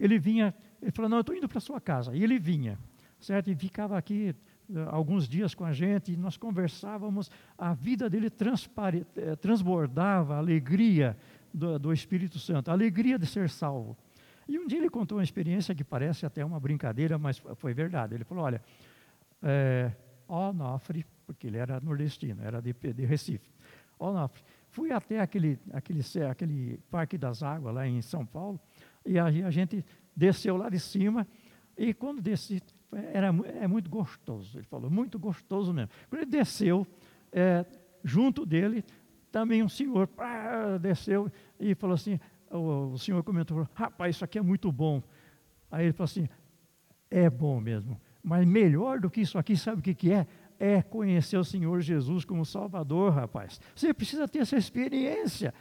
Ele 0.00 0.18
vinha, 0.18 0.52
ele 0.82 0.90
falou: 0.90 1.08
"Não, 1.08 1.18
eu 1.18 1.20
estou 1.20 1.36
indo 1.36 1.48
para 1.48 1.60
sua 1.60 1.80
casa". 1.80 2.12
E 2.12 2.24
ele 2.24 2.40
vinha, 2.40 2.76
certo? 3.20 3.48
E 3.52 3.54
ficava 3.54 3.96
aqui 3.96 4.34
eh, 4.68 4.88
alguns 4.88 5.28
dias 5.28 5.54
com 5.54 5.64
a 5.64 5.72
gente 5.72 6.12
e 6.12 6.16
nós 6.16 6.36
conversávamos, 6.36 7.30
a 7.56 7.72
vida 7.72 8.10
dele 8.10 8.26
eh, 8.26 9.36
transbordava 9.36 10.36
alegria 10.36 11.16
do, 11.54 11.78
do, 11.78 11.92
Espírito 11.92 12.40
Santo, 12.40 12.68
a 12.68 12.72
alegria 12.72 13.16
de 13.16 13.26
ser 13.26 13.48
salvo. 13.48 13.96
E 14.48 14.58
um 14.58 14.66
dia 14.66 14.78
ele 14.78 14.90
contou 14.90 15.18
uma 15.18 15.24
experiência 15.24 15.72
que 15.72 15.84
parece 15.84 16.26
até 16.26 16.44
uma 16.44 16.58
brincadeira, 16.58 17.16
mas 17.16 17.40
foi 17.54 17.72
verdade. 17.72 18.16
Ele 18.16 18.24
falou: 18.24 18.42
Olha, 18.44 18.60
é, 19.40 19.92
Onofre, 20.28 21.04
porque 21.26 21.46
ele 21.46 21.58
era 21.58 21.80
nordestino, 21.80 22.42
era 22.42 22.60
de, 22.60 22.72
de 22.72 23.04
Recife. 23.04 23.50
Onofre, 23.98 24.42
fui 24.68 24.92
até 24.92 25.20
aquele, 25.20 25.58
aquele, 25.72 26.00
aquele 26.28 26.78
Parque 26.90 27.16
das 27.16 27.42
Águas 27.42 27.74
lá 27.74 27.86
em 27.86 28.02
São 28.02 28.24
Paulo 28.24 28.60
e 29.04 29.18
a, 29.18 29.26
a 29.26 29.50
gente 29.50 29.84
desceu 30.14 30.56
lá 30.56 30.68
de 30.68 30.78
cima. 30.78 31.26
E 31.76 31.92
quando 31.94 32.20
desci, 32.20 32.62
era, 33.12 33.28
é 33.60 33.66
muito 33.66 33.90
gostoso, 33.90 34.58
ele 34.58 34.66
falou, 34.66 34.90
muito 34.90 35.18
gostoso 35.18 35.72
mesmo. 35.72 35.90
Quando 36.08 36.22
ele 36.22 36.30
desceu, 36.30 36.86
é, 37.32 37.64
junto 38.02 38.46
dele, 38.46 38.84
também 39.30 39.62
um 39.62 39.68
senhor 39.68 40.06
pá, 40.06 40.78
desceu 40.78 41.30
e 41.60 41.74
falou 41.74 41.94
assim, 41.94 42.18
o, 42.50 42.92
o 42.92 42.98
senhor 42.98 43.22
comentou, 43.22 43.68
rapaz, 43.74 44.16
isso 44.16 44.24
aqui 44.24 44.38
é 44.38 44.42
muito 44.42 44.70
bom. 44.72 45.02
Aí 45.70 45.86
ele 45.86 45.92
falou 45.92 46.06
assim, 46.06 46.28
é 47.10 47.28
bom 47.28 47.60
mesmo, 47.60 48.00
mas 48.26 48.44
melhor 48.44 48.98
do 48.98 49.08
que 49.08 49.20
isso 49.20 49.38
aqui, 49.38 49.56
sabe 49.56 49.78
o 49.78 49.82
que, 49.82 49.94
que 49.94 50.10
é? 50.10 50.26
É 50.58 50.82
conhecer 50.82 51.36
o 51.36 51.44
Senhor 51.44 51.80
Jesus 51.80 52.24
como 52.24 52.44
Salvador, 52.44 53.12
rapaz. 53.12 53.60
Você 53.72 53.94
precisa 53.94 54.26
ter 54.26 54.40
essa 54.40 54.56
experiência. 54.56 55.54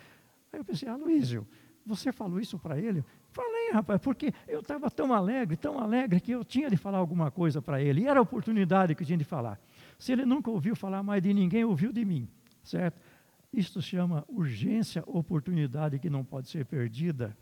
Aí 0.52 0.60
eu 0.60 0.66
pensei, 0.66 0.92
Luísio, 0.92 1.48
você 1.86 2.12
falou 2.12 2.40
isso 2.40 2.58
para 2.58 2.80
ele? 2.80 3.06
Falei, 3.32 3.70
rapaz, 3.72 4.02
porque 4.02 4.34
eu 4.48 4.62
estava 4.62 4.90
tão 4.90 5.14
alegre, 5.14 5.56
tão 5.56 5.78
alegre, 5.78 6.20
que 6.20 6.32
eu 6.32 6.44
tinha 6.44 6.68
de 6.68 6.76
falar 6.76 6.98
alguma 6.98 7.30
coisa 7.30 7.62
para 7.62 7.80
ele. 7.80 8.02
E 8.02 8.08
era 8.08 8.18
a 8.18 8.24
oportunidade 8.24 8.96
que 8.96 9.04
eu 9.04 9.06
tinha 9.06 9.18
de 9.20 9.24
falar. 9.24 9.60
Se 10.00 10.12
ele 10.12 10.26
nunca 10.26 10.50
ouviu 10.50 10.76
falar 10.76 11.04
mais 11.04 11.22
de 11.22 11.32
ninguém, 11.36 11.64
ouviu 11.64 11.94
de 11.94 12.04
mim, 12.04 12.28
certo? 12.64 13.00
Isto 13.54 13.80
chama 13.80 14.26
urgência, 14.28 15.04
oportunidade 15.06 16.00
que 16.00 16.10
não 16.10 16.26
pode 16.26 16.50
ser 16.50 16.66
perdida. 16.66 17.38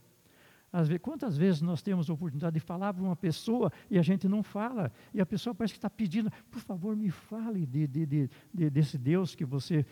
Vezes, 0.74 0.98
quantas 1.02 1.38
vezes 1.38 1.62
nós 1.62 1.82
temos 1.82 2.10
a 2.10 2.14
oportunidade 2.14 2.56
de 2.56 2.60
falar 2.60 2.94
para 2.94 3.04
uma 3.04 3.16
pessoa 3.16 3.72
e 3.90 4.00
a 4.00 4.02
gente 4.02 4.28
não 4.28 4.42
fala, 4.42 4.92
e 5.14 5.22
a 5.22 5.26
pessoa 5.26 5.54
parece 5.54 5.74
que 5.74 5.78
está 5.78 5.90
pedindo, 5.90 6.32
por 6.50 6.60
favor, 6.60 6.96
me 6.96 7.12
fale 7.12 7.66
de, 7.66 7.86
de, 7.86 8.06
de, 8.06 8.30
de 8.54 8.70
desse 8.70 8.98
Deus 8.98 9.36
que 9.36 9.46
você 9.46 9.86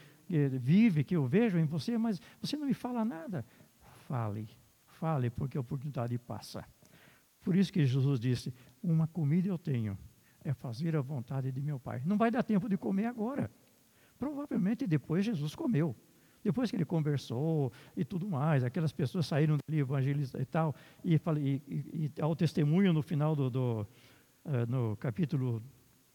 vive, 0.62 1.04
que 1.04 1.16
eu 1.16 1.26
vejo 1.26 1.58
em 1.58 1.66
você, 1.66 1.98
mas 1.98 2.20
você 2.40 2.56
não 2.58 2.66
me 2.66 2.74
fala 2.74 3.04
nada 3.06 3.46
fale, 4.12 4.50
fale, 4.86 5.30
porque 5.30 5.58
a 5.58 5.62
oportunidade 5.62 6.18
passa. 6.18 6.66
Por 7.40 7.56
isso 7.56 7.72
que 7.72 7.86
Jesus 7.86 8.20
disse: 8.20 8.54
Uma 8.84 9.08
comida 9.08 9.48
eu 9.48 9.58
tenho, 9.58 9.98
é 10.44 10.54
fazer 10.54 10.98
a 10.98 11.02
vontade 11.02 11.50
de 11.50 11.62
meu 11.62 11.80
Pai. 11.80 12.02
Não 12.06 12.18
vai 12.18 12.30
dar 12.30 12.44
tempo 12.44 12.68
de 12.68 12.78
comer 12.78 13.06
agora. 13.06 13.50
Provavelmente 14.20 14.86
depois 14.86 15.26
Jesus 15.26 15.56
comeu. 15.56 15.96
Depois 16.44 16.70
que 16.70 16.78
ele 16.78 16.86
conversou 16.86 17.72
e 17.96 18.04
tudo 18.04 18.28
mais, 18.28 18.64
aquelas 18.64 18.92
pessoas 18.92 19.28
saíram 19.28 19.58
dali 19.68 19.80
evangelizar 19.80 20.42
e 20.42 20.46
tal, 20.46 20.76
e, 21.04 21.16
e, 21.16 21.62
e, 21.68 22.12
e 22.18 22.22
ao 22.22 22.36
testemunho 22.36 22.92
no 22.92 23.02
final 23.02 23.36
do, 23.36 23.50
do 23.50 23.88
uh, 24.46 24.66
no 24.68 24.96
capítulo, 24.98 25.62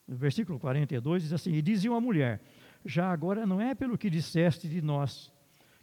no 0.06 0.16
versículo 0.16 0.58
42, 0.58 1.22
diz 1.22 1.32
assim: 1.32 1.52
E 1.52 1.62
dizia 1.62 1.90
uma 1.90 2.00
mulher: 2.00 2.40
Já 2.84 3.10
agora 3.10 3.46
não 3.46 3.60
é 3.60 3.74
pelo 3.74 3.96
que 3.96 4.10
disseste 4.10 4.68
de 4.68 4.82
nós, 4.82 5.32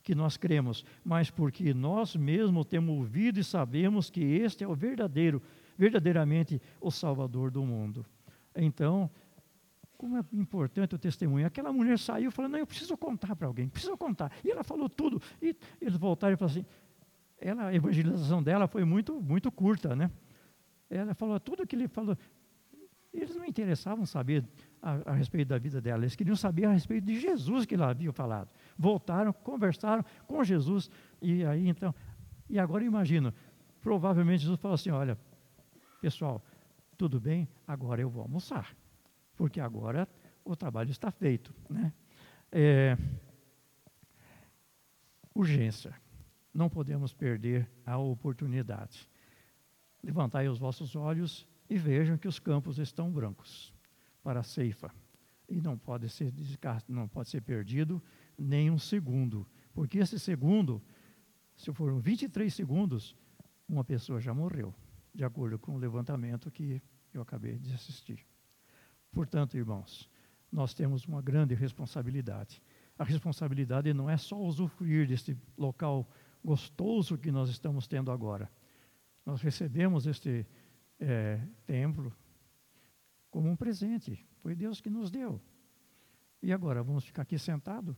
que 0.02 0.14
nós 0.14 0.38
cremos, 0.38 0.86
mas 1.04 1.30
porque 1.30 1.74
nós 1.74 2.16
mesmos 2.16 2.66
temos 2.66 2.96
ouvido 2.96 3.40
e 3.40 3.44
sabemos 3.44 4.10
que 4.10 4.22
este 4.22 4.64
é 4.64 4.68
o 4.68 4.76
verdadeiro, 4.76 5.42
verdadeiramente 5.78 6.62
o 6.82 6.92
Salvador 6.92 7.50
do 7.50 7.64
mundo. 7.64 8.06
Então, 8.56 9.10
como 10.04 10.18
é 10.18 10.24
importante 10.34 10.94
o 10.96 10.98
testemunho. 10.98 11.48
Aquela 11.48 11.72
mulher 11.72 11.98
saiu 11.98 12.30
falando, 12.30 12.52
não, 12.52 12.60
eu 12.60 12.68
preciso 12.68 12.98
contar 12.98 13.38
para 13.38 13.48
alguém, 13.48 13.70
preciso 13.70 13.96
contar. 13.96 14.34
E 14.44 14.52
ela 14.52 14.62
falou 14.62 14.90
tudo. 14.90 15.22
E 15.42 15.56
eles 15.80 15.96
voltaram 15.96 16.34
e 16.34 16.38
falaram 16.38 16.60
assim, 16.60 16.66
ela, 17.40 17.68
a 17.68 17.74
evangelização 17.74 18.44
dela 18.44 18.68
foi 18.68 18.84
muito, 18.84 19.22
muito 19.22 19.50
curta, 19.50 19.96
né? 19.96 20.12
Ela 20.90 21.14
falou 21.14 21.40
tudo 21.40 21.66
que 21.66 21.74
ele 21.74 21.88
falou. 21.88 22.18
Eles 23.14 23.34
não 23.34 23.46
interessavam 23.46 24.06
saber 24.06 24.44
a, 24.82 25.12
a, 25.12 25.14
respeito 25.14 25.48
da 25.48 25.58
vida 25.58 25.80
dela, 25.80 26.04
eles 26.04 26.18
queriam 26.18 26.36
saber 26.36 26.66
a 26.66 26.72
respeito 26.74 27.06
de 27.06 27.18
Jesus 27.18 27.66
que 27.66 27.76
ela 27.76 27.90
havia 27.90 28.12
falado. 28.12 28.50
Voltaram, 28.78 29.32
conversaram 29.32 30.04
com 30.28 30.44
Jesus, 30.44 30.92
e 31.22 31.46
aí 31.46 31.70
então, 31.70 31.96
e 32.50 32.60
agora 32.60 32.84
imagino, 32.84 33.34
provavelmente 33.82 34.42
Jesus 34.42 34.60
falou 34.60 34.76
assim: 34.76 34.90
olha, 34.90 35.18
pessoal, 36.02 36.44
tudo 36.98 37.22
bem, 37.22 37.48
agora 37.66 38.02
eu 38.02 38.10
vou 38.10 38.24
almoçar, 38.24 38.76
porque 39.44 39.60
agora 39.60 40.08
o 40.46 40.56
trabalho 40.56 40.90
está 40.90 41.12
feito. 41.12 41.54
Né? 41.70 41.92
É, 42.50 42.98
urgência, 45.36 45.94
não 46.54 46.70
podemos 46.70 47.14
perder 47.14 47.70
a 47.86 47.98
oportunidade. 47.98 49.06
Levantai 50.02 50.48
os 50.48 50.58
vossos 50.58 50.96
olhos 50.96 51.46
e 51.70 51.78
vejam 51.78 52.18
que 52.18 52.26
os 52.26 52.40
campos 52.40 52.80
estão 52.80 53.12
brancos 53.12 53.74
para 54.24 54.40
a 54.40 54.44
ceifa. 54.44 54.90
E 55.50 55.60
não 55.60 55.78
pode 55.78 56.08
ser 56.08 56.34
não 56.88 57.10
pode 57.10 57.28
ser 57.28 57.42
perdido 57.42 58.02
nem 58.38 58.72
um 58.72 58.80
segundo, 58.80 59.46
porque 59.74 59.98
esse 59.98 60.18
segundo, 60.18 60.82
se 61.58 61.74
foram 61.74 62.00
23 62.00 62.54
segundos, 62.54 63.14
uma 63.68 63.84
pessoa 63.84 64.22
já 64.22 64.34
morreu, 64.34 64.74
de 65.14 65.26
acordo 65.26 65.60
com 65.60 65.76
o 65.76 65.78
levantamento 65.78 66.50
que 66.50 66.82
eu 67.14 67.22
acabei 67.22 67.60
de 67.60 67.74
assistir. 67.74 68.26
Portanto, 69.14 69.56
irmãos, 69.56 70.10
nós 70.52 70.74
temos 70.74 71.06
uma 71.06 71.22
grande 71.22 71.54
responsabilidade. 71.54 72.62
A 72.98 73.04
responsabilidade 73.04 73.94
não 73.94 74.10
é 74.10 74.18
só 74.18 74.40
usufruir 74.40 75.08
deste 75.08 75.38
local 75.58 76.10
gostoso 76.44 77.18
que 77.18 77.32
nós 77.32 77.50
estamos 77.50 77.88
tendo 77.88 78.12
agora. 78.12 78.52
Nós 79.26 79.42
recebemos 79.42 80.06
este 80.08 80.46
é, 81.00 81.40
templo 81.66 82.14
como 83.30 83.50
um 83.50 83.56
presente, 83.56 84.28
foi 84.42 84.56
Deus 84.56 84.82
que 84.82 84.90
nos 84.90 85.10
deu. 85.10 85.42
E 86.42 86.52
agora, 86.52 86.84
vamos 86.84 87.06
ficar 87.06 87.22
aqui 87.22 87.40
sentado? 87.40 87.96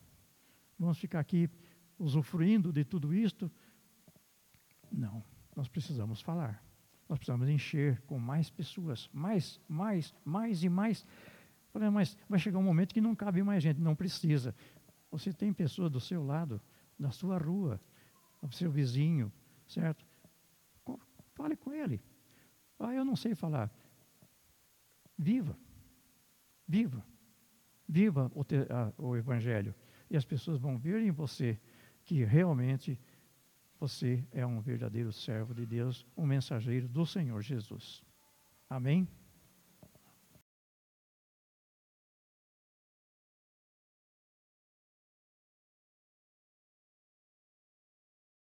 Vamos 0.77 0.97
ficar 0.97 1.19
aqui 1.19 1.49
usufruindo 1.97 2.71
de 2.71 2.83
tudo 2.83 3.13
isto? 3.13 3.51
Não, 4.91 5.23
nós 5.55 5.67
precisamos 5.67 6.21
falar. 6.21 6.64
Nós 7.07 7.19
precisamos 7.19 7.47
encher 7.47 8.01
com 8.01 8.17
mais 8.17 8.49
pessoas, 8.49 9.09
mais, 9.13 9.61
mais, 9.67 10.13
mais 10.23 10.63
e 10.63 10.69
mais. 10.69 11.05
Mas 11.91 12.17
vai 12.27 12.39
chegar 12.39 12.57
um 12.57 12.63
momento 12.63 12.93
que 12.93 13.01
não 13.01 13.15
cabe 13.15 13.43
mais 13.43 13.61
gente, 13.61 13.79
não 13.79 13.95
precisa. 13.95 14.55
Você 15.11 15.31
tem 15.31 15.53
pessoas 15.53 15.91
do 15.91 15.99
seu 15.99 16.23
lado, 16.25 16.61
na 16.97 17.11
sua 17.11 17.37
rua, 17.37 17.79
o 18.41 18.51
seu 18.51 18.71
vizinho, 18.71 19.31
certo? 19.67 20.05
Fale 21.35 21.55
com 21.55 21.73
ele. 21.73 22.01
Ah, 22.79 22.93
eu 22.93 23.05
não 23.05 23.15
sei 23.15 23.35
falar. 23.35 23.69
Viva. 25.17 25.57
Viva. 26.67 27.05
Viva 27.87 28.31
o, 28.33 28.43
te, 28.43 28.55
a, 28.69 28.91
o 28.97 29.15
Evangelho. 29.15 29.75
E 30.09 30.17
as 30.17 30.25
pessoas 30.25 30.59
vão 30.59 30.77
ver 30.77 31.01
em 31.01 31.11
você 31.11 31.59
que 32.03 32.23
realmente 32.23 32.99
você 33.87 34.25
é 34.31 34.43
um 34.43 34.59
verdadeiro 34.59 35.13
servo 35.13 35.53
de 35.53 35.63
Deus, 35.63 36.07
um 36.17 36.25
mensageiro 36.25 36.87
do 36.87 37.05
Senhor 37.05 37.39
Jesus. 37.43 38.03
Amém? 38.67 39.07